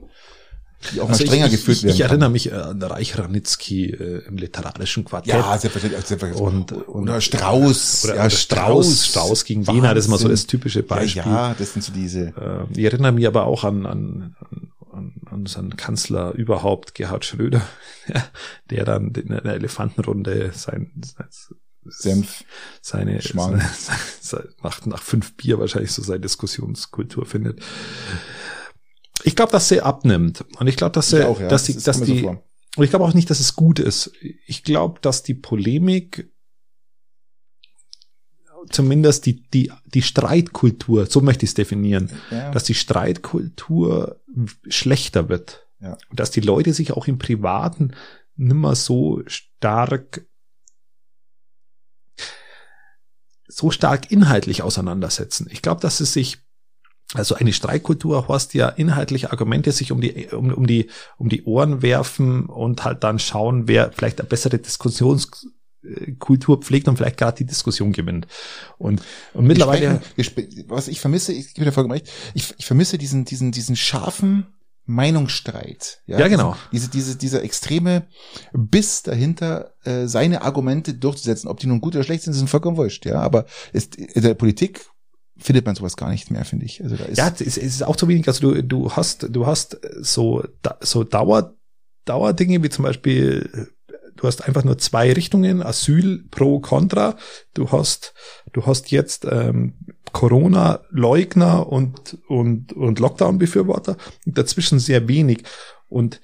[0.92, 1.94] die auch also mal strenger ich, geführt ich, werden.
[1.94, 2.32] Ich erinnere kann.
[2.32, 5.34] mich an Reich Ranitzky äh, im literarischen Quartett.
[5.34, 6.06] Ja, selbstverständlich.
[6.06, 6.40] selbstverständlich.
[6.40, 8.04] Und, und, oder Strauß.
[8.04, 9.06] Oder, ja, oder Strauß.
[9.06, 9.82] Strauß gegen Wahnsinn.
[9.82, 11.22] Wiener, das ist mal so das typische Beispiel.
[11.22, 12.28] Ja, ja das sind so diese.
[12.28, 14.36] Äh, ich erinnere mich aber auch an, an,
[15.26, 17.62] an, seinen Kanzler überhaupt, Gerhard Schröder,
[18.70, 21.28] der dann in einer Elefantenrunde sein, sein
[21.90, 22.44] Senf,
[22.82, 23.62] seine, seine,
[24.20, 27.60] seine, nach, nach fünf Bier wahrscheinlich so seine Diskussionskultur findet.
[29.24, 30.44] Ich glaube, dass sie abnimmt.
[30.58, 31.48] Und ich glaube, dass sie, auch, ja.
[31.48, 32.42] dass die, das dass die, so
[32.76, 34.12] und ich glaube auch nicht, dass es gut ist.
[34.46, 36.30] Ich glaube, dass die Polemik
[38.70, 42.50] zumindest die, die, die Streitkultur, so möchte ich es definieren, ja.
[42.50, 44.20] dass die Streitkultur
[44.68, 45.66] schlechter wird.
[45.80, 45.96] Ja.
[46.12, 47.94] Dass die Leute sich auch im Privaten
[48.36, 50.24] nimmer so stark
[53.48, 55.48] so stark inhaltlich auseinandersetzen.
[55.50, 56.38] Ich glaube, dass es sich
[57.14, 61.44] also eine Streikkultur hast ja inhaltliche Argumente sich um die, um, um die, um die
[61.44, 67.38] Ohren werfen und halt dann schauen, wer vielleicht eine bessere Diskussionskultur pflegt und vielleicht gerade
[67.38, 68.26] die Diskussion gewinnt.
[68.76, 69.00] Und,
[69.32, 70.02] und mittlerweile.
[70.66, 74.46] was ich vermisse, ich gebe dir vollkommen recht, ich, ich vermisse diesen, diesen, diesen scharfen
[74.84, 76.02] Meinungsstreit.
[76.06, 76.56] Ja, ja genau.
[76.72, 78.06] Diese, diese, dieser extreme
[78.52, 81.48] Biss dahinter, äh, seine Argumente durchzusetzen.
[81.48, 83.20] Ob die nun gut oder schlecht sind, sind vollkommen wurscht, ja.
[83.20, 84.86] Aber ist, in der Politik
[85.38, 86.82] findet man sowas gar nicht mehr, finde ich.
[86.82, 88.26] Also da ist ja, es ist auch zu wenig.
[88.26, 90.44] Also du, du hast, du hast so,
[90.80, 91.54] so Dauer,
[92.04, 93.68] Dauerdinge wie zum Beispiel,
[94.16, 97.16] du hast einfach nur zwei Richtungen, Asyl pro Contra.
[97.54, 98.14] Du hast,
[98.52, 99.74] du hast jetzt ähm,
[100.12, 103.96] Corona-Leugner und, und, und Lockdown-Befürworter.
[104.26, 105.44] Dazwischen sehr wenig.
[105.88, 106.20] Und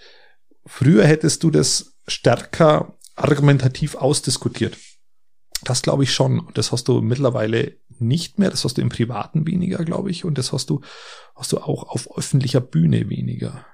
[0.66, 4.76] früher hättest du das stärker argumentativ ausdiskutiert.
[5.64, 6.40] Das glaube ich schon.
[6.40, 8.50] Und das hast du mittlerweile nicht mehr.
[8.50, 10.24] Das hast du im Privaten weniger, glaube ich.
[10.24, 10.80] Und das hast du,
[11.34, 13.64] hast du auch auf öffentlicher Bühne weniger.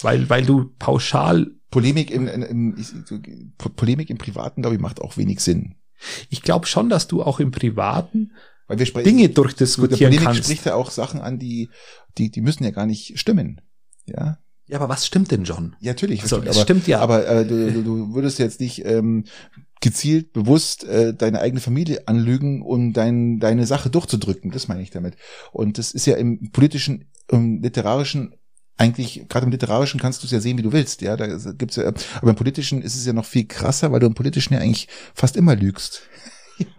[0.00, 1.50] Weil, weil du pauschal.
[1.70, 5.76] Polemik im, im, im Polemik im Privaten, glaube ich, macht auch wenig Sinn.
[6.28, 8.32] Ich glaube schon, dass du auch im Privaten
[8.66, 10.44] weil wir sprechen, Dinge durchdiskutieren Polemik kannst.
[10.44, 11.70] spricht ja auch Sachen an, die,
[12.18, 13.60] die, die müssen ja gar nicht stimmen.
[14.06, 14.38] Ja.
[14.66, 15.76] Ja, aber was stimmt denn, John?
[15.80, 16.22] Ja, natürlich.
[16.22, 17.00] Also, es stimmt ja.
[17.00, 19.24] Aber äh, du, du, du würdest jetzt nicht ähm,
[19.82, 24.50] gezielt, bewusst äh, deine eigene Familie anlügen, um dein, deine Sache durchzudrücken.
[24.50, 25.16] Das meine ich damit.
[25.52, 28.34] Und das ist ja im politischen, im literarischen
[28.78, 31.76] eigentlich, gerade im Literarischen kannst du es ja sehen, wie du willst, ja, da gibt's
[31.76, 34.60] ja, aber im Politischen ist es ja noch viel krasser, weil du im Politischen ja
[34.60, 36.02] eigentlich fast immer lügst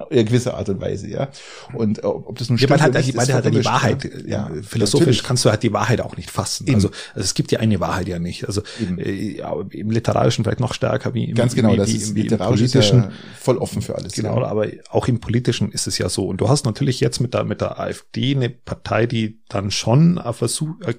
[0.10, 1.30] in gewisser Art und Weise, ja.
[1.74, 4.10] Und äh, ob das nun stimmt ja, man hat, nicht, man hat die Wahrheit.
[4.26, 5.24] Ja, philosophisch natürlich.
[5.24, 6.68] kannst du halt die Wahrheit auch nicht fassen.
[6.74, 8.46] Also, also, es gibt ja eine Wahrheit ja nicht.
[8.46, 8.62] Also
[8.98, 12.16] äh, ja, im Literarischen vielleicht noch stärker wie im Ganz genau, wie, das wie, ist
[12.16, 13.00] wie literarisch im politischen.
[13.00, 14.14] Ist ja voll offen für alles.
[14.14, 14.48] Genau, ja.
[14.48, 16.28] aber auch im Politischen ist es ja so.
[16.28, 20.18] Und du hast natürlich jetzt mit der mit der AfD eine Partei, die dann schon
[20.18, 20.96] eine, Versuch, eine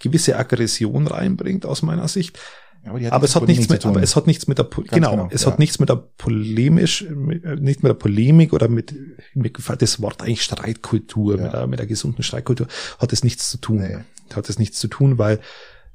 [0.00, 2.38] gewisse Aggression reinbringt aus meiner Sicht.
[2.84, 5.44] Aber, aber es hat nichts mit, aber es hat nichts mit der, genau, genau, es
[5.44, 5.52] ja.
[5.52, 8.94] hat nichts mit der polemisch, nicht mit der Polemik oder mit,
[9.34, 11.44] mir gefällt das Wort eigentlich Streitkultur, ja.
[11.44, 12.66] mit, der, mit der gesunden Streitkultur,
[12.98, 13.78] hat es nichts zu tun.
[13.78, 13.98] Nee.
[14.34, 15.38] Hat es nichts zu tun, weil,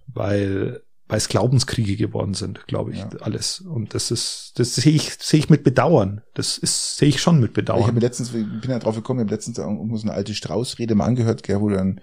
[0.08, 3.10] weil, weil es Glaubenskriege geworden sind, glaube ich, ja.
[3.20, 3.60] alles.
[3.60, 6.22] Und das ist, das sehe ich, sehe ich mit Bedauern.
[6.36, 7.82] Das ist, sehe ich schon mit Bedauern.
[7.82, 10.34] Ich habe letztens, ich bin ja drauf gekommen, ich habe letztens irgendwo so eine alte
[10.34, 12.00] Straußrede mal angehört, gell, wo dann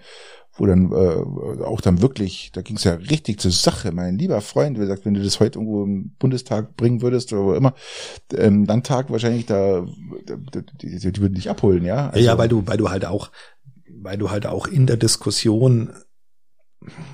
[0.57, 4.39] wo dann äh, auch dann wirklich, da ging es ja richtig zur Sache, mein lieber
[4.41, 7.73] Freund, wie gesagt, wenn du das heute irgendwo im Bundestag bringen würdest oder wo immer,
[8.33, 9.85] ähm, dann Tag wahrscheinlich da,
[10.81, 12.09] die, die, die würden dich abholen, ja.
[12.09, 13.31] Also, ja, weil du, weil du halt auch,
[13.89, 15.93] weil du halt auch in der Diskussion,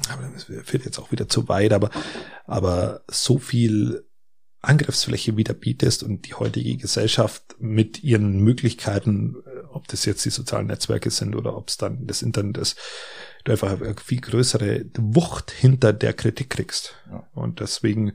[0.10, 1.90] aber das führt jetzt auch wieder zu weit, aber,
[2.46, 4.06] aber so viel
[4.62, 9.38] Angriffsfläche wieder bietest und die heutige Gesellschaft mit ihren Möglichkeiten,
[9.72, 12.78] ob das jetzt die sozialen Netzwerke sind oder ob es dann das Internet ist,
[13.44, 16.96] du einfach eine viel größere Wucht hinter der Kritik kriegst.
[17.10, 17.28] Ja.
[17.34, 18.14] Und deswegen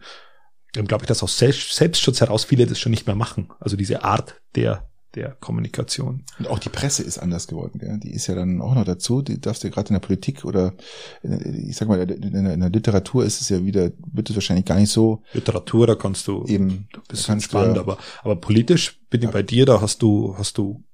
[0.73, 3.51] glaube ich, dass aus Selbstschutz heraus viele das schon nicht mehr machen.
[3.61, 6.25] Also diese Art der der Kommunikation.
[6.39, 7.79] Und auch die Presse ist anders geworden.
[7.79, 7.99] Gell?
[7.99, 9.23] Die ist ja dann auch noch dazu.
[9.23, 10.75] Die darfst du ja gerade in der Politik oder
[11.23, 14.67] ich sag mal in der, in der, Literatur ist es ja wieder wird es wahrscheinlich
[14.67, 15.23] gar nicht so.
[15.33, 19.65] Literatur, da kannst du eben du bist spannend, aber aber politisch bin ich bei dir.
[19.65, 20.85] Da hast du hast du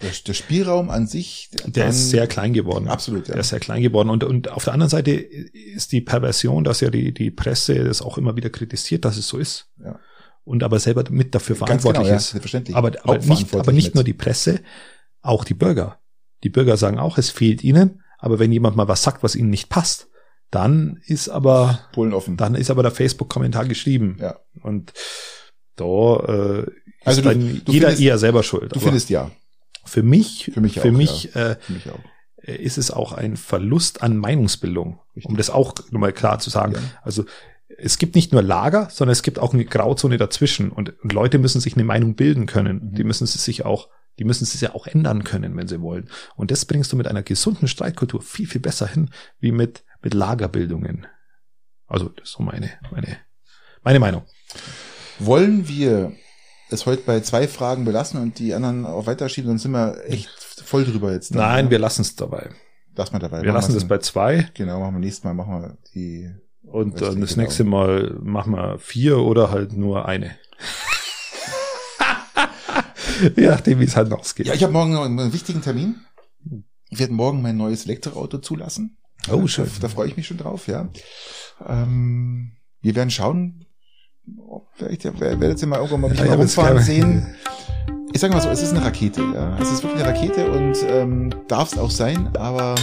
[0.00, 2.88] der, Spielraum an sich, der ist sehr klein geworden.
[2.88, 3.34] Absolut, ja.
[3.34, 4.10] Der ist sehr klein geworden.
[4.10, 8.02] Und, und auf der anderen Seite ist die Perversion, dass ja die, die Presse das
[8.02, 9.68] auch immer wieder kritisiert, dass es so ist.
[9.82, 9.98] Ja.
[10.44, 12.28] Und aber selber mit dafür verantwortlich genau, ist.
[12.28, 12.76] Ja, selbstverständlich.
[12.76, 14.60] Aber, aber nicht, aber nicht nur die Presse,
[15.20, 16.00] auch die Bürger.
[16.42, 18.02] Die Bürger sagen auch, es fehlt ihnen.
[18.18, 20.08] Aber wenn jemand mal was sagt, was ihnen nicht passt,
[20.50, 22.36] dann ist aber, Polen offen.
[22.36, 24.18] dann ist aber der Facebook-Kommentar geschrieben.
[24.20, 24.38] Ja.
[24.60, 24.92] Und
[25.76, 26.68] da äh, ist
[27.04, 28.74] also du, dann du jeder findest, eher selber schuld.
[28.74, 29.30] Du findest ja.
[29.84, 32.00] Für mich, Für mich für auch, mich äh, Für mich auch.
[32.42, 35.30] ist es auch ein Verlust an Meinungsbildung, Richtig.
[35.30, 36.74] um das auch nochmal klar zu sagen.
[36.74, 36.80] Ja.
[37.02, 37.24] Also
[37.78, 41.38] es gibt nicht nur Lager, sondern es gibt auch eine Grauzone dazwischen und, und Leute
[41.38, 42.90] müssen sich eine Meinung bilden können.
[42.90, 42.94] Mhm.
[42.94, 43.88] Die müssen es sich auch,
[44.18, 46.08] die müssen es ja auch ändern können, wenn sie wollen.
[46.36, 49.10] Und das bringst du mit einer gesunden Streitkultur viel, viel besser hin,
[49.40, 51.06] wie mit, mit Lagerbildungen.
[51.86, 53.18] Also das ist so meine, meine,
[53.82, 54.22] meine Meinung.
[55.18, 56.12] Wollen wir
[56.72, 60.28] es heute bei zwei Fragen belassen und die anderen auch weiterschieben, sonst sind wir echt
[60.64, 61.30] voll drüber jetzt.
[61.34, 61.70] dann, Nein, ne?
[61.72, 62.50] wir lassen es dabei.
[62.94, 63.42] Lass mal dabei.
[63.42, 66.30] Wir Machen lassen es bei zwei Genau, machen wir nächstes Mal, machen wir die.
[66.62, 67.42] und dann das genau.
[67.42, 70.36] nächste Mal machen wir vier oder halt nur eine.
[73.36, 74.46] Je nachdem, wie es halt ausgeht.
[74.46, 75.96] Ja, ich habe morgen noch einen wichtigen Termin.
[76.90, 78.98] Ich werde morgen mein neues Elektroauto zulassen.
[79.30, 79.70] Oh, Da- schön.
[79.80, 80.88] Da, freue ich mich schon drauf, ja.
[81.66, 83.64] Ähm, wir werden schauen,
[84.74, 87.26] vielleicht, ja, wer- werdet ihr mal irgendwann mal mich Ja, mal ja, rumfahren sehen.
[88.12, 89.56] Ich sage mal so, es ist eine Rakete, ja.
[89.60, 92.74] Es ist wirklich eine Rakete und ähm, darf es auch sein, aber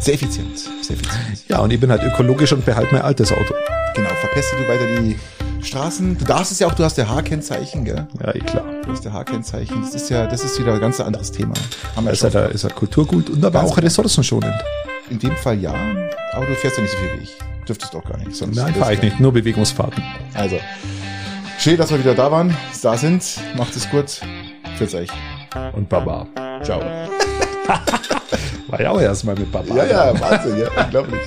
[0.00, 0.58] sehr effizient.
[0.58, 1.48] Sehr effizient.
[1.48, 3.52] Ja, und ich bin halt ökologisch und behalte mein altes Auto.
[3.94, 5.16] Genau, verpeste du weiter die
[5.62, 6.16] Straßen.
[6.18, 8.06] Du darfst es ja auch, du hast der H-Kennzeichen, gell?
[8.22, 8.64] Ja, eh klar.
[8.84, 9.82] Du hast der H-Kennzeichen.
[9.82, 11.52] Das ist ja, das ist wieder ein ganz anderes Thema.
[11.96, 12.40] Haben wir Ist ja, schon.
[12.42, 14.54] da, ist ja Kulturgut und aber Ganz auch ressourcenschonend.
[15.10, 15.74] In dem Fall ja,
[16.32, 17.38] aber du fährst ja nicht so viel wie ich.
[17.66, 18.34] Dürftest doch gar nicht.
[18.34, 19.20] Sonst Nein, fahre ich nicht.
[19.20, 20.02] Nur Bewegungsfahrten.
[20.34, 20.58] Also,
[21.58, 23.24] schön, dass wir wieder da waren, da sind.
[23.56, 24.20] Macht es gut.
[24.76, 25.08] Fürs euch.
[25.72, 26.26] Und Baba.
[26.62, 26.80] Ciao.
[28.68, 29.74] War ja auch erstmal mit Baba.
[29.74, 31.20] Ja, ja, Wahnsinn, ja, unglaublich.